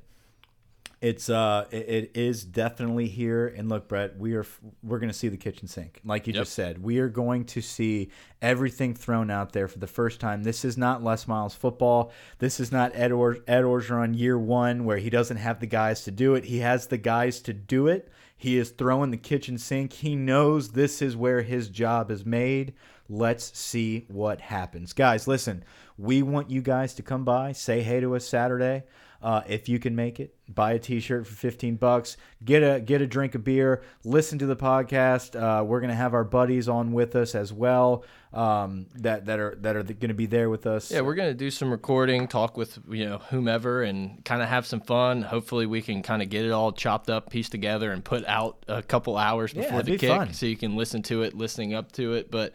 It's 1.04 1.30
uh, 1.30 1.66
it, 1.70 1.90
it 1.90 2.12
is 2.18 2.46
definitely 2.46 3.08
here. 3.10 3.48
And 3.48 3.68
look, 3.68 3.90
Brett, 3.90 4.18
we 4.18 4.36
are 4.36 4.46
we're 4.82 5.00
going 5.00 5.12
to 5.12 5.18
see 5.18 5.28
the 5.28 5.36
kitchen 5.36 5.68
sink, 5.68 6.00
like 6.06 6.28
you 6.28 6.34
Yep. 6.34 6.42
just 6.44 6.54
said. 6.54 6.82
We 6.82 7.00
are 7.00 7.10
going 7.10 7.44
to 7.48 7.62
see 7.62 8.10
everything 8.42 8.94
thrown 8.94 9.30
out 9.30 9.52
there 9.52 9.68
for 9.68 9.80
the 9.80 9.88
first 9.88 10.22
time. 10.22 10.44
This 10.44 10.64
is 10.64 10.78
not 10.78 11.04
Les 11.04 11.28
Miles 11.28 11.54
football. 11.56 12.14
This 12.40 12.62
is 12.62 12.72
not 12.72 12.94
Ed, 12.96 13.12
or- 13.12 13.40
Ed 13.48 13.64
Orgeron 13.64 14.18
year 14.18 14.40
one, 14.40 14.86
where 14.86 14.96
he 14.96 15.10
doesn't 15.10 15.36
have 15.36 15.60
the 15.60 15.68
guys 15.68 16.06
to 16.06 16.12
do 16.12 16.36
it. 16.36 16.46
He 16.46 16.60
has 16.60 16.88
the 16.88 16.98
guys 16.98 17.42
to 17.42 17.52
do 17.54 17.88
it. 17.88 18.10
He 18.38 18.58
is 18.58 18.70
throwing 18.70 19.12
the 19.12 19.18
kitchen 19.18 19.58
sink. 19.58 19.92
He 19.92 20.16
knows 20.16 20.70
this 20.70 21.02
is 21.02 21.18
where 21.18 21.42
his 21.42 21.68
job 21.68 22.12
is 22.12 22.26
made. 22.26 22.76
Let's 23.10 23.58
see 23.58 24.06
what 24.08 24.40
happens. 24.40 24.94
Guys, 24.94 25.28
listen, 25.28 25.66
we 25.98 26.24
want 26.24 26.50
you 26.50 26.62
guys 26.62 26.94
to 26.94 27.04
come 27.04 27.26
by, 27.26 27.52
say 27.52 27.82
hey 27.82 28.00
to 28.00 28.16
us 28.16 28.26
Saturday. 28.26 28.84
Uh, 29.24 29.42
if 29.48 29.70
you 29.70 29.80
can 29.80 29.96
make 29.96 30.20
it, 30.20 30.36
buy 30.54 30.74
a 30.74 30.80
T-shirt 30.80 31.26
for 31.26 31.34
fifteen 31.34 31.78
bucks. 31.78 32.18
Get 32.44 32.62
a 32.62 32.82
get 32.82 33.02
a 33.02 33.08
drink 33.08 33.36
of 33.36 33.44
beer. 33.46 33.82
Listen 34.04 34.38
to 34.40 34.46
the 34.46 34.56
podcast. 34.58 35.40
Uh, 35.42 35.64
we're 35.64 35.80
gonna 35.80 35.96
have 35.96 36.14
our 36.14 36.26
buddies 36.26 36.68
on 36.68 36.92
with 36.92 37.16
us 37.16 37.34
as 37.34 37.54
well. 37.54 38.04
Um, 38.34 38.88
that 38.96 39.28
that 39.28 39.40
are 39.40 39.56
that 39.62 39.78
are 39.78 39.84
gonna 39.84 40.14
be 40.14 40.26
there 40.26 40.50
with 40.50 40.68
us. 40.68 40.92
Yeah, 40.92 41.02
we're 41.02 41.16
gonna 41.16 41.34
do 41.34 41.50
some 41.50 41.72
recording, 41.72 42.28
talk 42.28 42.58
with 42.58 42.78
you 42.90 43.06
know 43.06 43.20
whomever, 43.30 43.82
and 43.84 44.26
kind 44.26 44.42
of 44.42 44.50
have 44.50 44.66
some 44.66 44.82
fun. 44.82 45.22
Hopefully, 45.22 45.68
we 45.68 45.82
can 45.82 46.04
kind 46.04 46.22
of 46.22 46.30
get 46.30 46.44
it 46.44 46.52
all 46.52 46.74
chopped 46.74 47.10
up, 47.10 47.30
pieced 47.30 47.52
together, 47.54 47.94
and 47.94 48.04
put 48.04 48.26
out 48.26 48.66
a 48.68 48.84
couple 48.84 49.16
hours 49.16 49.54
before 49.54 49.76
it'd 49.80 49.86
the 49.86 49.92
be 49.94 49.98
kick, 50.00 50.10
fun. 50.10 50.34
so 50.34 50.46
you 50.46 50.58
can 50.58 50.76
listen 50.76 51.02
to 51.04 51.22
it, 51.24 51.34
listening 51.34 51.74
up 51.74 51.94
to 51.94 52.12
it. 52.14 52.30
But 52.30 52.52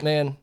man, 0.00 0.36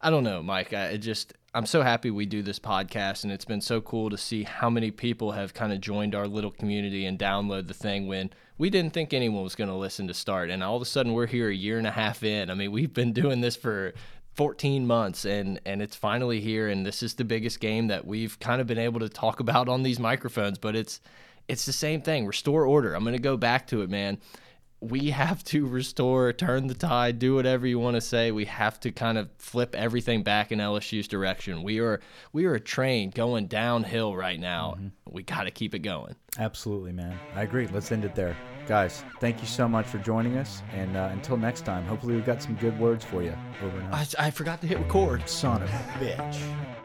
I 0.00 0.08
don't 0.08 0.24
know, 0.24 0.42
Mike. 0.42 0.72
I 0.72 0.86
it 0.86 0.98
just 0.98 1.34
I'm 1.54 1.66
so 1.66 1.82
happy 1.82 2.10
we 2.10 2.24
do 2.24 2.42
this 2.42 2.58
podcast, 2.58 3.24
and 3.24 3.32
it's 3.32 3.44
been 3.44 3.60
so 3.60 3.82
cool 3.82 4.08
to 4.08 4.16
see 4.16 4.44
how 4.44 4.70
many 4.70 4.90
people 4.90 5.32
have 5.32 5.52
kind 5.52 5.70
of 5.70 5.82
joined 5.82 6.14
our 6.14 6.26
little 6.26 6.50
community 6.50 7.04
and 7.04 7.18
download 7.18 7.68
the 7.68 7.74
thing 7.74 8.06
when 8.06 8.30
we 8.56 8.70
didn't 8.70 8.94
think 8.94 9.12
anyone 9.12 9.42
was 9.42 9.54
going 9.54 9.68
to 9.68 9.76
listen 9.76 10.08
to 10.08 10.14
start, 10.14 10.48
and 10.48 10.62
all 10.62 10.76
of 10.76 10.82
a 10.82 10.86
sudden 10.86 11.12
we're 11.12 11.26
here 11.26 11.50
a 11.50 11.54
year 11.54 11.76
and 11.76 11.86
a 11.86 11.90
half 11.90 12.22
in. 12.22 12.48
I 12.48 12.54
mean, 12.54 12.72
we've 12.72 12.94
been 12.94 13.12
doing 13.12 13.42
this 13.42 13.54
for 13.54 13.92
14 14.34 14.86
months 14.86 15.26
and 15.26 15.60
and 15.66 15.82
it's 15.82 15.94
finally 15.94 16.40
here 16.40 16.66
and 16.68 16.86
this 16.86 17.02
is 17.02 17.12
the 17.12 17.24
biggest 17.24 17.60
game 17.60 17.88
that 17.88 18.06
we've 18.06 18.40
kind 18.40 18.62
of 18.62 18.66
been 18.66 18.78
able 18.78 18.98
to 19.00 19.08
talk 19.10 19.40
about 19.40 19.68
on 19.68 19.82
these 19.82 19.98
microphones 19.98 20.56
but 20.56 20.74
it's 20.74 21.02
it's 21.48 21.66
the 21.66 21.72
same 21.72 22.00
thing. 22.00 22.24
Restore 22.24 22.64
order. 22.64 22.94
I'm 22.94 23.02
going 23.02 23.12
to 23.12 23.20
go 23.20 23.36
back 23.36 23.66
to 23.66 23.82
it 23.82 23.90
man 23.90 24.18
we 24.82 25.10
have 25.10 25.44
to 25.44 25.66
restore 25.66 26.32
turn 26.32 26.66
the 26.66 26.74
tide 26.74 27.18
do 27.18 27.36
whatever 27.36 27.66
you 27.66 27.78
want 27.78 27.94
to 27.94 28.00
say 28.00 28.32
we 28.32 28.44
have 28.44 28.80
to 28.80 28.90
kind 28.90 29.16
of 29.16 29.28
flip 29.38 29.74
everything 29.76 30.22
back 30.22 30.50
in 30.50 30.58
lsu's 30.58 31.06
direction 31.06 31.62
we 31.62 31.78
are 31.78 32.00
we 32.32 32.44
are 32.44 32.54
a 32.54 32.60
train 32.60 33.08
going 33.10 33.46
downhill 33.46 34.16
right 34.16 34.40
now 34.40 34.76
we 35.08 35.22
got 35.22 35.44
to 35.44 35.50
keep 35.50 35.74
it 35.74 35.80
going 35.80 36.16
Absolutely, 36.38 36.92
man. 36.92 37.18
I 37.34 37.42
agree. 37.42 37.66
Let's 37.66 37.92
end 37.92 38.06
it 38.06 38.14
there. 38.14 38.34
Guys, 38.66 39.04
thank 39.20 39.42
you 39.42 39.46
so 39.46 39.68
much 39.68 39.86
for 39.86 39.98
joining 39.98 40.38
us. 40.38 40.62
And 40.72 40.96
uh, 40.96 41.10
until 41.12 41.36
next 41.36 41.66
time, 41.66 41.84
hopefully 41.84 42.14
we've 42.14 42.24
got 42.24 42.42
some 42.42 42.54
good 42.54 42.78
words 42.78 43.04
for 43.04 43.22
you. 43.22 43.36
Over 43.62 43.78
and 43.78 43.92
out. 43.92 44.14
I, 44.18 44.28
I 44.28 44.30
forgot 44.30 44.62
to 44.62 44.66
hit 44.66 44.78
record 44.78 45.28
Son 45.28 45.62
of 45.62 45.68
a 45.68 45.82
bitch. 46.00 46.81